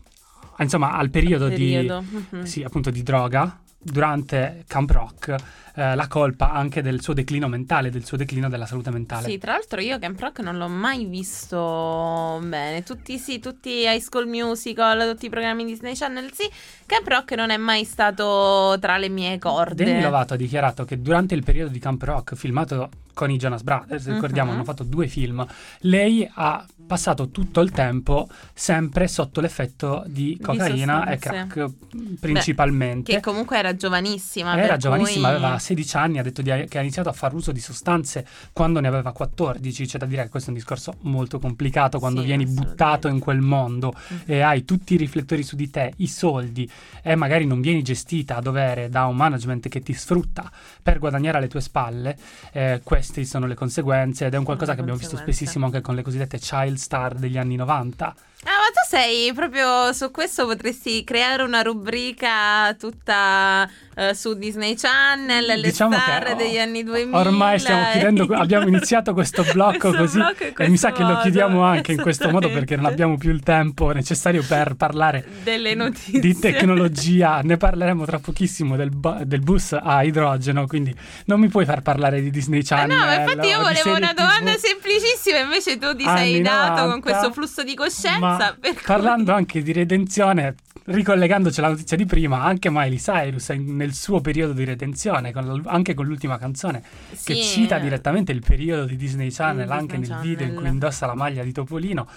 insomma 0.59 0.93
al 0.93 1.09
periodo, 1.09 1.47
Periodo. 1.47 2.03
di 2.09 2.17
Mhm. 2.29 2.43
sì, 2.43 2.63
appunto 2.63 2.89
di 2.89 3.03
droga 3.03 3.59
durante 3.77 4.63
Camp 4.67 4.89
Rock 4.91 5.35
eh, 5.75 5.95
la 5.95 6.07
colpa 6.07 6.51
anche 6.51 6.81
del 6.81 7.01
suo 7.01 7.13
declino 7.13 7.47
mentale, 7.47 7.91
del 7.91 8.03
suo 8.03 8.17
declino 8.17 8.49
della 8.49 8.65
salute 8.65 8.89
mentale. 8.89 9.29
Sì, 9.29 9.37
tra 9.37 9.51
l'altro 9.53 9.79
io 9.79 9.99
Camp 9.99 10.19
Rock 10.19 10.39
non 10.39 10.57
l'ho 10.57 10.67
mai 10.67 11.05
visto 11.05 12.39
bene. 12.43 12.83
Tutti 12.83 13.17
sì, 13.19 13.39
tutti 13.39 13.83
High 13.85 13.99
School 13.99 14.27
Musical, 14.27 15.11
tutti 15.11 15.27
i 15.27 15.29
programmi 15.29 15.65
Disney 15.65 15.95
Channel 15.95 16.31
sì. 16.33 16.49
Camp 16.85 17.07
Rock 17.07 17.33
non 17.33 17.51
è 17.51 17.57
mai 17.57 17.83
stato 17.85 18.77
tra 18.79 18.97
le 18.97 19.09
mie 19.09 19.37
corde. 19.37 19.83
Demi 19.83 20.01
Lovato 20.01 20.33
ha 20.33 20.37
dichiarato 20.37 20.83
che 20.83 20.99
durante 21.01 21.35
il 21.35 21.43
periodo 21.43 21.71
di 21.71 21.79
Camp 21.79 22.01
Rock, 22.01 22.35
filmato 22.35 22.89
con 23.13 23.29
i 23.31 23.37
Jonas 23.37 23.63
Brothers, 23.63 24.07
ricordiamo, 24.07 24.49
Mhm. 24.49 24.55
hanno 24.55 24.63
fatto 24.65 24.83
due 24.83 25.07
film, 25.07 25.45
lei 25.79 26.27
ha 26.35 26.63
passato 26.87 27.29
tutto 27.29 27.61
il 27.61 27.71
tempo 27.71 28.27
sempre 28.53 29.07
sotto 29.07 29.41
l'effetto 29.41 30.03
di 30.07 30.37
cocaina 30.41 31.05
e 31.07 31.19
sostanze. 31.19 31.47
crack 31.47 31.73
principalmente. 32.19 33.13
Che 33.13 33.19
comunque 33.21 33.57
era 33.57 33.75
giovanissima. 33.75 34.57
Era 34.57 34.77
giovanissima, 34.77 35.27
cui- 35.29 35.37
aveva 35.37 35.59
16 35.59 35.95
anni, 35.97 36.19
ha 36.19 36.23
detto 36.23 36.41
di- 36.41 36.65
che 36.67 36.77
ha 36.77 36.81
iniziato 36.81 37.09
a 37.09 37.13
fare 37.13 37.35
uso 37.35 37.51
di 37.51 37.59
sostanze 37.59 38.25
quando 38.53 38.79
ne 38.79 38.87
aveva 38.87 39.11
14. 39.11 39.85
C'è 39.85 39.97
da 39.97 40.05
dire 40.05 40.23
che 40.23 40.29
questo 40.29 40.49
è 40.49 40.53
un 40.53 40.59
discorso 40.59 40.95
molto 41.01 41.39
complicato 41.39 41.99
quando 41.99 42.21
Sì, 42.21 42.27
vieni 42.27 42.45
buttato 42.45 43.07
in 43.07 43.19
quel 43.19 43.39
mondo 43.41 43.93
Mhm. 43.95 44.21
e 44.25 44.41
hai 44.41 44.65
tutti 44.65 44.93
i 44.93 44.97
riflettori 44.97 45.43
su 45.43 45.55
di 45.55 45.69
te, 45.69 45.93
i 45.97 46.07
soldi 46.07 46.69
e 47.03 47.15
magari 47.15 47.45
non 47.45 47.61
vieni 47.61 47.81
gestita 47.83 48.37
a 48.37 48.41
dovere 48.41 48.89
da 48.89 49.05
un 49.05 49.15
management 49.15 49.67
che 49.69 49.81
ti 49.81 49.93
sfrutta 49.93 50.49
per 50.81 50.99
guadagnare 50.99 51.37
alle 51.37 51.47
tue 51.47 51.61
spalle. 51.61 52.17
eh, 52.53 52.81
queste 52.83 53.23
sono 53.25 53.45
le 53.45 53.53
conseguenze 53.55 54.25
ed 54.25 54.33
è 54.33 54.37
un 54.37 54.43
qualcosa 54.43 54.73
che 54.73 54.79
abbiamo 54.81 54.97
visto 54.97 55.15
spessissimo 55.17 55.65
anche 55.65 55.81
con 55.81 55.95
le 55.95 56.01
cosiddette 56.01 56.37
child 56.39 56.76
star 56.77 57.13
degli 57.15 57.37
anni 57.37 57.55
90. 57.55 58.15
Ah, 58.43 58.49
ma 58.51 58.67
tu 58.67 58.87
sei 58.87 59.33
proprio 59.33 59.91
su 59.93 60.11
questo 60.11 60.45
potresti 60.45 61.03
creare 61.03 61.41
una 61.41 61.63
rubrica 61.63 62.73
tutta 62.79 63.67
eh, 63.95 64.13
su 64.13 64.35
Disney 64.35 64.75
Channel, 64.75 65.43
le 65.43 65.59
Diciamo 65.61 65.95
che, 65.95 66.01
star 66.01 66.31
oh, 66.31 66.35
degli 66.35 66.57
anni 66.59 66.83
2000. 66.83 67.17
Ormai 67.17 67.57
stiamo 67.59 67.89
chiudendo, 67.91 68.27
abbiamo 68.35 68.67
iniziato 68.69 69.13
questo 69.13 69.43
blocco 69.51 69.89
Questo 69.89 69.97
così 69.97 70.17
blocco 70.19 70.61
e 70.63 70.69
mi 70.69 70.77
sa 70.77 70.89
questo 70.89 70.91
che 70.91 71.01
lo 71.01 71.07
modo, 71.07 71.21
chiudiamo 71.21 71.63
anche 71.63 71.91
in 71.93 72.01
questo 72.01 72.29
modo 72.29 72.49
perché 72.49 72.75
non 72.75 72.85
abbiamo 72.85 73.17
più 73.17 73.31
il 73.31 73.41
tempo 73.41 73.91
necessario 73.91 74.43
per 74.47 74.75
parlare 74.75 75.25
delle 75.43 75.73
notizie. 75.73 76.19
di 76.19 76.37
tecnologia. 76.39 77.41
Ne 77.41 77.57
parleremo 77.57 78.05
tra 78.05 78.19
pochissimo 78.19 78.75
del, 78.75 78.91
bu- 78.91 79.23
del 79.23 79.41
bus 79.41 79.75
a 79.81 80.03
idrogeno, 80.03 80.67
quindi 80.67 80.95
non 81.25 81.39
mi 81.39 81.47
puoi 81.47 81.65
far 81.65 81.81
parlare 81.81 82.21
di 82.21 82.29
Disney 82.29 82.59
Ah, 82.59 82.63
Channel. 82.63 82.97
no, 82.97 83.03
ma 83.05 83.15
infatti 83.15 83.47
io 83.47 83.61
volevo 83.61 83.95
una 83.95 84.13
TV. 84.13 84.15
domanda 84.15 84.55
semplicissima, 84.57 85.39
invece 85.39 85.77
tu 85.79 85.95
ti 85.95 86.03
sei 86.03 86.11
Anni 86.35 86.41
dato 86.41 86.66
90, 86.69 86.91
con 86.91 87.01
questo 87.01 87.31
flusso 87.31 87.63
di 87.63 87.73
coscienza. 87.75 88.55
Cui- 88.59 88.77
parlando 88.85 89.33
anche 89.33 89.61
di 89.61 89.71
redenzione, 89.71 90.55
ricollegandoci 90.85 91.59
alla 91.59 91.69
notizia 91.69 91.97
di 91.97 92.05
prima, 92.05 92.43
anche 92.43 92.69
Miley 92.69 92.97
Cyrus 92.97 93.49
nel 93.49 93.93
suo 93.93 94.21
periodo 94.21 94.53
di 94.53 94.63
redenzione, 94.63 95.31
con 95.33 95.63
anche 95.65 95.93
con 95.93 96.05
l'ultima 96.05 96.37
canzone 96.37 96.81
che 97.23 97.33
Sì. 97.33 97.43
cita 97.43 97.77
direttamente 97.77 98.31
il 98.31 98.41
periodo 98.45 98.85
di 98.85 98.95
Disney 98.95 99.29
Channel, 99.31 99.65
Disney 99.65 99.77
anche 99.79 99.97
nel 99.97 100.07
Channel. 100.07 100.23
video 100.25 100.47
in 100.47 100.55
cui 100.55 100.67
indossa 100.67 101.05
la 101.05 101.15
maglia 101.15 101.43
di 101.43 101.51
Topolino. 101.51 102.07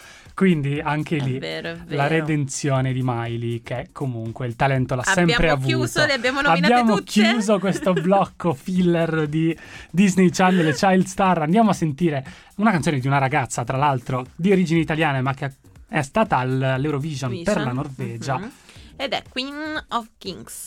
Quindi 0.41 0.81
anche 0.81 1.19
È 1.19 1.21
lì 1.21 1.39
vero, 1.39 1.69
è 1.69 1.73
la 1.95 2.09
vero. 2.09 2.09
redenzione 2.09 2.95
di 2.95 3.03
Miley, 3.05 3.61
che 3.61 3.91
comunque 3.93 4.47
il 4.47 4.57
talento 4.57 4.95
l'ha 4.95 5.03
Abbiamo 5.05 5.29
sempre 5.29 5.51
avuto. 5.51 5.67
chiuso, 5.67 6.07
le 6.07 6.13
abbiamo 6.15 6.41
nominate 6.41 6.73
Abbiamo 6.73 6.97
tutte. 6.97 7.11
chiuso 7.11 7.59
questo 7.59 7.93
blocco 7.93 8.55
filler 8.57 9.27
di 9.27 9.55
Disney 9.91 10.31
Channel 10.31 10.67
e 10.69 10.73
Child 10.73 11.05
Star. 11.05 11.43
Andiamo 11.43 11.69
a 11.69 11.75
sentire 11.75 12.25
una 12.57 12.71
canzone 12.71 13.01
di 13.01 13.07
una 13.07 13.19
ragazza, 13.19 13.65
tra 13.65 13.77
l'altro 13.77 14.29
di 14.35 14.51
origini 14.51 14.81
italiane, 14.81 15.21
ma 15.21 15.35
che 15.35 15.53
è 15.87 16.01
stata 16.01 16.39
al- 16.39 16.63
all'Eurovision 16.63 17.31
per 17.43 17.57
la 17.57 17.65
Vision. 17.65 17.75
Norvegia. 17.75 18.39
Mhm. 18.39 18.51
Ed 18.97 19.13
è 19.13 19.23
Queen 19.29 19.85
of 19.91 20.09
Kings. 20.17 20.65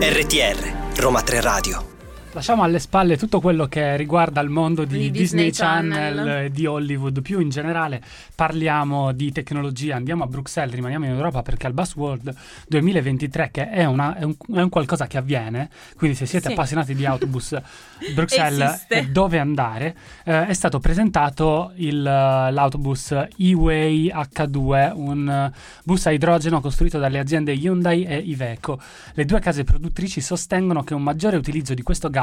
RTR, 0.00 0.73
Roma 0.96 1.22
3 1.22 1.40
Radio. 1.40 1.93
Lasciamo 2.34 2.64
alle 2.64 2.80
spalle 2.80 3.16
tutto 3.16 3.38
quello 3.40 3.66
che 3.66 3.96
riguarda 3.96 4.40
il 4.40 4.50
mondo 4.50 4.84
di, 4.84 4.98
Di 4.98 5.10
Disney, 5.12 5.44
Disney 5.46 5.50
Channel, 5.52 6.16
Channel. 6.16 6.44
e 6.46 6.50
di 6.50 6.66
Hollywood 6.66 7.22
più 7.22 7.38
in 7.38 7.48
generale. 7.48 8.02
Parliamo 8.34 9.12
di 9.12 9.30
tecnologia, 9.30 9.94
andiamo 9.94 10.24
a 10.24 10.26
Bruxelles, 10.26 10.74
rimaniamo 10.74 11.04
in 11.04 11.12
Europa 11.12 11.42
perché 11.42 11.68
al 11.68 11.74
Buzzworld 11.74 12.34
2023, 12.66 13.50
che 13.52 13.70
è, 13.70 13.84
una- 13.84 14.16
è 14.16 14.24
un, 14.24 14.34
è 14.52 14.60
un 14.60 14.68
qualcosa 14.68 15.06
che 15.06 15.16
avviene, 15.16 15.70
quindi 15.96 16.16
se 16.16 16.26
siete 16.26 16.46
Sì. 16.48 16.52
appassionati 16.54 16.96
di 16.96 17.06
autobus, 17.06 17.56
Bruxelles 18.14 18.86
è 18.88 19.04
dove 19.04 19.38
andare, 19.38 19.94
eh, 20.24 20.46
è 20.48 20.52
stato 20.54 20.80
presentato 20.80 21.70
il, 21.76 22.02
l'autobus 22.02 23.12
E-Way 23.38 24.08
H2, 24.12 24.90
un 24.92 25.52
bus 25.84 26.06
a 26.06 26.10
idrogeno 26.10 26.60
costruito 26.60 26.98
dalle 26.98 27.20
aziende 27.20 27.52
Hyundai 27.52 28.02
e 28.04 28.16
Iveco. 28.16 28.80
Le 29.12 29.24
due 29.24 29.38
case 29.38 29.62
produttrici 29.62 30.20
sostengono 30.20 30.82
che 30.82 30.94
un 30.94 31.02
maggiore 31.04 31.36
utilizzo 31.36 31.74
di 31.74 31.82
questo 31.82 32.10
gas 32.10 32.22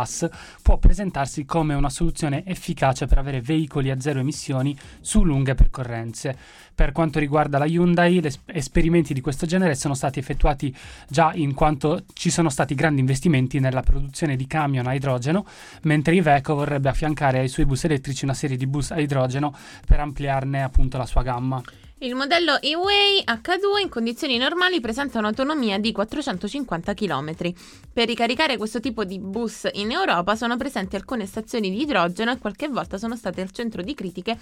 può 0.61 0.77
presentarsi 0.77 1.45
come 1.45 1.73
una 1.73 1.89
soluzione 1.89 2.43
efficace 2.45 3.05
per 3.05 3.17
avere 3.17 3.41
veicoli 3.41 3.89
a 3.89 3.99
zero 3.99 4.19
emissioni 4.19 4.77
su 4.99 5.23
lunghe 5.23 5.55
percorrenze. 5.55 6.35
Per 6.73 6.91
quanto 6.91 7.19
riguarda 7.19 7.57
la 7.57 7.65
Hyundai, 7.65 8.19
gli 8.19 8.29
esperimenti 8.45 9.13
di 9.13 9.21
questo 9.21 9.45
genere 9.45 9.75
sono 9.75 9.93
stati 9.93 10.19
effettuati 10.19 10.75
già 11.07 11.31
in 11.33 11.53
quanto 11.53 12.03
ci 12.13 12.29
sono 12.29 12.49
stati 12.49 12.73
grandi 12.75 13.01
investimenti 13.01 13.59
nella 13.59 13.81
produzione 13.81 14.35
di 14.35 14.47
camion 14.47 14.87
a 14.87 14.93
idrogeno, 14.93 15.45
mentre 15.83 16.15
Iveco 16.15 16.55
vorrebbe 16.55 16.89
affiancare 16.89 17.39
ai 17.39 17.49
suoi 17.49 17.65
bus 17.65 17.83
elettrici 17.83 18.23
una 18.23 18.33
serie 18.33 18.57
di 18.57 18.67
bus 18.67 18.91
a 18.91 18.99
idrogeno 18.99 19.53
per 19.85 19.99
ampliarne 19.99 20.63
appunto 20.63 20.97
la 20.97 21.05
sua 21.05 21.21
gamma. 21.21 21.61
Il 22.03 22.15
modello 22.15 22.59
E-Way 22.59 23.23
H2 23.27 23.79
in 23.83 23.89
condizioni 23.89 24.39
normali 24.39 24.79
presenta 24.79 25.19
un'autonomia 25.19 25.77
di 25.77 25.91
450 25.91 26.95
km. 26.95 27.53
Per 27.93 28.07
ricaricare 28.07 28.57
questo 28.57 28.79
tipo 28.79 29.03
di 29.03 29.19
bus 29.19 29.69
in 29.73 29.91
Europa 29.91 30.35
sono 30.35 30.57
presenti 30.57 30.95
alcune 30.95 31.27
stazioni 31.27 31.69
di 31.69 31.81
idrogeno 31.81 32.31
e 32.31 32.39
qualche 32.39 32.69
volta 32.69 32.97
sono 32.97 33.15
state 33.15 33.41
al 33.41 33.51
centro 33.51 33.83
di 33.83 33.93
critiche, 33.93 34.35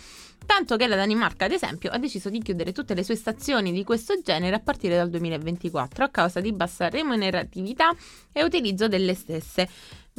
tanto 0.46 0.78
che 0.78 0.88
la 0.88 0.96
Danimarca, 0.96 1.44
ad 1.44 1.52
esempio, 1.52 1.92
ha 1.92 1.98
deciso 1.98 2.30
di 2.30 2.42
chiudere 2.42 2.72
tutte 2.72 2.94
le 2.94 3.04
sue 3.04 3.18
stazioni 3.18 3.74
di 3.74 3.84
questo 3.84 4.22
genere 4.24 4.56
a 4.56 4.60
partire 4.60 4.96
dal 4.96 5.10
2024 5.10 6.06
a 6.06 6.08
causa 6.08 6.40
di 6.40 6.54
bassa 6.54 6.88
remuneratività 6.88 7.94
e 8.32 8.42
utilizzo 8.42 8.88
delle 8.88 9.16
stesse. 9.16 9.68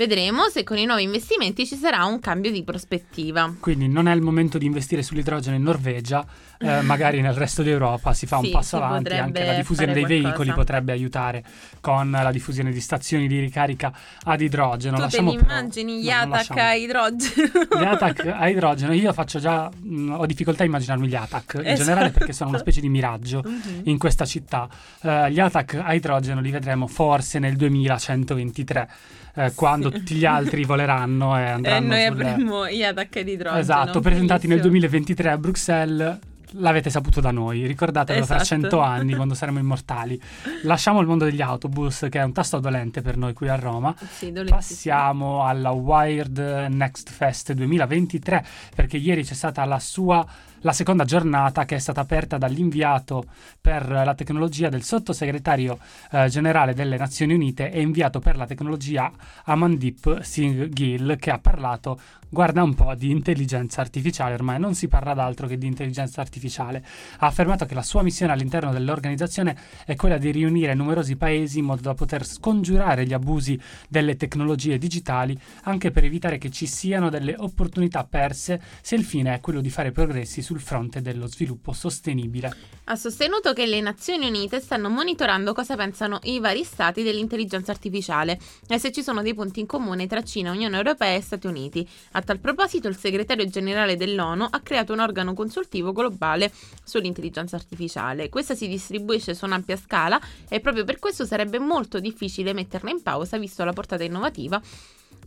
Vedremo 0.01 0.49
se 0.49 0.65
con 0.65 0.79
i 0.79 0.87
nuovi 0.87 1.03
investimenti 1.03 1.67
ci 1.67 1.77
sarà 1.77 2.05
un 2.05 2.21
cambio 2.21 2.51
di 2.51 2.65
prospettiva. 2.65 3.55
Quindi 3.61 3.87
non 3.87 4.09
è 4.09 4.15
il 4.15 4.23
momento 4.23 4.57
di 4.57 4.65
investire 4.65 5.03
sull'idrogeno 5.03 5.57
in 5.57 5.63
Norvegia, 5.63 6.27
eh, 6.63 6.83
magari 6.83 7.21
nel 7.23 7.33
resto 7.33 7.63
d'Europa 7.63 8.13
si 8.13 8.27
fa 8.27 8.37
un 8.37 8.45
Sì, 8.45 8.51
passo 8.51 8.77
si 8.77 8.83
avanti, 8.83 9.13
anche 9.15 9.45
la 9.47 9.55
diffusione 9.55 9.93
dei 9.95 10.03
qualcosa. 10.05 10.29
veicoli 10.29 10.53
potrebbe 10.53 10.93
aiutare 10.93 11.43
con 11.81 12.11
la 12.11 12.31
diffusione 12.31 12.71
di 12.71 12.81
stazioni 12.81 13.27
di 13.27 13.41
ricarica 13.41 13.91
ad 14.25 14.41
idrogeno. 14.43 14.95
tu 14.97 15.01
te 15.01 15.07
Lasciamo 15.07 15.31
li 15.31 15.37
però- 15.39 15.51
immagini 15.53 16.01
gli 16.03 16.09
no, 16.11 16.35
atac 16.35 16.57
a 16.59 16.75
idrogeno? 16.75 17.49
Gli 17.81 17.85
ATAC 17.85 18.27
a 18.37 18.49
idrogeno, 18.49 18.93
io 18.93 19.13
faccio 19.15 19.39
già, 19.39 19.71
mh, 19.75 20.11
ho 20.19 20.27
difficoltà 20.27 20.63
a 20.63 20.67
immaginarmi 20.67 21.09
gli 21.09 21.15
ATAC 21.15 21.53
in 21.55 21.61
Esatto. 21.61 21.79
generale 21.79 22.11
perché 22.11 22.33
sono 22.35 22.51
una 22.51 22.59
specie 22.59 22.81
di 22.83 22.89
miraggio 22.91 23.43
Mhm. 23.47 23.81
in 23.85 23.97
questa 23.99 24.25
città. 24.27 24.69
Eh, 25.03 25.33
gli 25.33 25.41
ATAC 25.41 25.81
a 25.83 25.95
idrogeno 25.95 26.41
li 26.41 26.51
vedremo 26.51 26.87
forse 26.87 27.39
nel 27.39 27.57
2123, 27.57 28.89
eh, 29.37 29.53
quando 29.55 29.91
tutti 29.91 30.15
gli 30.15 30.25
altri 30.27 30.65
voleranno 30.67 31.37
e 31.39 31.43
E 31.43 31.47
andranno 31.49 31.87
noi 31.89 32.05
sulle... 32.07 32.29
avremo 32.31 32.69
gli 32.69 32.83
attacchi 32.83 33.25
di 33.25 33.33
idrogeno. 33.33 33.61
Esatto, 33.61 34.01
presentati 34.01 34.47
nel 34.47 34.59
bellissimo. 34.61 34.89
2023 34.89 35.31
a 35.31 35.39
Bruxelles. 35.39 36.19
L'avete 36.55 36.91
saputo 36.91 37.21
da 37.21 37.31
noi, 37.31 37.67
ricordatelo 37.67 38.25
fra 38.25 38.41
Esatto. 38.41 38.61
100 38.61 38.81
anni 38.81 39.15
quando 39.17 39.35
saremo 39.35 39.59
immortali. 39.59 40.21
Lasciamo 40.63 41.01
il 41.01 41.07
mondo 41.07 41.25
degli 41.25 41.43
autobus, 41.43 42.07
che 42.11 42.19
è 42.19 42.23
un 42.23 42.33
tasto 42.33 42.59
dolente 42.59 43.03
per 43.03 43.17
noi 43.17 43.33
qui 43.33 43.49
a 43.49 43.57
Roma. 43.57 43.95
Sì. 44.11 44.33
Passiamo 44.49 45.45
alla 45.45 45.71
Wired 45.71 46.39
Next 46.71 47.11
Fest 47.11 47.53
2023 47.53 48.45
perché 48.75 48.97
ieri 48.97 49.23
c'è 49.25 49.35
stata 49.35 49.65
la 49.65 49.79
sua 49.79 50.27
la 50.63 50.73
seconda 50.73 51.05
giornata 51.05 51.65
che 51.65 51.77
è 51.77 51.79
stata 51.79 52.01
aperta 52.01 52.39
dall'inviato 52.39 53.25
per 53.61 53.89
la 53.89 54.15
tecnologia 54.15 54.69
del 54.69 54.83
sottosegretario 54.83 55.79
eh, 56.13 56.29
generale 56.29 56.75
delle 56.75 56.97
Nazioni 56.97 57.35
Unite 57.35 57.71
e 57.71 57.81
inviato 57.81 58.19
per 58.19 58.37
la 58.37 58.47
tecnologia 58.47 59.11
Amandip 59.45 60.21
Singh 60.21 60.69
Gill 60.69 61.17
che 61.17 61.31
ha 61.31 61.39
parlato 61.39 61.99
guarda 62.31 62.63
un 62.63 62.75
po' 62.75 62.95
di 62.95 63.11
intelligenza 63.11 63.81
artificiale, 63.81 64.35
ormai 64.35 64.61
non 64.61 64.75
si 64.75 64.87
parla 64.87 65.15
d'altro 65.15 65.49
che 65.49 65.59
di 65.59 65.67
intelligenza 65.67 66.21
artificiale. 66.21 66.85
Ha 67.19 67.27
affermato 67.27 67.67
che 67.67 67.75
la 67.75 67.83
sua 67.83 68.03
missione 68.03 68.33
all'interno 68.33 68.71
dell'organizzazione 68.71 69.57
è 69.85 69.97
quella 69.97 70.17
di 70.17 70.31
riunire 70.31 70.75
numerosi 70.75 71.17
paesi 71.17 71.59
in 71.59 71.65
modo 71.65 71.83
da 71.83 71.95
poter 71.95 72.25
scongiurare 72.25 73.05
gli 73.05 73.13
abusi 73.13 73.61
delle 73.89 74.17
tecnologie 74.17 74.79
digitali, 74.79 75.39
anche 75.65 75.91
per 75.91 76.05
evitare 76.05 76.39
che 76.39 76.51
ci 76.51 76.67
siano 76.67 77.11
delle 77.11 77.35
opportunità 77.37 78.05
perse 78.05 78.63
se 78.81 78.95
il 78.95 79.05
fine 79.05 79.35
è 79.35 79.41
quello 79.41 79.61
di 79.61 79.71
fare 79.71 79.91
progressi 79.91 80.41
sul 80.51 80.61
fronte 80.61 81.01
dello 81.01 81.29
sviluppo 81.29 81.73
sostenibile. 81.73 82.53
Ha 82.85 82.97
sostenuto 82.97 83.53
che 83.53 83.67
le 83.67 83.81
Nazioni 83.81 84.27
Unite 84.27 84.59
stanno 84.59 84.89
monitorando 84.89 85.53
cosa 85.53 85.77
pensano 85.77 86.19
i 86.25 86.41
vari 86.41 86.65
stati 86.65 87.05
dell'intelligenza 87.05 87.71
artificiale 87.71 88.37
e 88.67 88.79
se 88.81 88.91
ci 88.91 89.05
sono 89.05 89.23
dei 89.23 89.33
punti 89.33 89.61
in 89.61 89.67
comune 89.67 90.09
tra 90.09 90.25
Cina, 90.25 90.51
Unione 90.51 90.77
Europea 90.77 91.15
e 91.15 91.21
Stati 91.21 91.47
Uniti. 91.47 91.89
A 92.13 92.23
tal 92.23 92.41
proposito, 92.41 92.89
il 92.89 92.97
segretario 92.97 93.47
generale 93.47 93.97
dell'ONU 93.97 94.49
ha 94.51 94.61
creato 94.61 94.93
un 94.93 94.99
organo 94.99 95.35
consultivo 95.35 95.93
globale 95.93 96.53
sull'intelligenza 96.83 97.55
artificiale. 97.55 98.29
Questa 98.29 98.57
si 98.57 98.67
distribuisce 98.67 99.37
su 99.37 99.45
un'ampia 99.45 99.77
scala 99.77 100.21
e 100.49 100.59
proprio 100.59 100.83
per 100.83 100.99
questo 100.99 101.25
sarebbe 101.25 101.61
molto 101.61 102.01
difficile 102.01 102.53
metterla 102.53 102.91
in 102.91 103.03
pausa 103.03 103.39
visto 103.39 103.63
la 103.63 103.73
portata 103.73 104.03
innovativa. 104.03 104.61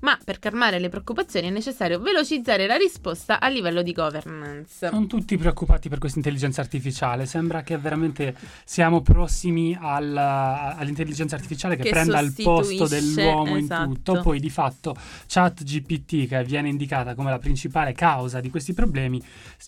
Ma 0.04 0.20
per 0.22 0.38
calmare 0.38 0.80
le 0.80 0.90
preoccupazioni 0.90 1.48
è 1.48 1.50
necessario 1.50 1.98
velocizzare 2.02 2.68
la 2.68 2.76
risposta 2.76 3.40
a 3.40 3.48
livello 3.48 3.82
di 3.82 3.94
governance. 3.94 4.90
Sono 4.90 5.08
tutti 5.08 5.38
preoccupati 5.38 5.88
per 5.88 5.98
questa 5.98 6.18
intelligenza 6.18 6.60
artificiale. 6.60 7.26
Sembra 7.26 7.64
che 7.64 7.78
veramente 7.78 8.36
siamo 8.66 9.00
prossimi 9.02 9.78
al- 9.80 10.18
all'intelligenza 10.18 11.36
artificiale 11.36 11.78
che, 11.78 11.84
Che 11.84 11.90
prenda 11.92 12.20
il 12.20 12.34
posto 12.34 12.86
dell'uomo 12.86 13.56
in 13.56 13.64
esatto. 13.64 13.94
tutto. 13.94 14.20
Poi 14.24 14.42
di 14.42 14.50
fatto 14.50 14.94
ChatGPT, 15.26 16.28
che 16.28 16.44
viene 16.44 16.68
indicata 16.68 17.16
come 17.16 17.30
la 17.30 17.40
principale 17.40 17.94
causa 17.94 18.42
di 18.42 18.50
questi 18.50 18.74
problemi, 18.74 19.22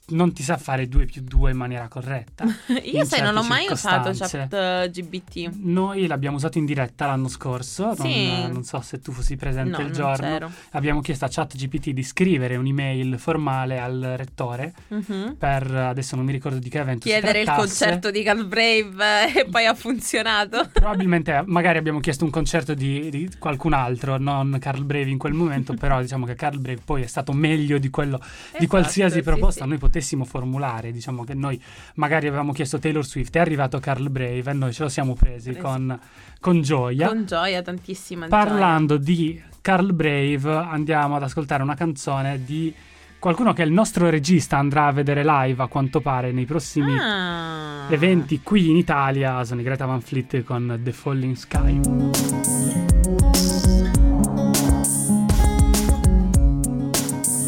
non 0.07 0.33
ti 0.33 0.43
sa 0.43 0.57
fare 0.57 0.89
2 0.89 1.05
più 1.05 1.21
2 1.21 1.51
in 1.51 1.57
maniera 1.57 1.87
corretta. 1.87 2.43
Io 2.83 2.99
in 2.99 3.05
sai, 3.05 3.21
non 3.21 3.37
ho 3.37 3.43
mai 3.43 3.67
usato 3.71 4.11
chat 4.13 4.89
GBT. 4.89 5.51
Noi 5.61 6.07
l'abbiamo 6.07 6.35
usato 6.35 6.57
in 6.57 6.65
diretta 6.65 7.05
l'anno 7.05 7.29
scorso. 7.29 7.85
Non, 7.85 7.95
Sì. 7.95 8.47
non 8.51 8.63
so 8.65 8.81
se 8.81 8.99
tu 8.99 9.13
fossi 9.13 9.37
presente 9.37 9.69
No, 9.69 9.77
il 9.79 9.83
non 9.85 9.93
giorno 10.05 10.15
sincero. 10.27 10.51
abbiamo 10.71 11.01
chiesto 11.01 11.25
a 11.25 11.29
ChatGPT 11.31 11.89
di 11.91 12.03
scrivere 12.03 12.55
un'email 12.55 13.17
formale 13.19 13.79
al 13.79 14.13
rettore 14.17 14.73
Mhm. 14.89 15.35
per 15.37 15.69
adesso 15.73 16.15
non 16.15 16.25
mi 16.25 16.31
ricordo 16.31 16.57
di 16.59 16.69
che 16.69 16.79
evento 16.79 17.07
Chiedere 17.07 17.41
il 17.41 17.51
concerto 17.51 18.11
di 18.11 18.23
Carl 18.23 18.45
Brave 18.45 19.25
eh, 19.33 19.39
e 19.41 19.45
poi 19.49 19.65
ha 19.65 19.73
funzionato. 19.73 20.69
Probabilmente 20.73 21.43
magari 21.45 21.77
abbiamo 21.77 21.99
chiesto 21.99 22.23
un 22.23 22.29
concerto 22.31 22.73
di, 22.73 23.09
di 23.09 23.29
qualcun 23.39 23.73
altro, 23.73 24.17
non 24.17 24.57
Carl 24.59 24.83
Brave 24.83 25.09
in 25.09 25.17
quel 25.17 25.33
momento, 25.33 25.73
però 25.79 26.01
diciamo 26.01 26.25
che 26.25 26.35
Carl 26.35 26.59
Brave 26.59 26.81
poi 26.83 27.01
è 27.03 27.07
stato 27.07 27.31
meglio 27.33 27.77
di 27.77 27.89
quello 27.89 28.17
di 28.17 28.25
Esatto, 28.57 28.67
qualsiasi 28.67 29.15
sì, 29.17 29.21
proposta 29.23 29.63
sì. 29.63 29.69
noi 29.69 29.77
potessimo 29.77 30.25
formulare. 30.25 30.91
Diciamo 30.91 31.23
che 31.23 31.33
noi 31.33 31.61
magari 31.95 32.27
avevamo 32.27 32.51
chiesto 32.53 32.79
Taylor 32.79 33.05
Swift, 33.05 33.35
è 33.35 33.39
arrivato 33.39 33.79
Carl 33.79 34.09
Brave 34.09 34.49
e 34.49 34.53
noi 34.53 34.73
ce 34.73 34.83
lo 34.83 34.89
siamo 34.89 35.13
presi 35.13 35.51
Presi. 35.51 35.59
con, 35.65 35.99
con 36.39 36.61
gioia. 36.61 37.07
Con 37.07 37.25
gioia, 37.25 37.61
tantissima 37.61 38.27
gioia. 38.27 38.43
Parlando 38.43 38.97
di 38.97 39.41
Carl 39.65 39.93
Brave, 39.93 40.53
andiamo 40.57 41.15
ad 41.15 41.23
ascoltare 41.23 41.63
una 41.63 41.73
canzone 41.73 42.43
di 42.45 42.71
qualcuno 43.17 43.51
che 43.51 43.63
il 43.63 43.71
nostro 43.71 44.11
regista 44.11 44.59
andrà 44.59 44.85
a 44.85 44.91
vedere 44.91 45.23
live 45.25 45.63
a 45.63 45.65
quanto 45.65 46.01
pare 46.01 46.31
nei 46.31 46.45
prossimi 46.45 46.95
Ah. 46.95 47.87
eventi 47.89 48.41
qui 48.43 48.69
in 48.69 48.75
Italia. 48.75 49.43
Sono 49.43 49.61
i 49.61 49.63
Greta 49.63 49.87
Van 49.87 50.01
Fleet 50.01 50.43
con 50.43 50.79
The 50.83 50.91
Falling 50.91 51.33
Sky. 51.35 51.79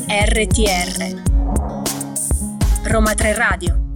RTR 0.10 1.22
Roma 2.90 3.14
3 3.14 3.34
Radio 3.34 3.87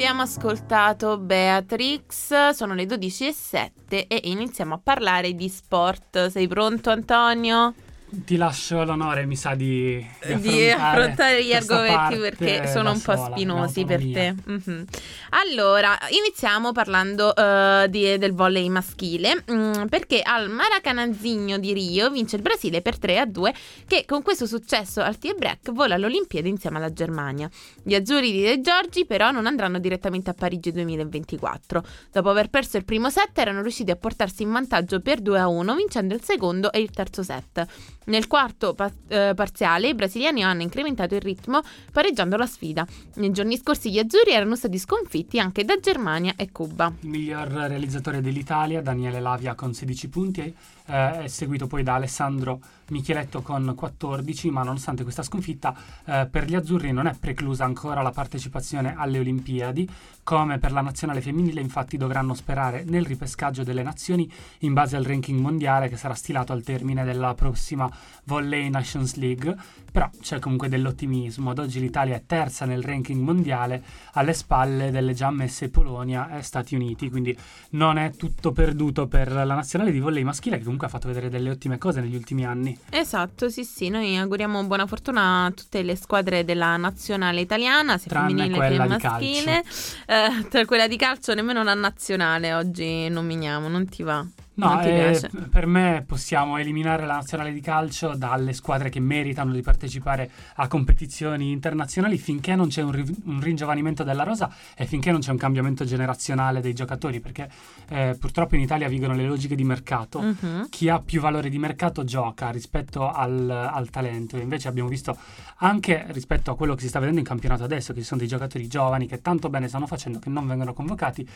Abbiamo 0.00 0.22
ascoltato 0.22 1.18
Beatrix, 1.18 2.50
sono 2.50 2.74
le 2.74 2.84
12.07 2.84 4.06
e 4.06 4.20
iniziamo 4.26 4.74
a 4.74 4.80
parlare 4.80 5.34
di 5.34 5.48
sport. 5.48 6.28
Sei 6.28 6.46
pronto 6.46 6.90
Antonio? 6.90 7.74
Ti 8.10 8.36
lascio 8.36 8.84
l'onore, 8.84 9.26
mi 9.26 9.36
sa, 9.36 9.54
di, 9.54 10.02
di 10.24 10.40
Di 10.40 10.70
affrontare 10.70 11.44
gli 11.44 11.52
argomenti 11.52 12.16
perché 12.16 12.66
sono 12.66 12.92
un 12.92 13.00
po' 13.02 13.14
sola, 13.14 13.26
spinosi 13.30 13.84
per 13.84 14.00
te. 14.00 14.34
Mhm. 14.46 14.84
Allora, 15.30 15.94
iniziamo 16.08 16.72
parlando 16.72 17.36
eh, 17.36 17.86
di- 17.90 18.16
del 18.16 18.32
volley 18.32 18.66
maschile 18.70 19.44
mm, 19.52 19.84
perché 19.90 20.22
al 20.22 20.48
Maracanãzinho 20.48 21.58
di 21.58 21.74
Rio 21.74 22.08
vince 22.08 22.36
il 22.36 22.42
Brasile 22.42 22.80
per 22.80 22.98
3 22.98 23.18
a 23.18 23.26
2 23.26 23.54
che 23.86 24.04
con 24.06 24.22
questo 24.22 24.46
successo 24.46 25.02
al 25.02 25.18
tie 25.18 25.34
break 25.34 25.70
vola 25.72 25.96
alle 25.96 26.06
Olimpiadi 26.06 26.48
insieme 26.48 26.78
alla 26.78 26.92
Germania. 26.92 27.48
Gli 27.82 27.94
azzurri 27.94 28.32
di 28.32 28.40
De 28.40 28.62
Giorgi 28.62 29.04
però 29.04 29.30
non 29.32 29.46
andranno 29.46 29.78
direttamente 29.78 30.30
a 30.30 30.34
Parigi 30.34 30.72
2024. 30.72 31.84
Dopo 32.10 32.30
aver 32.30 32.48
perso 32.48 32.78
il 32.78 32.86
primo 32.86 33.10
set 33.10 33.36
erano 33.36 33.60
riusciti 33.60 33.90
a 33.90 33.96
portarsi 33.96 34.44
in 34.44 34.52
vantaggio 34.52 35.00
per 35.00 35.20
2 35.20 35.38
a 35.38 35.46
1 35.46 35.74
vincendo 35.74 36.14
il 36.14 36.22
secondo 36.22 36.72
e 36.72 36.80
il 36.80 36.88
terzo 36.88 37.22
set. 37.22 37.66
Nel 38.08 38.26
quarto 38.26 38.74
pa- 38.74 38.90
eh, 39.08 39.32
parziale 39.34 39.88
i 39.88 39.94
brasiliani 39.94 40.42
hanno 40.42 40.62
incrementato 40.62 41.14
il 41.14 41.20
ritmo 41.20 41.60
pareggiando 41.92 42.36
la 42.36 42.46
sfida. 42.46 42.86
Nei 43.16 43.32
giorni 43.32 43.56
scorsi 43.58 43.90
gli 43.90 43.98
azzurri 43.98 44.32
erano 44.32 44.56
stati 44.56 44.78
sconfitti 44.78 45.38
anche 45.38 45.64
da 45.64 45.78
Germania 45.78 46.32
e 46.36 46.50
Cuba. 46.50 46.92
Il 47.00 47.08
miglior 47.08 47.48
realizzatore 47.48 48.20
dell'Italia, 48.22 48.80
Daniele 48.80 49.20
Lavia 49.20 49.54
con 49.54 49.74
16 49.74 50.08
punti, 50.08 50.40
eh, 50.86 51.22
è 51.24 51.28
seguito 51.28 51.66
poi 51.66 51.82
da 51.82 51.94
Alessandro 51.94 52.60
Micheletto 52.90 53.42
con 53.42 53.74
14, 53.76 54.50
ma 54.50 54.62
nonostante 54.62 55.02
questa 55.02 55.22
sconfitta 55.22 55.76
eh, 56.04 56.26
per 56.30 56.44
gli 56.44 56.54
azzurri 56.54 56.92
non 56.92 57.06
è 57.06 57.14
preclusa 57.18 57.64
ancora 57.64 58.02
la 58.02 58.10
partecipazione 58.10 58.94
alle 58.96 59.18
Olimpiadi, 59.18 59.88
come 60.22 60.58
per 60.58 60.72
la 60.72 60.80
nazionale 60.80 61.20
femminile 61.20 61.60
infatti 61.60 61.96
dovranno 61.96 62.34
sperare 62.34 62.84
nel 62.84 63.04
ripescaggio 63.04 63.62
delle 63.62 63.82
nazioni 63.82 64.30
in 64.60 64.72
base 64.72 64.96
al 64.96 65.04
ranking 65.04 65.38
mondiale 65.40 65.88
che 65.88 65.96
sarà 65.96 66.14
stilato 66.14 66.52
al 66.52 66.62
termine 66.62 67.04
della 67.04 67.34
prossima 67.34 67.90
Volley 68.24 68.68
Nations 68.68 69.16
League, 69.16 69.56
però 69.90 70.10
c'è 70.20 70.38
comunque 70.38 70.68
dell'ottimismo, 70.68 71.50
ad 71.50 71.58
oggi 71.58 71.80
l'Italia 71.80 72.16
è 72.16 72.22
terza 72.26 72.64
nel 72.64 72.82
ranking 72.82 73.22
mondiale 73.22 73.82
alle 74.12 74.32
spalle 74.32 74.90
delle 74.90 75.14
già 75.14 75.26
ammesse 75.28 75.70
Polonia 75.70 76.36
e 76.36 76.42
Stati 76.42 76.74
Uniti, 76.74 77.10
quindi 77.10 77.36
non 77.70 77.98
è 77.98 78.12
tutto 78.12 78.52
perduto 78.52 79.06
per 79.06 79.32
la 79.32 79.44
nazionale 79.44 79.92
di 79.92 80.00
volley 80.00 80.24
maschile 80.24 80.56
che 80.58 80.62
comunque 80.62 80.86
ha 80.86 80.90
fatto 80.90 81.08
vedere 81.08 81.28
delle 81.28 81.50
ottime 81.50 81.78
cose 81.78 82.00
negli 82.00 82.14
ultimi 82.14 82.44
anni. 82.44 82.77
Esatto, 82.90 83.50
sì 83.50 83.64
sì, 83.64 83.88
noi 83.88 84.16
auguriamo 84.16 84.64
buona 84.64 84.86
fortuna 84.86 85.44
a 85.44 85.50
tutte 85.50 85.82
le 85.82 85.94
squadre 85.94 86.44
della 86.44 86.76
nazionale 86.76 87.40
italiana, 87.40 87.98
sia 87.98 88.10
Tranne 88.10 88.48
femminile 88.48 88.68
che 88.68 88.98
maschile. 88.98 89.64
Eh, 90.06 90.48
tra 90.48 90.64
quella 90.64 90.88
di 90.88 90.96
calcio 90.96 91.34
nemmeno 91.34 91.62
la 91.62 91.74
nazionale 91.74 92.54
oggi 92.54 93.08
nominiamo, 93.08 93.68
non 93.68 93.88
ti 93.88 94.02
va? 94.02 94.24
No, 94.58 94.80
eh, 94.82 95.20
per 95.50 95.66
me 95.66 96.02
possiamo 96.04 96.58
eliminare 96.58 97.06
la 97.06 97.14
nazionale 97.14 97.52
di 97.52 97.60
calcio 97.60 98.14
dalle 98.14 98.52
squadre 98.52 98.88
che 98.88 98.98
meritano 98.98 99.52
di 99.52 99.62
partecipare 99.62 100.28
a 100.56 100.66
competizioni 100.66 101.52
internazionali 101.52 102.18
finché 102.18 102.56
non 102.56 102.66
c'è 102.66 102.82
un, 102.82 102.90
ri- 102.90 103.16
un 103.26 103.40
ringiovanimento 103.40 104.02
della 104.02 104.24
rosa 104.24 104.52
e 104.76 104.84
finché 104.84 105.12
non 105.12 105.20
c'è 105.20 105.30
un 105.30 105.36
cambiamento 105.36 105.84
generazionale 105.84 106.60
dei 106.60 106.74
giocatori, 106.74 107.20
perché 107.20 107.48
eh, 107.88 108.16
purtroppo 108.18 108.56
in 108.56 108.62
Italia 108.62 108.88
vigono 108.88 109.14
le 109.14 109.24
logiche 109.26 109.54
di 109.54 109.64
mercato. 109.64 110.20
Mhm. 110.20 110.68
chi 110.70 110.88
ha 110.88 111.00
più 111.00 111.20
valore 111.20 111.48
di 111.48 111.58
mercato 111.58 112.04
gioca 112.04 112.50
rispetto 112.50 113.10
al, 113.10 113.48
al 113.50 113.90
talento. 113.90 114.36
Invece 114.36 114.68
abbiamo 114.68 114.88
visto 114.88 115.16
anche 115.58 116.06
rispetto 116.08 116.50
a 116.50 116.56
quello 116.56 116.74
che 116.74 116.82
si 116.82 116.88
sta 116.88 116.98
vedendo 116.98 117.20
in 117.20 117.26
campionato 117.26 117.64
adesso, 117.64 117.92
che 117.92 118.00
ci 118.00 118.06
sono 118.06 118.20
dei 118.20 118.28
giocatori 118.28 118.66
giovani 118.66 119.06
che 119.06 119.22
tanto 119.22 119.48
bene 119.48 119.68
stanno 119.68 119.86
facendo 119.86 120.18
che 120.18 120.28
non 120.28 120.46
vengono 120.46 120.72
convocati. 120.72 121.28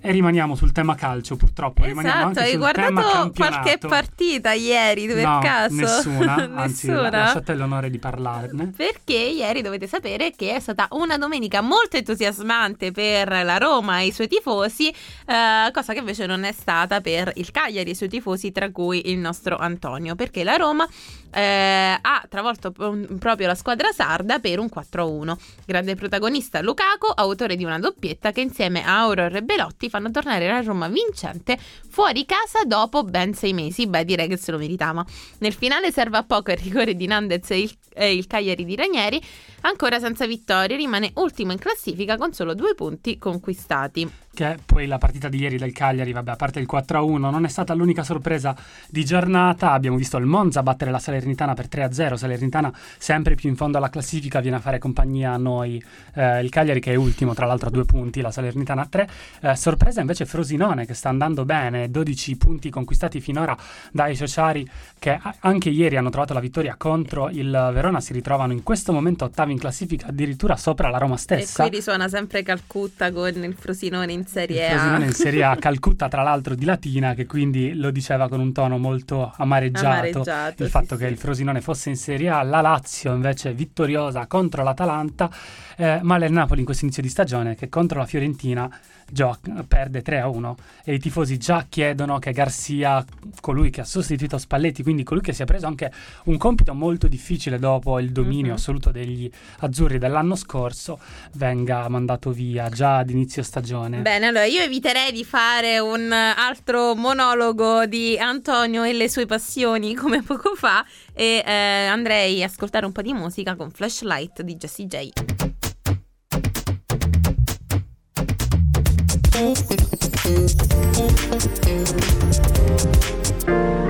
E 0.00 0.12
rimaniamo 0.12 0.54
sul 0.54 0.70
tema 0.70 0.94
calcio, 0.94 1.34
purtroppo. 1.36 1.84
rimaniamo 1.84 2.30
Esatto, 2.30 2.38
anche 2.38 2.40
hai 2.40 2.50
sul 2.52 2.60
guardato 2.72 3.32
qualche 3.32 3.78
partita 3.78 4.52
ieri 4.52 5.06
per 5.06 5.24
no, 5.24 5.38
caso? 5.40 5.74
Nessuna, 5.74 6.34
anzi 6.54 6.88
Nessuna? 6.88 7.10
lasciate 7.10 7.54
l'onore 7.54 7.90
di 7.90 7.98
parlarne. 7.98 8.72
Perché 8.76 9.14
ieri 9.14 9.62
dovete 9.62 9.86
sapere 9.86 10.32
che 10.36 10.54
è 10.54 10.60
stata 10.60 10.88
una 10.90 11.16
domenica 11.16 11.60
molto 11.60 11.96
entusiasmante 11.96 12.92
per 12.92 13.28
la 13.28 13.56
Roma 13.58 14.00
e 14.00 14.06
i 14.06 14.12
suoi 14.12 14.28
tifosi, 14.28 14.88
eh, 14.88 15.70
cosa 15.72 15.92
che 15.92 15.98
invece 15.98 16.26
non 16.26 16.44
è 16.44 16.52
stata 16.52 17.00
per 17.00 17.32
il 17.36 17.50
Cagliari 17.50 17.88
e 17.88 17.92
i 17.92 17.96
suoi 17.96 18.08
tifosi, 18.08 18.52
tra 18.52 18.70
cui 18.70 19.10
il 19.10 19.18
nostro 19.18 19.56
Antonio, 19.56 20.14
perché 20.14 20.44
la 20.44 20.56
Roma 20.56 20.86
eh, 21.30 21.98
ha 22.00 22.26
travolto 22.28 22.72
proprio 22.72 23.46
la 23.46 23.54
squadra 23.54 23.90
sarda 23.92 24.38
per 24.38 24.58
un 24.58 24.68
4-1. 24.72 25.36
Grande 25.66 25.94
protagonista 25.94 26.60
Lukaku, 26.60 27.12
autore 27.14 27.56
di 27.56 27.64
una 27.64 27.78
doppietta 27.78 28.32
che 28.32 28.40
insieme 28.40 28.84
a 28.84 28.98
Auror 28.98 29.36
e 29.36 29.42
Belotti 29.42 29.88
fanno 29.88 30.10
tornare 30.10 30.46
la 30.48 30.60
Roma 30.60 30.88
vincente 30.88 31.58
fuori 31.88 32.24
casa 32.24 32.57
dopo 32.66 33.04
ben 33.04 33.34
sei 33.34 33.52
mesi. 33.52 33.86
Beh, 33.86 34.04
direi 34.04 34.28
che 34.28 34.36
se 34.36 34.50
lo 34.50 34.58
meritava. 34.58 35.04
Nel 35.38 35.52
finale 35.52 35.92
serve 35.92 36.16
a 36.16 36.22
poco 36.24 36.50
il 36.50 36.56
rigore 36.58 36.94
di 36.94 37.06
Nandez 37.06 37.50
e 37.50 37.60
il, 37.60 37.76
e 37.94 38.14
il 38.14 38.26
Cagliari 38.26 38.64
di 38.64 38.76
Ranieri. 38.76 39.22
Ancora 39.62 39.98
senza 39.98 40.26
vittorie, 40.26 40.76
rimane 40.76 41.10
ultimo 41.14 41.52
in 41.52 41.58
classifica 41.58 42.16
con 42.16 42.32
solo 42.32 42.54
due 42.54 42.74
punti 42.74 43.18
conquistati. 43.18 44.08
Che 44.38 44.56
poi 44.64 44.86
la 44.86 44.98
partita 44.98 45.28
di 45.28 45.38
ieri 45.38 45.56
del 45.56 45.72
Cagliari, 45.72 46.12
vabbè, 46.12 46.30
a 46.30 46.36
parte 46.36 46.60
il 46.60 46.68
4-1, 46.70 47.18
non 47.18 47.44
è 47.44 47.48
stata 47.48 47.74
l'unica 47.74 48.04
sorpresa 48.04 48.54
di 48.88 49.04
giornata. 49.04 49.72
Abbiamo 49.72 49.96
visto 49.96 50.16
il 50.16 50.26
Monza 50.26 50.62
battere 50.62 50.92
la 50.92 51.00
Salernitana 51.00 51.54
per 51.54 51.66
3-0. 51.66 52.14
Salernitana 52.14 52.72
sempre 52.98 53.34
più 53.34 53.48
in 53.48 53.56
fondo 53.56 53.78
alla 53.78 53.90
classifica 53.90 54.38
viene 54.38 54.58
a 54.58 54.60
fare 54.60 54.78
compagnia 54.78 55.32
a 55.32 55.38
noi. 55.38 55.82
Eh, 56.14 56.40
il 56.40 56.50
Cagliari 56.50 56.78
che 56.78 56.92
è 56.92 56.94
ultimo, 56.94 57.34
tra 57.34 57.46
l'altro 57.46 57.66
a 57.66 57.72
due 57.72 57.84
punti, 57.84 58.20
la 58.20 58.30
Salernitana 58.30 58.82
a 58.82 58.86
tre. 58.86 59.08
Eh, 59.40 59.56
sorpresa 59.56 60.00
invece 60.02 60.24
Frosinone 60.24 60.86
che 60.86 60.94
sta 60.94 61.08
andando 61.08 61.44
bene, 61.44 61.90
12 61.90 62.36
punti 62.36 62.70
conquistati 62.70 63.20
finora 63.20 63.56
dai 63.90 64.14
Sociari 64.14 64.64
che 65.00 65.18
anche 65.40 65.70
ieri 65.70 65.96
hanno 65.96 66.10
trovato 66.10 66.32
la 66.32 66.38
vittoria 66.38 66.76
contro 66.78 67.28
il 67.28 67.50
Verona. 67.72 68.00
Si 68.00 68.12
ritrovano 68.12 68.52
in 68.52 68.62
questo 68.62 68.92
momento 68.92 69.24
ottavi 69.24 69.50
in 69.50 69.58
classifica, 69.58 70.06
addirittura 70.06 70.56
sopra 70.56 70.90
la 70.90 70.98
Roma 70.98 71.16
stessa. 71.16 71.64
E 71.64 71.68
qui 71.68 71.76
risuona 71.78 72.06
sempre 72.06 72.44
Calcutta 72.44 73.10
con 73.10 73.26
il 73.42 73.54
Frosinone 73.58 74.12
in 74.12 74.26
Serie 74.28 74.66
Il 74.66 74.72
A. 74.72 74.76
Frosinone 74.76 75.04
in 75.06 75.12
Serie 75.12 75.42
A, 75.42 75.56
Calcutta 75.58 76.08
tra 76.08 76.22
l'altro 76.22 76.54
di 76.54 76.66
Latina, 76.66 77.14
che 77.14 77.24
quindi 77.24 77.74
lo 77.74 77.90
diceva 77.90 78.28
con 78.28 78.40
un 78.40 78.52
tono 78.52 78.76
molto 78.76 79.32
amareggiato. 79.34 79.86
Amareggiato, 79.86 80.62
il 80.62 80.68
fatto 80.68 80.96
sì. 80.96 81.02
che 81.02 81.06
il 81.08 81.16
Frosinone 81.16 81.62
fosse 81.62 81.88
in 81.88 81.96
Serie 81.96 82.28
A, 82.28 82.42
la 82.42 82.60
Lazio 82.60 83.14
invece 83.14 83.54
vittoriosa 83.54 84.26
contro 84.26 84.62
l'Atalanta, 84.62 85.30
eh, 85.78 86.00
ma 86.02 86.16
il 86.16 86.30
Napoli 86.30 86.60
in 86.60 86.66
questo 86.66 86.84
inizio 86.84 87.02
di 87.02 87.08
stagione 87.08 87.54
che 87.54 87.70
contro 87.70 88.00
la 88.00 88.06
Fiorentina 88.06 88.70
gioca- 89.10 89.64
perde 89.66 90.02
3-1 90.02 90.56
e 90.84 90.94
i 90.94 90.98
tifosi 90.98 91.38
già 91.38 91.66
chiedono 91.68 92.18
che 92.18 92.32
Garcia, 92.32 93.04
colui 93.40 93.70
che 93.70 93.80
ha 93.82 93.84
sostituito 93.84 94.38
Spalletti, 94.38 94.82
quindi 94.82 95.02
colui 95.04 95.22
che 95.22 95.32
si 95.32 95.42
è 95.42 95.44
preso 95.44 95.66
anche 95.66 95.92
un 96.24 96.36
compito 96.36 96.74
molto 96.74 97.08
difficile 97.08 97.58
dopo 97.58 97.98
il 97.98 98.10
dominio 98.12 98.52
Mhm. 98.52 98.56
assoluto 98.56 98.90
degli 98.90 99.30
azzurri 99.60 99.98
dell'anno 99.98 100.34
scorso, 100.36 100.98
venga 101.34 101.88
mandato 101.88 102.30
via 102.30 102.68
già 102.68 102.98
ad 102.98 103.10
inizio 103.10 103.42
stagione. 103.42 103.98
Bene, 104.00 104.26
allora 104.26 104.44
io 104.44 104.60
eviterei 104.62 105.12
di 105.12 105.24
fare 105.24 105.78
un 105.78 106.12
altro 106.12 106.94
monologo 106.94 107.86
di 107.86 108.18
Antonio 108.18 108.84
e 108.84 108.92
le 108.92 109.08
sue 109.08 109.26
passioni 109.26 109.94
come 109.94 110.22
poco 110.22 110.54
fa 110.54 110.84
e 111.12 111.42
eh, 111.44 111.52
andrei 111.86 112.42
a 112.42 112.46
ascoltare 112.46 112.86
un 112.86 112.92
po' 112.92 113.02
di 113.02 113.12
musica 113.12 113.56
con 113.56 113.70
Flashlight 113.70 114.42
di 114.42 114.56
Jessie 114.56 114.86
J. 114.86 115.10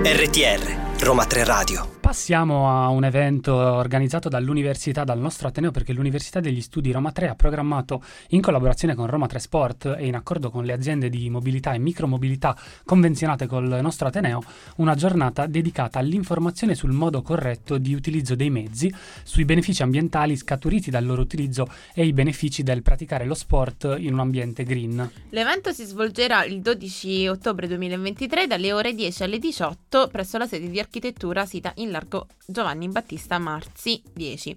RTR, 0.05 0.99
Roma 1.01 1.25
3 1.25 1.45
Radio. 1.45 1.98
Passiamo 2.09 2.71
a 2.71 2.89
un 2.89 3.05
evento 3.05 3.55
organizzato 3.55 4.31
dall'università, 4.31 5.05
dal 5.05 5.19
nostro 5.19 5.49
Ateneo, 5.49 5.71
perché 5.71 5.93
l'Università 5.93 6.41
degli 6.41 6.63
Studi 6.63 6.91
Roma 6.91 7.13
3 7.13 7.29
ha 7.29 7.35
programmato 7.35 8.03
in 8.29 8.41
collaborazione 8.41 8.95
con 8.95 9.07
Roma 9.07 9.27
3 9.27 9.39
Sport 9.39 9.95
e 9.99 10.07
in 10.07 10.15
accordo 10.15 10.49
con 10.49 10.65
le 10.65 10.73
aziende 10.73 11.11
di 11.11 11.29
mobilità 11.29 11.75
e 11.75 11.79
micromobilità 11.79 12.57
convenzionate 12.87 13.47
col 13.47 13.81
nostro 13.83 14.09
Ateneo 14.09 14.43
una 14.77 14.95
giornata 14.95 15.45
dedicata 15.45 15.99
all'informazione 15.99 16.75
sul 16.75 16.93
modo 16.93 17.21
corretto 17.21 17.77
di 17.77 17.93
utilizzo 17.93 18.35
dei 18.35 18.49
mezzi, 18.49 18.91
sui 19.23 19.45
benefici 19.45 19.83
ambientali 19.83 20.35
scaturiti 20.35 20.91
dal 20.91 21.05
loro 21.05 21.21
utilizzo 21.21 21.69
e 21.93 22.07
i 22.07 22.15
benefici 22.15 22.63
del 22.63 22.81
praticare 22.81 23.27
lo 23.27 23.35
sport 23.35 23.97
in 23.99 24.15
un 24.15 24.21
ambiente 24.21 24.65
green. 24.65 25.11
L'evento 25.29 25.73
si 25.73 25.85
svolgerà 25.85 26.43
il 26.45 26.63
12 26.63 27.29
ottobre 27.29 27.67
2023 27.69 28.47
dalle 28.47 28.73
ore 28.73 28.95
10 28.95 29.23
alle 29.25 29.39
18 29.39 30.09
presso 30.09 30.39
la 30.39 30.47
sede 30.47 30.71
di 30.71 30.81
architettura 30.81 31.45
sita 31.45 31.71
in 31.77 31.97
largo 31.99 32.29
Giovanni 32.51 32.89
Battista 32.89 33.39
Marzi 33.39 34.01
10. 34.15 34.57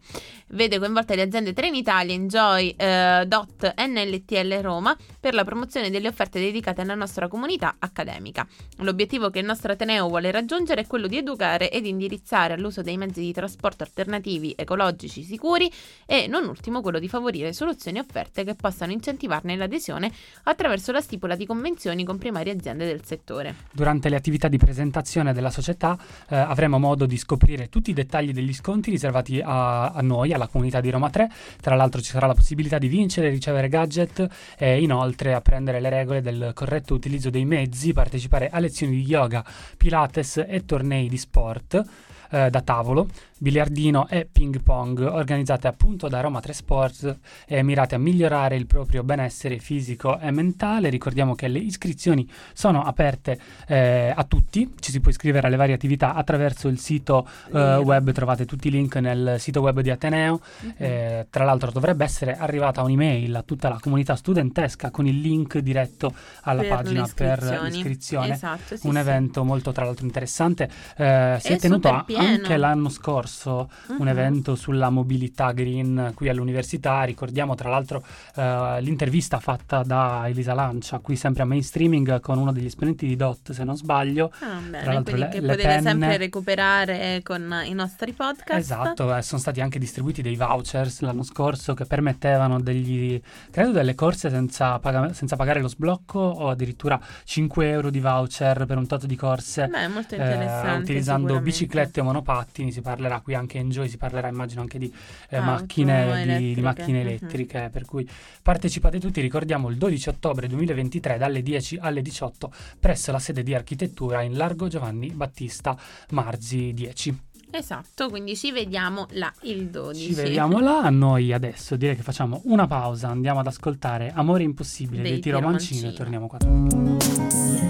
Vede 0.52 0.80
coinvolte 0.80 1.16
le 1.16 1.24
aziende 1.24 1.52
Trenitalia, 1.52 2.14
Enjoy, 2.14 2.74
eh, 2.78 3.26
DOT, 3.28 3.74
NLTL 3.78 4.62
Roma 4.62 4.96
per 5.20 5.34
la 5.34 5.44
promozione 5.44 5.90
delle 5.90 6.08
offerte 6.08 6.40
dedicate 6.40 6.80
alla 6.82 6.96
nostra 6.96 7.28
comunità 7.28 7.76
accademica. 7.80 8.48
L'obiettivo 8.78 9.30
che 9.30 9.40
il 9.40 9.46
nostro 9.46 9.74
Ateneo 9.74 10.08
vuole 10.08 10.32
raggiungere 10.32 10.82
è 10.82 10.88
quello 10.88 11.08
di 11.08 11.18
educare 11.18 11.70
ed 11.70 11.86
indirizzare 11.86 12.54
all'uso 12.54 12.82
dei 12.82 12.96
mezzi 12.96 13.20
di 13.20 13.34
trasporto 13.34 13.84
alternativi, 13.84 14.54
ecologici, 14.56 15.24
sicuri 15.24 15.70
e 16.06 16.28
non 16.28 16.48
ultimo 16.48 16.80
quello 16.80 17.00
di 17.00 17.10
favorire 17.10 17.52
soluzioni 17.52 18.00
offerte 18.00 18.46
che 18.46 18.56
possano 18.56 18.94
incentivarne 18.94 19.58
l'adesione 19.58 20.10
attraverso 20.44 20.94
la 20.94 21.02
stipula 21.02 21.36
di 21.36 21.46
convenzioni 21.46 22.06
con 22.06 22.18
primarie 22.18 22.54
aziende 22.54 22.86
del 22.86 23.04
settore. 23.04 23.56
Durante 23.74 24.08
le 24.08 24.16
attività 24.16 24.48
di 24.48 24.58
presentazione 24.58 25.34
della 25.34 25.52
società 25.52 25.98
eh, 26.30 26.38
avremo 26.38 26.80
modo 26.80 27.06
di 27.06 27.18
scoprire 27.18 27.31
tutti 27.70 27.91
i 27.91 27.94
dettagli 27.94 28.32
degli 28.32 28.54
sconti 28.54 28.89
riservati 28.89 29.39
a, 29.39 29.91
a, 29.91 30.02
noi, 30.02 30.34
alla 30.34 30.48
comunità 30.48 30.82
di 30.82 30.89
Roma 30.89 31.10
3. 31.10 31.30
Tra 31.62 31.76
l'altro 31.76 32.02
ci 32.02 32.12
sarà 32.12 32.28
la 32.28 32.34
possibilità 32.34 32.78
di 32.78 32.88
vincere, 32.88 33.30
ricevere 33.30 33.70
gadget 33.70 34.28
e 34.58 34.82
inoltre 34.82 35.34
apprendere 35.34 35.80
le 35.80 35.89
regole 35.89 36.22
del 36.22 36.52
corretto 36.54 36.94
utilizzo 36.94 37.30
dei 37.30 37.46
mezzi, 37.46 37.94
partecipare 37.94 38.50
a 38.50 38.60
lezioni 38.60 38.96
di 38.96 39.04
yoga, 39.04 39.46
pilates 39.78 40.44
e 40.48 40.63
tornei 40.65 41.08
di 41.08 41.17
sport 41.17 42.10
eh, 42.32 42.50
da 42.50 42.62
tavolo, 42.62 43.08
biliardino 43.38 44.08
e 44.08 44.28
ping 44.32 44.62
pong 44.62 45.00
organizzate 45.00 45.67
appunto 45.67 46.08
da 46.08 46.22
Roma 46.22 46.39
3 46.39 46.54
Sports 46.54 47.15
e 47.46 47.63
mirate 47.63 47.96
a 47.96 47.98
migliorare 47.98 48.56
il 48.56 48.65
proprio 48.65 49.04
benessere 49.04 49.58
fisico 49.60 50.20
e 50.20 50.32
mentale. 50.32 50.89
Ricordiamo 50.89 51.36
che 51.36 51.48
le 51.48 51.60
iscrizioni 51.60 52.30
sono 52.54 52.84
aperte 52.84 53.39
eh, 53.67 54.13
a 54.15 54.24
tutti, 54.24 54.74
ci 54.80 54.91
si 54.91 55.00
può 55.00 55.12
iscrivere 55.12 55.48
alle 55.48 55.56
varie 55.56 55.74
attività 55.76 56.13
attraverso 56.13 56.67
il 56.67 56.80
sito 56.80 57.28
eh, 57.54 57.78
web, 57.78 58.12
trovate 58.12 58.46
tutti 58.46 58.67
i 58.67 58.72
link 58.72 58.96
nel 58.96 59.36
sito 59.39 59.62
web 59.62 59.80
di 59.82 59.89
Ateneo. 59.89 60.39
Uh-huh. 60.62 61.26
tra 61.30 61.44
l'altro 61.44 61.72
dovrebbe 61.72 62.04
essere 62.04 62.36
arrivata 62.36 62.82
un'email 62.82 63.36
a 63.36 63.41
tutta 63.44 63.70
la 63.70 63.80
comunità 63.80 64.15
studentesca 64.15 64.89
con 64.91 65.06
il 65.06 65.20
link 65.20 65.58
diretto 65.60 66.13
alla 66.44 66.62
Per 66.62 66.70
pagina 66.70 67.08
per 67.13 67.60
l'iscrizione. 67.63 68.34
Esatto, 68.34 68.78
sì, 68.78 68.88
un 68.88 68.94
sì. 68.94 69.00
evento 69.00 69.44
molto 69.44 69.72
tra 69.72 69.86
l'altro 69.86 70.06
interessante. 70.06 70.70
Eh, 70.96 71.38
si 71.39 71.54
è, 71.54 71.58
tenuto 71.58 71.89
a-. 71.89 72.06
anche 72.28 72.58
l'anno 72.58 72.90
scorso 72.90 73.70
un 73.88 73.96
Mhm. 73.98 74.08
evento 74.08 74.56
sulla 74.56 74.90
mobilità 74.90 75.52
green 75.52 76.12
qui 76.16 76.30
all'università. 76.30 77.04
Ricordiamo 77.04 77.56
tra 77.56 77.70
l'altro 77.70 78.04
eh, 78.36 78.78
l'intervista 78.82 79.40
fatta 79.40 79.84
da 79.84 80.24
Elisa 80.28 80.54
Lancia 80.54 81.00
qui 81.00 81.16
sempre 81.16 81.44
a 81.44 81.46
mainstreaming 81.46 82.20
con 82.20 82.38
uno 82.38 82.52
degli 82.52 82.66
esponenti 82.66 83.06
di 83.08 83.16
DOT 83.16 83.52
se 83.52 83.64
non 83.64 83.76
sbaglio. 83.78 84.32
Ah, 84.40 84.60
bene, 84.70 84.84
Tra 84.84 84.94
l'altro 84.94 85.16
le- 85.18 85.30
che 85.30 85.42
le 85.42 85.48
potete 85.48 85.68
penne- 85.68 85.82
sempre 85.90 86.18
recuperare 86.18 87.22
con 87.24 87.62
i 87.66 87.74
nostri 87.74 88.14
podcast. 88.14 88.60
Esatto, 88.60 89.16
eh, 89.16 89.22
sono 89.22 89.40
stati 89.40 89.62
anche 89.62 89.80
distribuiti 89.80 90.22
dei 90.22 90.36
vouchers 90.36 91.02
l'anno 91.02 91.24
scorso 91.24 91.74
che 91.74 91.86
permettevano 91.86 92.60
degli, 92.60 93.20
credo 93.52 93.72
delle 93.72 93.96
corse 93.96 94.30
senza, 94.30 94.80
paga- 94.80 95.14
senza 95.14 95.36
pagare 95.36 95.62
lo 95.62 95.68
sblocco 95.68 96.20
o 96.20 96.50
addirittura 96.50 97.00
5 97.24 97.70
euro 97.70 97.90
di 97.90 98.00
voucher 98.00 98.66
per 98.66 98.78
un 98.78 98.88
tot 98.88 99.06
di 99.06 99.16
corse. 99.16 99.68
Beh, 99.68 99.88
molto 99.88 100.16
eh, 100.16 100.18
interessante. 100.18 100.82
utilizzando 100.82 101.28
sicuramente. 101.28 101.50
biciclette 101.52 102.00
o 102.00 102.04
monopattini, 102.12 102.71
si 102.71 102.82
parlerà 102.82 103.19
qui 103.21 103.34
anche 103.34 103.58
in 103.58 103.69
Joy, 103.69 103.88
si 103.88 103.97
parlerà 103.97 104.28
immagino 104.28 104.62
anche 104.62 104.78
di 104.78 104.93
eh, 105.30 105.38
Auto 105.38 105.50
macchine, 105.50 106.04
di- 106.04 106.12
di, 106.12 106.30
elettriche, 106.30 106.62
macchine 106.62 107.00
mhm. 107.00 107.08
elettriche, 107.08 107.69
per 107.71 107.86
cui 107.86 108.10
partecipate 108.41 109.00
tutti, 109.00 109.21
ricordiamo 109.21 109.69
il 109.69 109.78
12 109.78 110.10
ottobre 110.10 110.47
2023 110.47 111.17
dalle 111.17 111.41
10 111.41 111.78
alle 111.82 112.02
18 112.02 112.52
presso 112.80 113.12
la 113.12 113.19
sede 113.19 113.43
di 113.43 113.54
architettura 113.54 114.21
in 114.21 114.36
Largo 114.36 114.67
Giovanni 114.67 115.10
Battista 115.10 115.78
Marzi 116.10 116.74
10. 116.74 117.30
Esatto, 117.54 118.08
quindi 118.08 118.36
ci 118.38 118.52
vediamo 118.52 119.08
là 119.12 119.32
il 119.41 119.69
12. 119.69 120.06
Ci 120.06 120.13
vediamo 120.13 120.60
là, 120.60 120.89
noi 120.89 121.34
adesso 121.34 121.76
direi 121.76 121.97
che 121.97 122.02
facciamo 122.02 122.41
una 122.45 122.65
pausa, 122.65 123.10
andiamo 123.10 123.41
ad 123.41 123.47
ascoltare 123.47 124.12
Amore 124.15 124.43
impossibile 124.43 125.02
Dei 125.02 125.12
dei 125.12 125.19
Tiro 125.19 125.41
Mancino 125.41 125.89
e 125.89 125.93
torniamo 125.93 126.28
qua. 126.28 127.61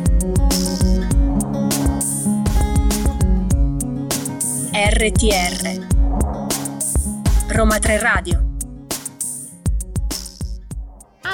RTR 5.02 5.88
Roma 7.48 7.80
3 7.80 7.98
Radio 7.98 8.51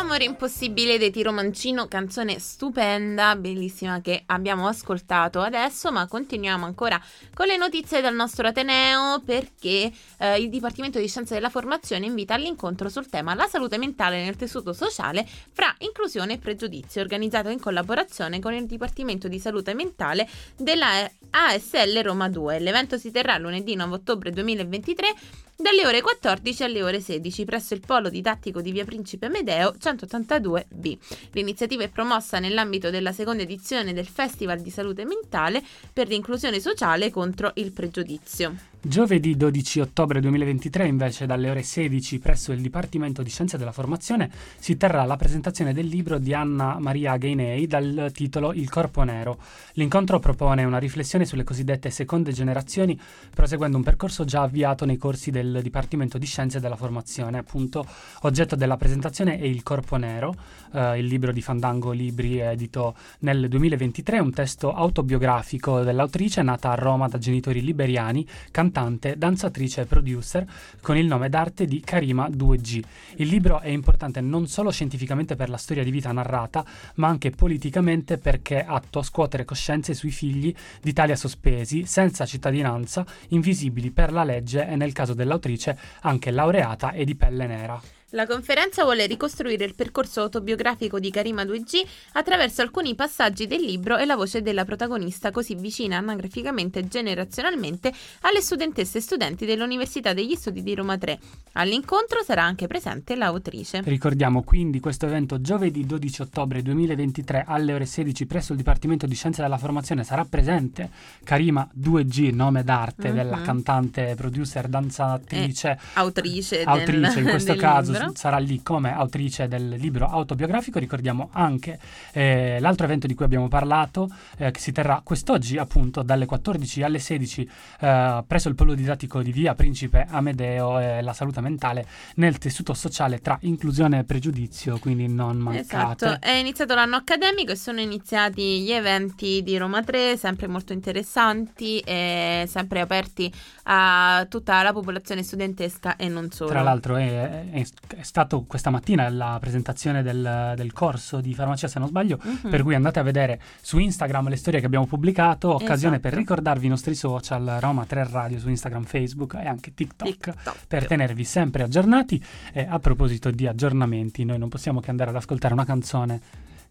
Amore 0.07 0.23
impossibile 0.23 0.97
dei 0.97 1.11
Tiro 1.11 1.33
Mancino, 1.33 1.89
canzone 1.89 2.39
stupenda, 2.39 3.35
bellissima 3.35 3.99
che 3.99 4.23
abbiamo 4.27 4.65
ascoltato 4.65 5.41
adesso, 5.41 5.91
ma 5.91 6.07
continuiamo 6.07 6.65
ancora 6.65 6.97
con 7.33 7.45
le 7.45 7.57
notizie 7.57 7.99
dal 7.99 8.15
nostro 8.15 8.47
Ateneo 8.47 9.19
perché 9.25 9.91
eh, 10.17 10.39
il 10.39 10.47
Dipartimento 10.47 10.97
di 10.97 11.09
Scienze 11.09 11.33
della 11.33 11.49
Formazione 11.49 12.05
invita 12.05 12.35
all'incontro 12.35 12.87
sul 12.87 13.09
tema 13.09 13.35
La 13.35 13.47
salute 13.47 13.77
mentale 13.77 14.23
nel 14.23 14.37
tessuto 14.37 14.71
sociale 14.71 15.27
fra 15.51 15.75
inclusione 15.79 16.35
e 16.35 16.37
pregiudizio, 16.37 17.01
organizzato 17.01 17.49
in 17.49 17.59
collaborazione 17.59 18.39
con 18.39 18.53
il 18.53 18.65
Dipartimento 18.65 19.27
di 19.27 19.39
Salute 19.39 19.73
Mentale 19.73 20.25
della 20.55 21.05
ASL 21.31 22.01
Roma 22.01 22.29
2. 22.29 22.59
L'evento 22.59 22.97
si 22.97 23.11
terrà 23.11 23.37
lunedì 23.37 23.75
9 23.75 23.95
ottobre 23.95 24.31
2023 24.31 25.15
dalle 25.57 25.87
ore 25.87 26.01
14 26.01 26.63
alle 26.63 26.83
ore 26.83 27.01
16 27.01 27.43
presso 27.43 27.73
il 27.73 27.81
Polo 27.85 28.09
Didattico 28.09 28.61
di 28.61 28.71
Via 28.71 28.85
Principe 28.85 29.27
Medeo 29.27 29.71
182B. 29.71 30.97
L'iniziativa 31.31 31.83
è 31.83 31.89
promossa 31.89 32.37
nell'ambito 32.37 32.91
della 32.91 33.11
seconda 33.11 33.41
edizione 33.41 33.91
del 33.91 34.07
Festival 34.07 34.61
di 34.61 34.69
Salute 34.69 35.03
Mentale 35.03 35.63
per 35.91 36.07
l'inclusione 36.07 36.59
sociale 36.59 37.09
contro 37.09 37.51
il 37.55 37.71
pregiudizio. 37.71 38.55
Giovedì 38.79 39.35
12 39.35 39.79
ottobre 39.79 40.21
2023, 40.21 40.85
invece, 40.85 41.25
dalle 41.25 41.49
ore 41.49 41.63
16 41.63 42.19
presso 42.19 42.51
il 42.51 42.61
Dipartimento 42.61 43.23
di 43.23 43.29
Scienze 43.31 43.57
della 43.57 43.71
Formazione 43.71 44.29
si 44.59 44.77
terrà 44.77 45.03
la 45.03 45.15
presentazione 45.15 45.73
del 45.73 45.87
libro 45.87 46.19
di 46.19 46.31
Anna 46.31 46.77
Maria 46.79 47.17
Gainei 47.17 47.65
dal 47.65 48.11
titolo 48.13 48.53
Il 48.53 48.69
corpo 48.69 49.01
nero. 49.01 49.39
L'incontro 49.73 50.19
propone 50.19 50.63
una 50.63 50.77
riflessione 50.77 51.25
sulle 51.25 51.43
cosiddette 51.43 51.89
seconde 51.89 52.31
generazioni, 52.31 52.97
proseguendo 53.33 53.77
un 53.77 53.83
percorso 53.83 54.25
già 54.25 54.43
avviato 54.43 54.85
nei 54.85 54.97
corsi 54.97 55.31
del 55.31 55.59
Dipartimento 55.63 56.19
di 56.19 56.27
Scienze 56.27 56.59
della 56.59 56.75
Formazione. 56.75 57.39
Appunto, 57.39 57.83
oggetto 58.21 58.55
della 58.55 58.77
presentazione 58.77 59.39
è 59.39 59.45
Il 59.45 59.63
corpo 59.63 59.97
nero, 59.97 60.35
eh, 60.71 60.99
il 60.99 61.07
libro 61.07 61.31
di 61.31 61.41
Fandango 61.41 61.91
Libri 61.91 62.37
edito 62.37 62.95
nel 63.19 63.49
2023, 63.49 64.19
un 64.19 64.31
testo 64.31 64.71
autobiografico 64.71 65.81
dell'autrice 65.81 66.43
nata 66.43 66.69
a 66.69 66.75
Roma 66.75 67.07
da 67.07 67.17
genitori 67.17 67.61
liberiani, 67.63 68.25
cantante, 68.51 68.65
danzatrice 68.71 69.81
e 69.81 69.85
producer 69.85 70.45
con 70.81 70.97
il 70.97 71.05
nome 71.05 71.29
d'arte 71.29 71.65
di 71.65 71.81
Karima 71.81 72.27
2G. 72.27 72.83
Il 73.15 73.27
libro 73.27 73.59
è 73.59 73.69
importante 73.69 74.21
non 74.21 74.47
solo 74.47 74.71
scientificamente 74.71 75.35
per 75.35 75.49
la 75.49 75.57
storia 75.57 75.83
di 75.83 75.91
vita 75.91 76.11
narrata, 76.11 76.65
ma 76.95 77.07
anche 77.07 77.31
politicamente 77.31 78.17
perché 78.17 78.61
è 78.61 78.65
atto 78.67 78.99
a 78.99 79.03
scuotere 79.03 79.45
coscienze 79.45 79.93
sui 79.93 80.11
figli 80.11 80.53
d'Italia 80.81 81.15
sospesi, 81.15 81.85
senza 81.85 82.25
cittadinanza, 82.25 83.05
invisibili 83.29 83.91
per 83.91 84.11
la 84.11 84.23
legge 84.23 84.67
e 84.67 84.75
nel 84.75 84.93
caso 84.93 85.13
dell'autrice 85.13 85.77
anche 86.01 86.31
laureata 86.31 86.91
e 86.91 87.05
di 87.05 87.15
pelle 87.15 87.47
nera. 87.47 87.96
La 88.11 88.25
conferenza 88.25 88.83
vuole 88.83 89.05
ricostruire 89.05 89.65
il 89.65 89.75
percorso 89.75 90.21
autobiografico 90.21 90.97
di 90.97 91.11
Karima 91.11 91.43
2G 91.43 91.85
attraverso 92.13 92.61
alcuni 92.61 92.95
passaggi 92.95 93.47
del 93.47 93.59
libro 93.59 93.97
e 93.97 94.05
la 94.05 94.15
voce 94.15 94.41
della 94.41 94.63
protagonista 94.63 95.29
così 95.29 95.55
vicina 95.55 95.97
anagraficamente 95.97 96.79
e 96.79 96.87
generazionalmente 96.87 97.91
alle 98.21 98.39
studentesse 98.39 98.99
e 98.99 99.01
studenti 99.01 99.45
dell'Università 99.45 100.13
degli 100.13 100.35
Studi 100.35 100.63
di 100.63 100.73
Roma 100.73 100.97
3. 100.97 101.19
All'incontro 101.53 102.23
sarà 102.23 102.43
anche 102.43 102.65
presente 102.65 103.13
l'autrice. 103.17 103.81
Ricordiamo 103.83 104.41
quindi 104.43 104.79
questo 104.79 105.05
evento 105.05 105.41
giovedì 105.41 105.85
12 105.85 106.21
ottobre 106.21 106.61
2023 106.61 107.43
alle 107.45 107.73
ore 107.73 107.85
16 107.85 108.25
presso 108.25 108.53
il 108.53 108.57
Dipartimento 108.59 109.05
di 109.05 109.15
Scienze 109.15 109.41
della 109.41 109.57
Formazione 109.57 110.05
sarà 110.05 110.23
presente 110.23 110.89
Karima 111.25 111.67
2G, 111.77 112.33
nome 112.33 112.63
d'arte 112.63 113.09
Mhm. 113.09 113.15
della 113.15 113.41
cantante, 113.41 114.13
producer, 114.15 114.69
danzatrice, 114.69 115.77
Autrice, 115.95 116.57
del- 116.59 116.67
autrice 116.69 117.19
in 117.19 117.25
questo 117.25 117.51
del 117.51 117.59
caso, 117.61 117.95
libro. 118.05 118.15
sarà 118.15 118.37
lì 118.37 118.61
come 118.63 118.93
autrice 118.93 119.47
del 119.47 119.69
libro 119.69 120.07
autobiografico. 120.07 120.79
Ricordiamo 120.79 121.29
anche 121.31 121.79
eh, 122.13 122.57
l'altro 122.59 122.85
evento 122.85 123.07
di 123.07 123.13
cui 123.13 123.25
abbiamo 123.25 123.47
parlato, 123.47 124.09
eh, 124.37 124.51
che 124.51 124.59
si 124.59 124.71
terrà 124.71 125.01
quest'oggi 125.03 125.57
appunto 125.57 126.01
dalle 126.03 126.25
14 126.25 126.83
alle 126.83 126.99
16 126.99 127.49
eh, 127.79 128.23
presso 128.25 128.49
il 128.49 128.55
polo 128.55 128.73
didattico 128.73 129.21
di 129.21 129.31
Via 129.31 129.55
Principe 129.55 130.05
Amedeo 130.09 130.79
e 130.79 131.01
la 131.01 131.13
salute 131.13 131.41
mentale 131.41 131.85
nel 132.15 132.37
tessuto 132.37 132.73
sociale 132.73 133.19
tra 133.19 133.37
inclusione 133.41 133.99
e 133.99 134.03
pregiudizio, 134.03 134.77
quindi 134.79 135.07
non 135.07 135.37
mancate. 135.37 136.05
Esatto, 136.05 136.25
è 136.25 136.31
iniziato 136.31 136.75
l'anno 136.75 136.95
accademico 136.95 137.51
e 137.51 137.55
sono 137.55 137.79
iniziati 137.79 138.61
gli 138.61 138.71
eventi 138.71 139.41
di 139.43 139.57
Roma 139.57 139.83
3, 139.83 140.17
sempre 140.17 140.47
molto 140.47 140.73
interessanti 140.73 141.79
e 141.79 142.45
sempre 142.47 142.81
aperti 142.81 143.31
a 143.63 144.25
tutta 144.29 144.61
la 144.63 144.73
popolazione 144.73 145.23
studentesca 145.23 145.95
e 145.95 146.07
non 146.07 146.31
solo. 146.31 146.49
Tra 146.49 146.61
l'altro 146.61 146.95
è, 146.95 147.49
è, 147.49 147.49
è 147.51 147.86
stato 148.01 148.43
questa 148.45 148.69
mattina 148.69 149.07
la 149.09 149.37
presentazione 149.39 150.01
del, 150.03 150.53
del 150.55 150.73
corso 150.73 151.19
di 151.21 151.33
farmacia, 151.33 151.67
se 151.67 151.79
non 151.79 151.87
sbaglio, 151.87 152.19
Mhm. 152.21 152.49
per 152.49 152.63
cui 152.63 152.75
andate 152.75 152.99
a 152.99 153.03
vedere 153.03 153.39
su 153.61 153.77
Instagram 153.79 154.29
le 154.29 154.35
storie 154.35 154.59
che 154.59 154.65
abbiamo 154.65 154.85
pubblicato, 154.85 155.53
occasione 155.53 155.99
per 155.99 156.11
Esatto. 156.13 156.21
ricordarvi 156.21 156.65
i 156.65 156.69
nostri 156.69 156.95
social 156.95 157.57
Roma 157.59 157.85
3 157.85 158.07
Radio 158.09 158.39
su 158.39 158.49
Instagram, 158.49 158.83
Facebook 158.83 159.35
e 159.35 159.47
anche 159.47 159.73
TikTok. 159.73 160.09
TikTok. 160.09 160.55
Per 160.67 160.87
tenervi 160.87 161.23
sempre 161.23 161.63
aggiornati 161.63 162.23
e 162.53 162.65
a 162.69 162.79
proposito 162.79 163.31
di 163.31 163.47
aggiornamenti, 163.47 164.23
noi 164.25 164.37
non 164.37 164.49
possiamo 164.49 164.79
che 164.79 164.89
andare 164.89 165.09
ad 165.11 165.15
ascoltare 165.15 165.53
una 165.53 165.65
canzone 165.65 166.19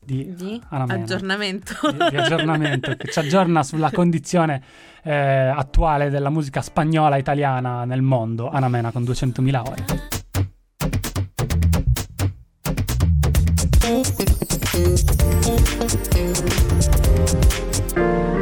di, 0.06 0.32
Di 0.36 0.60
aggiornamento. 0.68 1.74
di, 1.90 2.10
di 2.10 2.16
aggiornamento 2.16 2.94
che 2.96 3.10
ci 3.10 3.18
aggiorna 3.18 3.62
sulla 3.64 3.90
condizione 3.90 4.62
eh, 5.02 5.12
attuale 5.12 6.10
della 6.10 6.30
musica 6.30 6.62
spagnola 6.62 7.16
italiana 7.16 7.84
nel 7.84 8.02
mondo. 8.02 8.48
Anna 8.48 8.68
Mena 8.68 8.90
con 8.92 9.02
200.000 9.02 9.60
ore. 9.68 9.84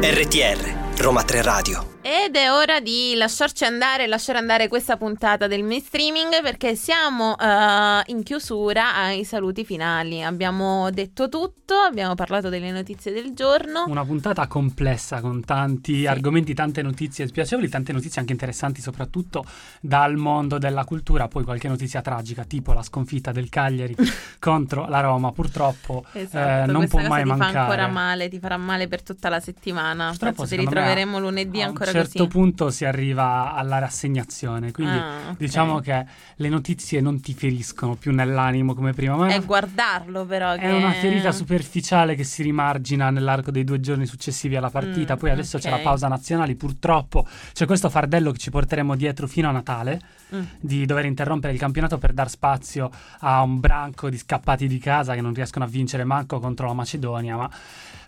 RTR, 0.01 0.97
Roma 0.97 1.23
3 1.23 1.41
Radio. 1.43 1.94
Ed 2.07 2.35
è 2.35 2.51
ora 2.51 2.79
di 2.81 3.15
lasciarci 3.15 3.63
andare 3.65 4.05
lasciare 4.05 4.37
andare 4.37 4.67
questa 4.67 4.95
puntata 4.95 5.47
del 5.47 5.63
mainstreaming 5.63 6.39
perché 6.43 6.75
siamo 6.75 7.35
eh, 7.35 8.01
in 8.05 8.21
chiusura 8.21 8.93
ai 8.95 9.23
saluti 9.23 9.65
finali. 9.65 10.21
Abbiamo 10.21 10.91
detto 10.91 11.29
tutto, 11.29 11.73
abbiamo 11.73 12.13
parlato 12.13 12.49
delle 12.49 12.69
notizie 12.69 13.11
del 13.11 13.33
giorno. 13.33 13.85
Una 13.87 14.05
puntata 14.05 14.45
complessa 14.45 15.19
con 15.19 15.43
tanti 15.43 16.01
Sì. 16.01 16.05
argomenti, 16.05 16.53
tante 16.53 16.83
notizie 16.83 17.25
spiacevoli, 17.25 17.69
tante 17.69 17.91
notizie 17.91 18.19
anche 18.21 18.33
interessanti, 18.33 18.81
soprattutto 18.81 19.43
dal 19.81 20.15
mondo 20.15 20.59
della 20.59 20.83
cultura. 20.83 21.27
Poi 21.27 21.43
qualche 21.43 21.67
notizia 21.67 22.01
tragica, 22.03 22.43
tipo 22.43 22.71
la 22.73 22.83
sconfitta 22.83 23.31
del 23.31 23.49
Cagliari 23.49 23.95
contro 24.37 24.85
la 24.87 24.99
Roma. 24.99 25.31
Purtroppo 25.31 26.05
Esatto, 26.11 26.69
eh, 26.69 26.71
non 26.71 26.87
può 26.87 26.99
mai 27.01 27.23
ti 27.23 27.29
mancare. 27.29 27.51
fa 27.51 27.59
ancora 27.61 27.87
male, 27.87 28.29
ti 28.29 28.37
farà 28.37 28.57
male 28.57 28.87
per 28.87 29.01
tutta 29.01 29.27
la 29.29 29.39
settimana. 29.39 30.09
Purtroppo, 30.09 30.35
Penso 30.43 30.51
ti 30.55 30.57
me, 30.61 30.67
ritroveremo 30.67 31.17
lunedì 31.19 31.63
ancora 31.63 31.93
certo 32.03 32.17
così. 32.25 32.29
punto 32.29 32.69
si 32.69 32.85
arriva 32.85 33.53
alla 33.53 33.77
rassegnazione. 33.79 34.71
Quindi 34.71 34.97
Ah, 34.97 35.29
ok. 35.31 35.37
diciamo 35.37 35.79
che 35.79 36.05
le 36.35 36.49
notizie 36.49 37.01
non 37.01 37.21
ti 37.21 37.33
feriscono 37.33 37.95
più 37.95 38.13
nell'animo 38.13 38.73
come 38.73 38.93
prima. 38.93 39.15
Ma 39.15 39.27
È 39.27 39.41
guardarlo 39.43 40.25
però 40.25 40.53
È 40.53 40.59
che... 40.59 40.67
una 40.67 40.91
ferita 40.91 41.31
superficiale 41.31 42.15
che 42.15 42.23
si 42.23 42.43
rimargina 42.43 43.09
nell'arco 43.09 43.51
dei 43.51 43.63
due 43.63 43.79
giorni 43.79 44.05
successivi 44.05 44.55
alla 44.55 44.69
partita. 44.69 45.15
Mm, 45.15 45.17
Poi 45.17 45.29
adesso 45.31 45.57
c'è 45.57 45.69
ok. 45.71 45.77
la 45.77 45.81
pausa 45.83 46.07
nazionale. 46.07 46.55
Purtroppo 46.55 47.25
c'è 47.53 47.65
questo 47.65 47.89
fardello 47.89 48.31
che 48.31 48.37
ci 48.37 48.49
porteremo 48.49 48.95
dietro 48.95 49.27
fino 49.27 49.49
a 49.49 49.51
Natale 49.51 50.01
Mm. 50.33 50.41
di 50.59 50.87
dover 50.87 51.05
interrompere 51.05 51.53
il 51.53 51.59
campionato 51.59 51.99
per 51.99 52.11
dar 52.11 52.29
spazio 52.31 52.89
a 53.19 53.41
un 53.43 53.59
branco 53.59 54.09
di 54.09 54.17
scappati 54.17 54.67
di 54.67 54.79
casa 54.79 55.13
che 55.13 55.21
non 55.21 55.33
riescono 55.35 55.65
a 55.65 55.67
vincere 55.67 56.03
manco 56.03 56.39
contro 56.39 56.65
la 56.65 56.73
Macedonia. 56.73 57.35
Ma 57.37 57.49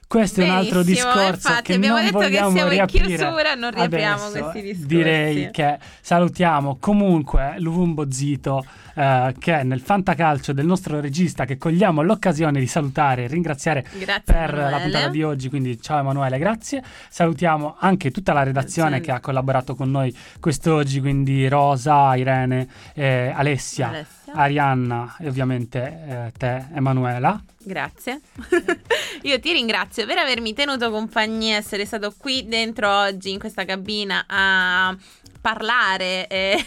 questo 0.07 0.41
è 0.41 0.45
un 0.45 0.51
altro 0.51 0.83
Benissimo, 0.83 1.11
discorso 1.11 1.47
infatti, 1.49 1.61
che 1.63 1.73
abbiamo 1.73 1.95
non 1.95 2.05
detto 2.05 2.17
che 2.19 2.25
vogliamo 2.25 2.51
siamo 2.51 2.71
in 2.71 2.85
chiusura, 2.85 3.55
non 3.55 3.71
riapriamo 3.71 4.23
adesso. 4.23 4.43
questi 4.43 4.61
discorsi. 4.61 4.85
Direi 4.87 5.51
che 5.51 5.77
salutiamo 6.01 6.77
comunque 6.79 7.55
Luvumbo 7.57 8.09
Zito 8.11 8.63
eh, 8.97 9.35
che 9.37 9.59
è 9.59 9.63
nel 9.63 9.79
fantacalcio 9.79 10.53
del 10.53 10.65
nostro 10.65 10.99
regista 10.99 11.45
che 11.45 11.57
cogliamo 11.59 12.01
l'occasione 12.01 12.59
di 12.59 12.65
salutare 12.65 13.25
e 13.25 13.27
ringraziare 13.27 13.85
Grazie 13.95 14.21
per 14.23 14.53
la 14.53 14.59
Emanuele. 14.59 14.81
puntata 14.81 15.07
di 15.09 15.23
oggi. 15.23 15.49
Quindi, 15.49 15.79
ciao 15.79 15.99
Emanuele, 15.99 16.39
grazie. 16.39 16.81
Salutiamo 17.09 17.75
anche 17.77 18.09
tutta 18.09 18.33
la 18.33 18.41
redazione 18.41 18.89
Grazie. 18.89 19.05
che 19.05 19.11
ha 19.11 19.19
collaborato 19.19 19.75
con 19.75 19.91
noi 19.91 20.15
quest'oggi. 20.39 20.99
Quindi, 20.99 21.47
Rosa, 21.47 22.15
Irene, 22.15 22.67
eh, 22.95 23.31
Alessia, 23.35 23.89
Alessia. 23.89 24.26
Arianna 24.33 25.15
e 25.19 25.27
ovviamente 25.27 25.79
eh, 25.79 26.31
te, 26.37 26.67
Emanuela. 26.73 27.41
Grazie. 27.59 28.21
Io 29.23 29.39
ti 29.39 29.51
ringrazio 29.51 30.05
per 30.05 30.17
avermi 30.17 30.53
tenuto 30.53 30.89
compagnia, 30.89 31.57
essere 31.57 31.85
stato 31.85 32.13
qui 32.17 32.47
dentro 32.47 32.89
oggi 32.89 33.31
in 33.31 33.39
questa 33.39 33.65
cabina 33.65 34.23
a 34.27 34.95
parlare. 35.39 36.27
e- 36.27 36.57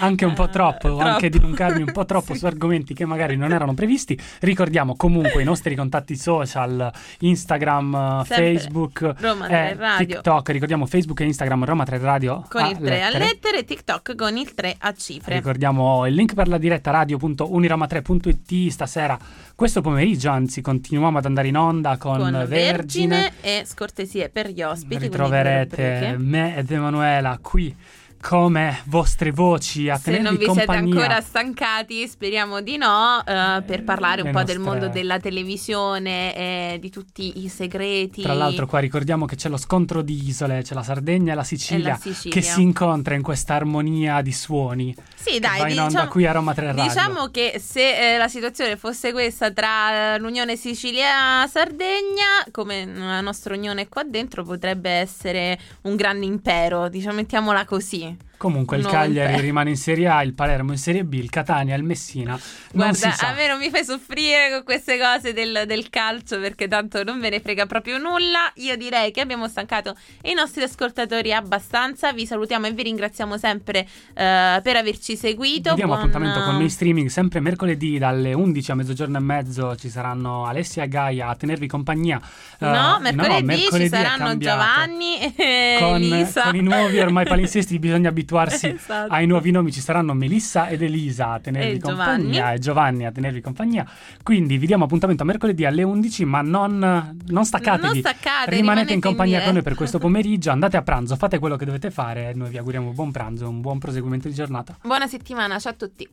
Anche 0.00 0.24
un 0.24 0.34
po' 0.34 0.44
eh, 0.46 0.50
troppo, 0.52 0.98
anche 0.98 1.28
dilungarmi 1.28 1.82
un 1.82 1.92
po' 1.92 2.04
troppo 2.06 2.32
Sì. 2.32 2.38
su 2.40 2.46
argomenti 2.46 2.94
che 2.94 3.04
magari 3.04 3.36
non 3.36 3.52
erano 3.52 3.74
previsti. 3.74 4.18
Ricordiamo 4.40 4.96
comunque 4.96 5.42
i 5.42 5.44
nostri 5.44 5.74
contatti 5.74 6.16
social, 6.16 6.90
Instagram, 7.20 8.20
eh, 8.22 8.24
Sempre 8.26 8.54
Facebook, 8.54 9.14
Roma 9.18 9.46
e 9.46 9.48
3 9.48 9.74
Radio. 9.76 10.06
TikTok. 10.06 10.48
Ricordiamo 10.50 10.86
Facebook 10.86 11.20
e 11.20 11.24
Instagram 11.24 11.64
Roma 11.64 11.84
3 11.84 11.98
Radio 11.98 12.44
Con 12.48 12.64
il 12.66 12.76
3 12.78 13.02
a 13.02 13.10
lettere. 13.10 13.58
e 13.58 13.64
TikTok 13.64 14.14
con 14.14 14.36
il 14.36 14.54
3 14.54 14.76
a 14.78 14.92
cifre. 14.94 15.34
Ricordiamo 15.36 16.06
il 16.06 16.14
link 16.14 16.34
per 16.34 16.48
la 16.48 16.58
diretta 16.58 16.90
radio.uniroma3.it 16.90 18.70
stasera, 18.70 19.18
questo 19.54 19.80
pomeriggio, 19.80 20.30
anzi, 20.30 20.60
continuiamo 20.60 21.18
ad 21.18 21.24
andare 21.24 21.48
in 21.48 21.56
onda 21.56 21.96
con, 21.96 22.18
con 22.18 22.30
Vergine. 22.48 22.50
Vergine 22.72 23.32
e 23.40 23.62
scortesie 23.66 24.28
per 24.28 24.48
gli 24.48 24.62
ospiti. 24.62 24.98
Ritroverete 25.04 26.16
me 26.18 26.56
ed 26.56 26.70
Emanuela 26.70 27.38
qui 27.40 27.74
come 28.22 28.80
vostre 28.84 29.32
voci 29.32 29.88
a 29.88 29.96
Se 29.96 30.16
non 30.20 30.36
vi 30.36 30.44
siete 30.44 30.64
compagnia. 30.64 30.94
ancora 30.94 31.20
stancati, 31.20 32.06
speriamo 32.06 32.60
di 32.60 32.76
no, 32.76 33.18
eh, 33.26 33.62
per 33.66 33.82
parlare 33.82 34.22
un 34.22 34.30
po' 34.30 34.44
del 34.44 34.58
nostre- 34.58 34.78
mondo 34.80 34.88
della 34.88 35.18
televisione 35.18 36.34
e 36.36 36.78
di 36.80 36.88
tutti 36.88 37.42
i 37.44 37.48
segreti. 37.48 38.22
Tra 38.22 38.32
l'altro 38.34 38.66
qua 38.66 38.78
ricordiamo 38.78 39.26
che 39.26 39.34
c'è 39.34 39.48
lo 39.48 39.56
scontro 39.56 40.02
di 40.02 40.28
isole, 40.28 40.62
c'è 40.62 40.74
la 40.74 40.84
Sardegna 40.84 41.32
e 41.32 41.34
la 41.34 41.42
Sicilia, 41.44 41.86
E 41.86 41.90
la 41.90 41.96
Sicilia. 41.96 42.32
che 42.32 42.42
si 42.42 42.62
incontra 42.62 43.14
in 43.16 43.22
questa 43.22 43.54
armonia 43.54 44.22
di 44.22 44.32
suoni. 44.32 44.94
Sì, 45.16 45.40
dai, 45.40 45.58
va 45.58 45.68
in 45.68 45.78
onda 45.78 45.88
diciamo, 45.88 46.08
qui 46.10 46.26
a 46.26 46.32
Roma 46.32 46.54
3 46.54 46.66
Radio. 46.66 46.82
diciamo 46.84 47.26
che 47.30 47.60
se 47.62 48.14
eh, 48.14 48.18
la 48.18 48.28
situazione 48.28 48.76
fosse 48.76 49.10
questa 49.12 49.50
tra 49.50 50.14
eh, 50.14 50.18
l'Unione 50.18 50.56
Sicilia-Sardegna, 50.56 52.44
come 52.50 52.86
la 52.86 53.20
nostra 53.20 53.54
unione 53.54 53.88
qua 53.88 54.02
dentro, 54.04 54.44
potrebbe 54.44 54.90
essere 54.90 55.58
un 55.82 55.96
grande 55.96 56.26
impero, 56.26 56.88
diciamo, 56.88 57.16
mettiamola 57.16 57.64
così. 57.64 58.11
жизни– 58.12 58.18
Comunque 58.42 58.76
il 58.76 58.82
No, 58.82 58.88
Cagliari 58.90 59.34
beh. 59.36 59.40
rimane 59.40 59.70
in 59.70 59.76
Serie 59.76 60.08
A, 60.08 60.20
il 60.24 60.34
Palermo 60.34 60.72
in 60.72 60.78
Serie 60.78 61.04
B, 61.04 61.12
il 61.14 61.30
Catania, 61.30 61.76
il 61.76 61.84
Messina. 61.84 62.32
Non 62.32 62.40
Guarda, 62.72 62.94
si 62.94 63.10
sa. 63.16 63.28
a 63.28 63.34
me 63.34 63.46
non 63.46 63.56
mi 63.58 63.70
fai 63.70 63.84
soffrire 63.84 64.50
con 64.50 64.64
queste 64.64 64.98
cose 64.98 65.32
del, 65.32 65.62
del 65.64 65.88
calcio 65.90 66.40
perché 66.40 66.66
tanto 66.66 67.04
non 67.04 67.20
me 67.20 67.28
ne 67.30 67.38
frega 67.38 67.66
proprio 67.66 67.98
nulla. 67.98 68.50
Io 68.56 68.76
direi 68.76 69.12
che 69.12 69.20
abbiamo 69.20 69.46
stancato 69.46 69.94
i 70.22 70.34
nostri 70.34 70.64
ascoltatori 70.64 71.32
abbastanza. 71.32 72.12
Vi 72.12 72.26
salutiamo 72.26 72.66
e 72.66 72.72
vi 72.72 72.82
ringraziamo 72.82 73.38
sempre 73.38 73.86
eh, 74.14 74.60
per 74.60 74.74
averci 74.76 75.16
seguito. 75.16 75.70
Vi 75.70 75.76
diamo 75.76 75.92
Buon- 75.94 76.08
appuntamento 76.08 76.42
con 76.42 76.56
noi 76.56 76.68
streaming 76.68 77.08
sempre 77.10 77.38
mercoledì 77.38 77.96
dalle 77.98 78.32
11 78.32 78.70
a 78.72 78.74
mezzogiorno 78.74 79.18
e 79.18 79.20
mezzo 79.20 79.76
ci 79.76 79.88
saranno 79.88 80.46
Alessia 80.46 80.82
e 80.82 80.88
Gaia 80.88 81.28
a 81.28 81.36
tenervi 81.36 81.68
compagnia. 81.68 82.20
Eh, 82.58 82.66
No, 82.66 82.98
mercoledì, 83.00 83.44
mercoledì 83.44 83.84
ci 83.84 83.88
saranno. 83.88 84.36
Giovanni 84.36 85.20
e 85.36 85.76
Con, 85.78 85.94
Elisa. 86.02 86.42
con 86.42 86.56
i 86.56 86.60
nuovi 86.62 86.98
ormai 86.98 87.24
palinsesti 87.28 87.78
bisogna 87.78 88.08
abituarsi 88.08 88.30
Esatto. 88.74 89.12
ai 89.12 89.26
nuovi 89.26 89.50
nomi. 89.50 89.72
Ci 89.72 89.80
saranno 89.80 90.14
Melissa 90.14 90.68
ed 90.68 90.82
Elisa 90.82 91.32
a 91.32 91.40
tenervi 91.40 91.76
E 91.76 91.80
compagnia 91.80 92.52
e 92.52 92.58
Giovanni 92.58 93.06
a 93.06 93.12
tenervi 93.12 93.40
compagnia. 93.40 93.86
Quindi 94.22 94.58
vi 94.58 94.66
diamo 94.66 94.84
appuntamento 94.84 95.22
a 95.22 95.26
mercoledì 95.26 95.64
alle 95.64 95.82
11, 95.82 96.24
ma 96.24 96.40
non, 96.42 97.16
non 97.26 97.44
staccatevi. 97.44 97.86
Non 97.86 97.96
staccate, 97.96 98.50
Rimanete 98.50 98.56
rimanete 98.56 98.92
in 98.94 99.00
compagnia 99.00 99.38
in 99.38 99.44
con 99.44 99.52
noi 99.54 99.62
diretta. 99.62 99.68
per 99.68 99.76
questo 99.78 99.98
pomeriggio. 100.04 100.50
Andate 100.50 100.76
a 100.76 100.82
pranzo, 100.82 101.16
fate 101.16 101.38
quello 101.38 101.56
che 101.56 101.64
dovete 101.64 101.90
fare. 101.90 102.30
e 102.30 102.34
Noi 102.34 102.50
vi 102.50 102.58
auguriamo 102.58 102.88
un 102.88 102.94
buon 102.94 103.10
pranzo 103.12 103.48
un 103.48 103.60
buon 103.60 103.78
proseguimento 103.78 104.28
di 104.28 104.34
giornata. 104.34 104.76
Buona 104.82 105.06
settimana, 105.06 105.58
ciao 105.58 105.72
a 105.72 105.74
tutti. 105.76 106.08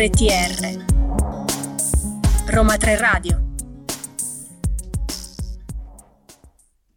RTR 0.00 0.86
Roma 2.46 2.78
3 2.78 2.96
Radio 2.96 3.39